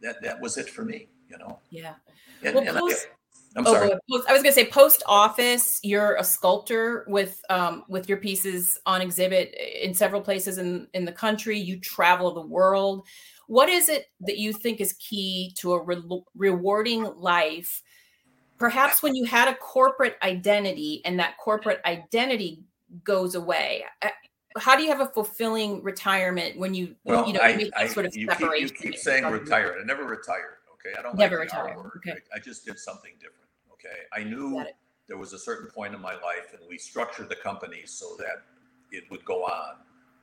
that 0.03 0.23
that 0.23 0.40
was 0.40 0.59
it 0.59 0.68
for 0.68 0.85
me. 0.85 1.09
You 1.31 1.38
know. 1.38 1.61
Yeah. 1.70 1.94
And, 2.44 2.54
well, 2.54 2.68
and 2.68 2.78
post, 2.78 3.09
I, 3.57 3.61
am 3.61 3.66
oh, 3.66 3.72
sorry. 3.72 3.88
Post, 4.11 4.28
I 4.28 4.33
was 4.33 4.42
going 4.42 4.52
to 4.54 4.61
say 4.61 4.66
post 4.66 5.02
office. 5.07 5.80
You're 5.83 6.16
a 6.16 6.24
sculptor 6.24 7.04
with 7.09 7.40
um, 7.50 7.85
with 7.88 8.09
your 8.09 8.18
pieces 8.18 8.78
on 8.87 9.00
exhibit 9.00 9.54
in 9.54 9.94
several 9.94 10.20
places 10.20 10.59
in 10.59 10.88
in 10.94 11.04
the 11.04 11.12
country. 11.12 11.59
You 11.59 11.80
travel 11.80 12.33
the 12.33 12.46
world. 12.46 13.07
What 13.46 13.68
is 13.68 13.88
it 13.88 14.07
that 14.20 14.38
you 14.38 14.52
think 14.52 14.80
is 14.80 14.94
key 14.94 15.52
to 15.59 15.74
a 15.74 15.83
re- 15.83 16.22
rewarding 16.35 17.04
life? 17.16 17.83
Perhaps 18.59 19.02
when 19.02 19.14
you 19.14 19.24
had 19.24 19.48
a 19.48 19.54
corporate 19.54 20.16
identity 20.22 21.02
and 21.04 21.18
that 21.18 21.37
corporate 21.38 21.80
identity 21.85 22.62
goes 23.02 23.35
away. 23.35 23.85
Uh, 24.00 24.09
how 24.57 24.76
do 24.76 24.83
you 24.83 24.88
have 24.88 25.00
a 25.00 25.07
fulfilling 25.07 25.83
retirement 25.83 26.57
when 26.59 26.74
you 26.74 26.94
well, 27.04 27.26
you 27.26 27.33
know 27.33 27.40
I, 27.42 27.70
I, 27.76 27.87
sort 27.88 28.07
of 28.07 28.16
you 28.16 28.28
separation? 28.28 28.68
Keep, 28.68 28.85
you 28.85 28.92
keep 28.92 29.00
saying 29.00 29.24
retired. 29.24 29.78
I 29.80 29.85
never 29.85 30.04
retired. 30.04 30.53
Okay, 30.87 30.97
I 30.99 31.03
don't 31.03 31.16
never 31.16 31.38
like 31.38 31.44
retire. 31.47 31.77
Okay, 31.97 32.12
I, 32.33 32.37
I, 32.37 32.38
just 32.38 32.64
did 32.64 32.79
something 32.79 33.12
different. 33.18 33.49
Okay, 33.73 34.03
I 34.12 34.25
knew 34.25 34.64
there 35.09 35.16
was 35.16 35.33
a 35.33 35.38
certain 35.38 35.68
point 35.68 35.94
in 35.94 36.01
my 36.01 36.14
life, 36.14 36.53
and 36.53 36.61
we 36.68 36.79
structured 36.79 37.29
the 37.29 37.37
company 37.37 37.83
so 37.85 38.16
that 38.18 38.42
it 38.90 39.05
would 39.11 39.25
go 39.25 39.44
on. 39.44 39.77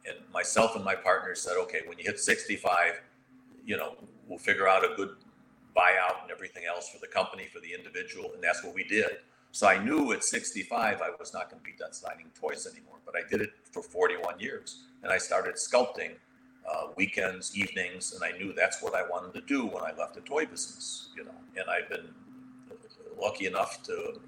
And 0.08 0.18
myself 0.34 0.76
and 0.76 0.84
my 0.84 0.96
partner 0.96 1.36
said, 1.36 1.54
okay, 1.58 1.82
when 1.86 1.98
you 1.98 2.06
hit 2.06 2.20
65, 2.20 3.02
you 3.66 3.78
know, 3.78 3.96
we'll 4.28 4.40
figure 4.40 4.68
out 4.68 4.84
a 4.84 4.96
good 4.96 5.16
buyout 5.76 6.22
and 6.24 6.32
everything 6.32 6.64
else 6.66 6.90
for 6.90 7.00
the 7.00 7.08
company, 7.08 7.46
for 7.46 7.60
the 7.60 7.74
individual, 7.74 8.32
and 8.34 8.44
that's 8.44 8.64
what 8.64 8.74
we 8.74 8.84
did. 8.84 9.20
So 9.52 9.68
I 9.68 9.84
knew 9.84 10.14
at 10.14 10.24
65 10.24 11.02
I 11.02 11.10
was 11.20 11.34
not 11.34 11.50
going 11.50 11.62
to 11.62 11.66
be 11.66 11.78
done 11.78 11.94
signing 11.94 12.28
toys 12.40 12.68
anymore, 12.72 12.98
but 13.06 13.16
I 13.16 13.28
did 13.30 13.42
it 13.42 13.52
for 13.72 13.82
41 13.82 14.40
years, 14.40 14.84
and 15.04 15.12
I 15.12 15.18
started 15.18 15.56
sculpting 15.56 16.14
uh, 16.70 16.88
weekends, 16.96 17.58
evenings, 17.58 18.14
and 18.14 18.24
I 18.24 18.38
knew 18.38 18.54
that's 18.54 18.82
what 18.82 18.96
I 18.96 19.04
wanted 19.08 19.34
to 19.34 19.42
do 19.42 19.66
when 19.66 19.84
I 19.84 19.92
left 19.98 20.16
the 20.16 20.22
toy 20.22 20.46
business, 20.46 21.10
you 21.16 21.24
know. 21.24 21.32
And 21.56 21.66
I've 21.70 21.90
been 21.90 22.08
lucky 23.20 23.46
enough 23.46 23.84
to 23.84 24.20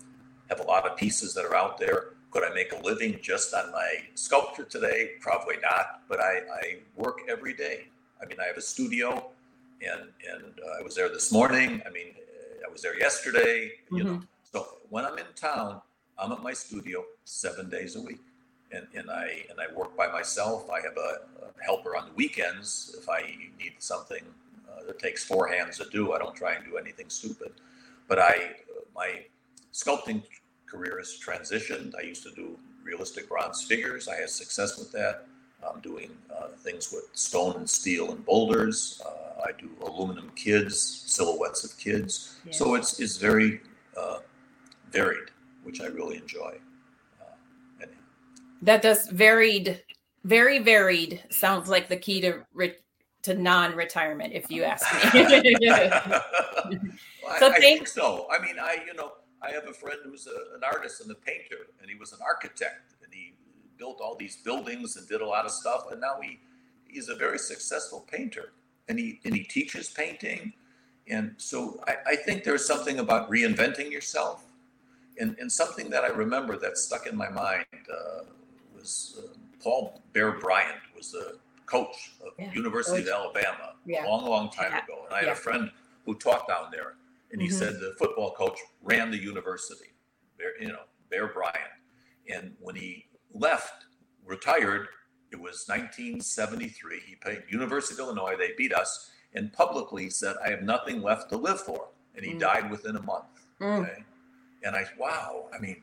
have 0.49 0.59
a 0.59 0.63
lot 0.63 0.85
of 0.85 0.97
pieces 0.97 1.33
that 1.33 1.45
are 1.45 1.55
out 1.55 1.77
there. 1.77 2.13
Could 2.31 2.43
I 2.43 2.53
make 2.53 2.73
a 2.73 2.81
living 2.83 3.19
just 3.21 3.53
on 3.53 3.71
my 3.71 3.97
sculpture 4.15 4.63
today? 4.63 5.11
Probably 5.19 5.55
not, 5.61 6.01
but 6.09 6.19
I, 6.19 6.39
I 6.61 6.77
work 6.95 7.19
every 7.29 7.53
day. 7.53 7.87
I 8.21 8.25
mean, 8.25 8.37
I 8.41 8.47
have 8.47 8.57
a 8.57 8.61
studio, 8.61 9.29
and 9.81 10.09
and 10.31 10.53
uh, 10.65 10.79
I 10.79 10.83
was 10.83 10.95
there 10.95 11.09
this 11.09 11.31
morning. 11.31 11.81
I 11.85 11.89
mean, 11.89 12.15
I 12.67 12.71
was 12.71 12.81
there 12.81 12.97
yesterday. 12.97 13.71
You 13.91 13.97
mm-hmm. 13.97 14.13
know, 14.13 14.21
so 14.51 14.67
when 14.89 15.05
I'm 15.05 15.17
in 15.17 15.25
town, 15.35 15.81
I'm 16.17 16.31
at 16.31 16.41
my 16.41 16.53
studio 16.53 17.03
seven 17.25 17.69
days 17.69 17.95
a 17.95 18.01
week 18.01 18.21
and, 18.73 18.87
and 18.95 19.09
I 19.09 19.45
and 19.49 19.59
I 19.59 19.73
work 19.73 19.95
by 19.95 20.07
myself. 20.07 20.69
I 20.69 20.81
have 20.81 20.97
a, 20.97 21.45
a 21.45 21.63
helper 21.63 21.95
on 21.95 22.07
the 22.07 22.13
weekends 22.15 22.95
if 22.99 23.07
I 23.07 23.21
need 23.59 23.73
something 23.79 24.23
uh, 24.69 24.83
that 24.87 24.99
takes 24.99 25.23
four 25.23 25.47
hands 25.47 25.77
to 25.77 25.85
do. 25.89 26.13
I 26.13 26.19
don't 26.19 26.35
try 26.35 26.53
and 26.53 26.65
do 26.65 26.77
anything 26.77 27.09
stupid. 27.09 27.51
But 28.07 28.19
I 28.19 28.55
my 28.95 29.25
sculpting 29.73 30.23
career 30.65 30.97
has 30.97 31.19
transitioned. 31.23 31.93
I 31.97 32.01
used 32.01 32.23
to 32.23 32.31
do 32.31 32.57
realistic 32.83 33.29
bronze 33.29 33.63
figures. 33.63 34.07
I 34.07 34.15
had 34.15 34.29
success 34.29 34.77
with 34.77 34.91
that. 34.91 35.25
I'm 35.67 35.79
doing 35.79 36.09
uh, 36.35 36.47
things 36.57 36.91
with 36.91 37.05
stone 37.13 37.55
and 37.55 37.69
steel 37.69 38.11
and 38.11 38.25
boulders. 38.25 39.01
Uh, 39.05 39.43
I 39.47 39.51
do 39.57 39.69
aluminum 39.81 40.29
kids, 40.35 40.81
silhouettes 40.81 41.63
of 41.63 41.77
kids. 41.77 42.37
Yeah. 42.45 42.51
So 42.51 42.75
it's 42.75 42.99
it's 42.99 43.17
very 43.17 43.61
uh, 43.95 44.19
varied, 44.91 45.29
which 45.63 45.79
I 45.79 45.85
really 45.85 46.17
enjoy 46.17 46.57
that 48.63 48.81
does 48.81 49.07
varied 49.07 49.83
very 50.23 50.59
varied 50.59 51.21
sounds 51.29 51.69
like 51.69 51.89
the 51.89 51.97
key 51.97 52.21
to 52.21 52.45
re- 52.53 52.77
to 53.21 53.33
non-retirement 53.35 54.33
if 54.33 54.49
you 54.49 54.63
ask 54.63 54.85
me. 55.13 55.21
Well, 57.23 57.39
so 57.39 57.47
I, 57.47 57.53
I 57.55 57.59
think 57.59 57.87
so. 57.87 58.27
I 58.31 58.41
mean 58.41 58.55
i 58.59 58.77
you 58.85 58.93
know 58.93 59.13
i 59.41 59.49
have 59.51 59.67
a 59.67 59.73
friend 59.73 59.99
who's 60.03 60.27
a, 60.27 60.55
an 60.55 60.63
artist 60.63 61.01
and 61.01 61.11
a 61.11 61.15
painter 61.15 61.67
and 61.79 61.89
he 61.89 61.95
was 61.95 62.11
an 62.11 62.19
architect 62.25 62.95
and 63.03 63.13
he 63.13 63.33
built 63.77 63.99
all 64.01 64.15
these 64.15 64.37
buildings 64.37 64.97
and 64.97 65.07
did 65.07 65.21
a 65.21 65.25
lot 65.25 65.45
of 65.45 65.51
stuff 65.51 65.91
and 65.91 66.01
now 66.01 66.15
he 66.21 66.39
he's 66.87 67.09
a 67.09 67.15
very 67.15 67.39
successful 67.39 68.05
painter 68.11 68.51
and 68.89 68.99
he 68.99 69.19
and 69.25 69.35
he 69.35 69.43
teaches 69.43 69.89
painting. 69.89 70.53
And 71.07 71.33
so 71.37 71.81
i, 71.87 71.95
I 72.07 72.15
think 72.15 72.43
there's 72.43 72.65
something 72.65 72.99
about 72.99 73.29
reinventing 73.29 73.91
yourself 73.91 74.45
and, 75.19 75.37
and 75.39 75.51
something 75.51 75.89
that 75.89 76.03
i 76.03 76.07
remember 76.07 76.57
that 76.57 76.77
stuck 76.77 77.07
in 77.07 77.15
my 77.15 77.29
mind 77.29 77.65
uh, 77.91 78.23
was 78.83 79.17
uh, 79.17 79.27
Paul 79.61 80.01
Bear 80.11 80.33
Bryant 80.33 80.81
was 80.95 81.11
the 81.11 81.37
coach 81.65 82.11
of 82.21 82.33
yeah. 82.37 82.51
University 82.53 83.03
coach. 83.03 83.07
of 83.07 83.33
Alabama 83.33 83.73
yeah. 83.85 84.05
a 84.05 84.09
long, 84.09 84.25
long 84.25 84.49
time 84.49 84.71
yeah. 84.71 84.83
ago. 84.83 85.05
And 85.05 85.13
I 85.13 85.19
had 85.19 85.29
a 85.29 85.35
friend 85.35 85.71
who 86.05 86.15
taught 86.15 86.47
down 86.47 86.67
there, 86.71 86.95
and 87.31 87.41
he 87.41 87.47
mm-hmm. 87.47 87.57
said 87.57 87.75
the 87.75 87.95
football 87.97 88.31
coach 88.31 88.59
ran 88.81 89.09
the 89.09 89.17
university, 89.17 89.93
Bear, 90.37 90.61
you 90.61 90.67
know, 90.67 90.83
Bear 91.09 91.27
Bryant. 91.27 91.57
And 92.29 92.55
when 92.59 92.75
he 92.75 93.05
left, 93.33 93.85
retired, 94.25 94.87
it 95.31 95.37
was 95.37 95.65
1973. 95.67 96.99
He 97.05 97.15
played 97.15 97.43
University 97.49 97.95
of 97.95 98.07
Illinois. 98.07 98.35
They 98.37 98.51
beat 98.57 98.73
us, 98.73 99.11
and 99.33 99.51
publicly 99.51 100.09
said, 100.09 100.35
"I 100.45 100.49
have 100.49 100.61
nothing 100.61 101.01
left 101.01 101.29
to 101.29 101.37
live 101.37 101.59
for." 101.61 101.87
And 102.15 102.23
he 102.23 102.33
mm. 102.33 102.39
died 102.39 102.69
within 102.69 102.95
a 102.97 103.01
month. 103.01 103.25
Mm. 103.59 103.81
Okay, 103.81 104.03
and 104.63 104.75
I, 104.75 104.85
wow, 104.99 105.49
I 105.53 105.59
mean, 105.59 105.81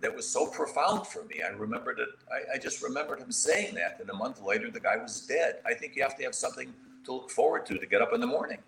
that 0.00 0.14
was 0.14 0.28
so 0.28 0.46
profound 0.46 1.06
for 1.06 1.24
me. 1.24 1.42
I 1.42 1.50
remembered 1.50 1.98
it. 1.98 2.08
I, 2.30 2.56
I, 2.56 2.58
just 2.58 2.82
remembered 2.82 3.20
him 3.20 3.32
saying 3.32 3.74
that. 3.74 3.98
And 4.00 4.08
a 4.10 4.14
month 4.14 4.42
later, 4.42 4.70
the 4.70 4.80
guy 4.80 4.96
was 4.96 5.20
dead. 5.20 5.56
I 5.66 5.74
think 5.74 5.96
you 5.96 6.02
have 6.02 6.16
to 6.16 6.24
have 6.24 6.34
something 6.34 6.72
to 7.04 7.12
look 7.12 7.30
forward 7.30 7.66
to 7.66 7.78
to 7.78 7.86
get 7.86 8.02
up 8.02 8.12
in 8.12 8.20
the 8.20 8.26
morning. 8.26 8.58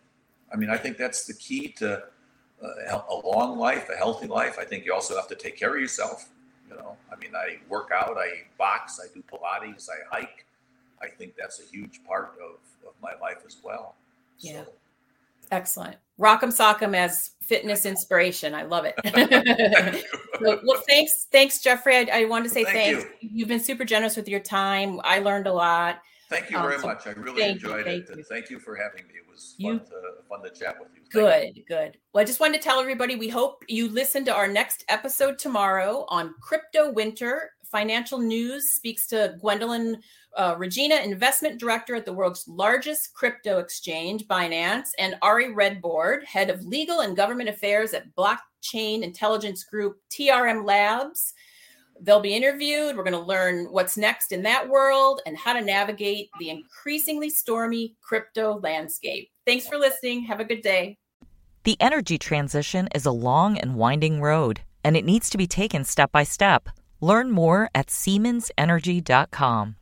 I 0.53 0.57
mean, 0.57 0.70
I 0.70 0.76
think 0.76 0.97
that's 0.97 1.24
the 1.26 1.35
key 1.35 1.68
to 1.79 2.05
uh, 2.62 3.03
a 3.09 3.14
long 3.26 3.59
life, 3.59 3.89
a 3.93 3.97
healthy 3.97 4.26
life. 4.26 4.59
I 4.59 4.64
think 4.64 4.85
you 4.85 4.93
also 4.95 5.16
have 5.16 5.29
to 5.29 5.35
take 5.35 5.57
care 5.57 5.74
of 5.74 5.81
yourself. 5.81 6.29
You 6.68 6.76
know, 6.76 6.97
I 7.12 7.16
mean, 7.16 7.35
I 7.35 7.59
work 7.68 7.91
out, 7.95 8.16
I 8.18 8.45
box, 8.59 9.01
I 9.03 9.12
do 9.12 9.22
Pilates, 9.22 9.89
I 9.89 10.16
hike. 10.16 10.45
I 11.01 11.09
think 11.09 11.35
that's 11.39 11.61
a 11.61 11.64
huge 11.64 12.01
part 12.05 12.33
of, 12.43 12.57
of 12.87 12.95
my 13.03 13.12
life 13.20 13.39
as 13.47 13.57
well. 13.62 13.95
Yeah. 14.39 14.64
So, 14.64 14.72
Excellent. 15.51 15.97
Rock'em 16.18 16.53
Sock'em 16.53 16.95
as 16.95 17.31
fitness 17.49 17.86
inspiration. 17.86 18.55
I 18.55 18.62
love 18.62 18.84
it. 18.84 18.94
so, 20.40 20.61
well, 20.64 20.82
thanks, 20.86 21.26
thanks, 21.32 21.61
Jeffrey. 21.61 21.96
I, 21.96 22.20
I 22.20 22.24
wanted 22.26 22.44
to 22.44 22.51
say 22.55 22.64
thank 22.64 22.99
thanks. 22.99 23.12
You. 23.20 23.40
have 23.40 23.49
been 23.49 23.61
super 23.61 23.84
generous 23.84 24.16
with 24.16 24.28
your 24.28 24.40
time. 24.40 25.01
I 25.03 25.18
learned 25.18 25.46
a 25.46 25.53
lot. 25.53 26.01
Thank 26.28 26.51
you 26.51 26.59
very 26.59 26.74
um, 26.74 26.80
so 26.82 26.86
much. 26.88 27.07
I 27.07 27.11
really 27.12 27.42
enjoyed 27.42 27.86
you, 27.86 27.92
it. 27.92 28.07
Thank 28.07 28.18
you. 28.18 28.24
Thank 28.24 28.51
you 28.51 28.59
for 28.59 28.76
having 28.76 29.07
me. 29.09 29.14
It 29.14 29.30
was 29.30 29.55
you, 29.57 29.78
fun, 29.78 29.86
to, 29.86 29.92
fun 30.28 30.42
to 30.42 30.51
chat 30.51 30.76
with 30.78 30.90
you. 30.94 31.01
Thank 31.11 31.12
good, 31.12 31.57
you. 31.57 31.64
good. 31.66 31.96
Well, 32.12 32.20
I 32.20 32.24
just 32.26 32.38
wanted 32.38 32.59
to 32.59 32.64
tell 32.64 32.80
everybody 32.80 33.16
we 33.16 33.30
hope 33.30 33.64
you 33.66 33.88
listen 33.88 34.26
to 34.26 34.34
our 34.34 34.46
next 34.46 34.84
episode 34.90 35.38
tomorrow 35.38 36.05
on 36.09 36.34
Crypto 36.42 36.92
Winter. 36.92 37.53
Financial 37.70 38.18
News 38.18 38.72
speaks 38.72 39.06
to 39.08 39.36
Gwendolyn 39.40 40.00
uh, 40.36 40.54
Regina, 40.56 40.96
investment 40.96 41.58
director 41.58 41.94
at 41.94 42.04
the 42.04 42.12
world's 42.12 42.46
largest 42.48 43.12
crypto 43.14 43.58
exchange, 43.58 44.26
Binance, 44.26 44.90
and 44.98 45.16
Ari 45.22 45.52
Redbord, 45.52 46.24
head 46.24 46.50
of 46.50 46.64
legal 46.64 47.00
and 47.00 47.16
government 47.16 47.48
affairs 47.48 47.92
at 47.92 48.14
blockchain 48.14 49.02
intelligence 49.02 49.64
group 49.64 49.98
TRM 50.10 50.64
Labs. 50.64 51.34
They'll 52.00 52.20
be 52.20 52.34
interviewed. 52.34 52.96
We're 52.96 53.02
going 53.02 53.12
to 53.12 53.18
learn 53.18 53.66
what's 53.72 53.96
next 53.96 54.30
in 54.30 54.42
that 54.44 54.68
world 54.68 55.20
and 55.26 55.36
how 55.36 55.52
to 55.52 55.60
navigate 55.60 56.30
the 56.38 56.50
increasingly 56.50 57.28
stormy 57.28 57.96
crypto 58.00 58.60
landscape. 58.60 59.30
Thanks 59.46 59.66
for 59.66 59.76
listening. 59.76 60.22
Have 60.22 60.38
a 60.38 60.44
good 60.44 60.62
day. 60.62 60.96
The 61.64 61.76
energy 61.80 62.16
transition 62.16 62.88
is 62.94 63.04
a 63.04 63.10
long 63.10 63.58
and 63.58 63.74
winding 63.74 64.20
road, 64.20 64.60
and 64.84 64.96
it 64.96 65.04
needs 65.04 65.28
to 65.30 65.38
be 65.38 65.48
taken 65.48 65.84
step 65.84 66.12
by 66.12 66.22
step. 66.22 66.68
Learn 67.01 67.30
more 67.30 67.70
at 67.74 67.86
SiemensEnergy.com. 67.86 69.78